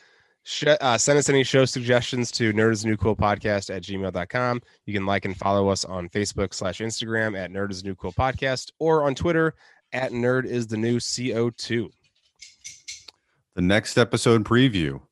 Sh- 0.45 0.65
uh, 0.81 0.99
send 0.99 1.19
us 1.19 1.29
any 1.29 1.45
show 1.45 1.65
suggestions 1.65 2.31
to 2.33 2.53
nerd 2.53 2.73
is 2.73 2.85
new 2.85 2.97
cool 2.97 3.15
podcast 3.17 3.75
at 3.75 3.83
gmail.com. 3.83 4.61
You 4.87 4.93
can 4.95 5.07
like 5.07 5.25
and 5.25 5.37
follow 5.37 5.69
us 5.69 5.85
on 5.85 6.09
Facebook 6.09 6.53
slash 6.53 6.79
Instagram 6.81 7.39
at 7.39 7.51
nerd 7.51 7.71
is 7.71 7.83
new 7.85 7.95
cool 7.95 8.13
podcast 8.13 8.71
or 8.81 9.05
on 9.05 9.15
Twitter 9.15 9.55
at 9.93 10.11
nerd 10.13 10.45
is 10.47 10.67
the 10.67 10.77
new 10.77 10.99
CO2. 10.99 11.89
The 13.55 13.63
next 13.63 13.97
episode 13.99 14.45
preview, 14.45 15.03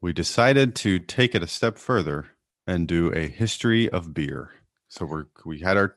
we 0.00 0.12
decided 0.12 0.74
to 0.76 0.98
take 1.00 1.34
it 1.34 1.42
a 1.42 1.46
step 1.48 1.76
further 1.78 2.26
and 2.66 2.88
do 2.88 3.12
a 3.12 3.28
history 3.28 3.88
of 3.90 4.14
beer. 4.14 4.50
So 4.88 5.04
we're 5.04 5.26
we 5.44 5.60
had 5.60 5.76
our 5.76 5.96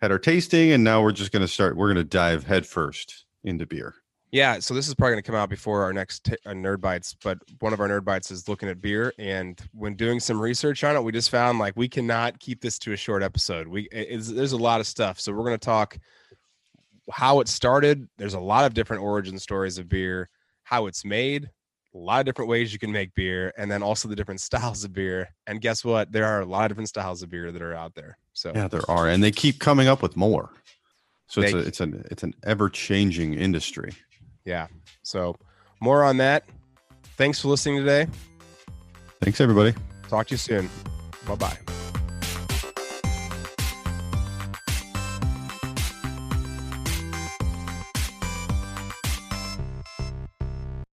had 0.00 0.10
our 0.10 0.18
tasting, 0.18 0.72
and 0.72 0.82
now 0.82 1.02
we're 1.02 1.12
just 1.12 1.32
going 1.32 1.42
to 1.42 1.48
start. 1.48 1.76
We're 1.76 1.92
going 1.92 1.96
to 1.96 2.04
dive 2.04 2.44
headfirst 2.44 3.26
into 3.44 3.66
beer. 3.66 3.94
Yeah, 4.32 4.60
so 4.60 4.74
this 4.74 4.86
is 4.86 4.94
probably 4.94 5.14
going 5.14 5.22
to 5.24 5.26
come 5.26 5.38
out 5.38 5.50
before 5.50 5.82
our 5.82 5.92
next 5.92 6.24
t- 6.24 6.36
uh, 6.46 6.50
Nerd 6.50 6.80
Bites, 6.80 7.16
but 7.24 7.38
one 7.58 7.72
of 7.72 7.80
our 7.80 7.88
Nerd 7.88 8.04
Bites 8.04 8.30
is 8.30 8.48
looking 8.48 8.68
at 8.68 8.80
beer, 8.80 9.12
and 9.18 9.60
when 9.72 9.96
doing 9.96 10.20
some 10.20 10.40
research 10.40 10.84
on 10.84 10.94
it, 10.94 11.02
we 11.02 11.10
just 11.10 11.30
found 11.30 11.58
like 11.58 11.74
we 11.76 11.88
cannot 11.88 12.38
keep 12.38 12.60
this 12.60 12.78
to 12.80 12.92
a 12.92 12.96
short 12.96 13.24
episode. 13.24 13.66
We 13.66 13.88
there's 13.90 14.52
a 14.52 14.56
lot 14.56 14.80
of 14.80 14.86
stuff, 14.86 15.18
so 15.18 15.32
we're 15.32 15.44
going 15.44 15.58
to 15.58 15.64
talk 15.64 15.98
how 17.10 17.40
it 17.40 17.48
started. 17.48 18.08
There's 18.18 18.34
a 18.34 18.40
lot 18.40 18.64
of 18.64 18.72
different 18.72 19.02
origin 19.02 19.36
stories 19.36 19.78
of 19.78 19.88
beer, 19.88 20.28
how 20.62 20.86
it's 20.86 21.04
made, 21.04 21.50
a 21.94 21.98
lot 21.98 22.20
of 22.20 22.26
different 22.26 22.48
ways 22.48 22.72
you 22.72 22.78
can 22.78 22.92
make 22.92 23.14
beer, 23.14 23.52
and 23.58 23.70
then 23.70 23.82
also 23.82 24.08
the 24.08 24.16
different 24.16 24.40
styles 24.48 24.84
of 24.84 24.92
beer. 24.92 25.28
And 25.46 25.60
guess 25.60 25.84
what? 25.84 26.12
There 26.12 26.24
are 26.26 26.40
a 26.40 26.44
lot 26.46 26.64
of 26.64 26.68
different 26.70 26.88
styles 26.88 27.22
of 27.22 27.30
beer 27.30 27.50
that 27.52 27.62
are 27.62 27.74
out 27.74 27.94
there. 27.94 28.16
So 28.32 28.52
Yeah, 28.54 28.68
there 28.68 28.88
are, 28.90 29.08
and 29.08 29.22
they 29.22 29.30
keep 29.32 29.58
coming 29.58 29.88
up 29.88 30.02
with 30.02 30.16
more. 30.16 30.50
So 31.28 31.40
it's 31.42 31.52
They- 31.52 31.58
a, 31.58 31.62
it's 31.62 31.80
an 31.80 32.04
it's 32.10 32.22
an 32.22 32.34
ever 32.44 32.68
changing 32.68 33.34
industry. 33.34 33.92
yeah, 34.44 34.66
so 35.02 35.36
more 35.80 36.04
on 36.04 36.16
that. 36.18 36.44
Thanks 37.16 37.40
for 37.40 37.48
listening 37.48 37.76
today. 37.78 38.06
Thanks, 39.20 39.40
everybody. 39.40 39.74
Talk 40.08 40.26
to 40.28 40.32
you 40.34 40.38
soon. 40.38 40.70
Bye 41.26 41.34
bye. 41.36 41.79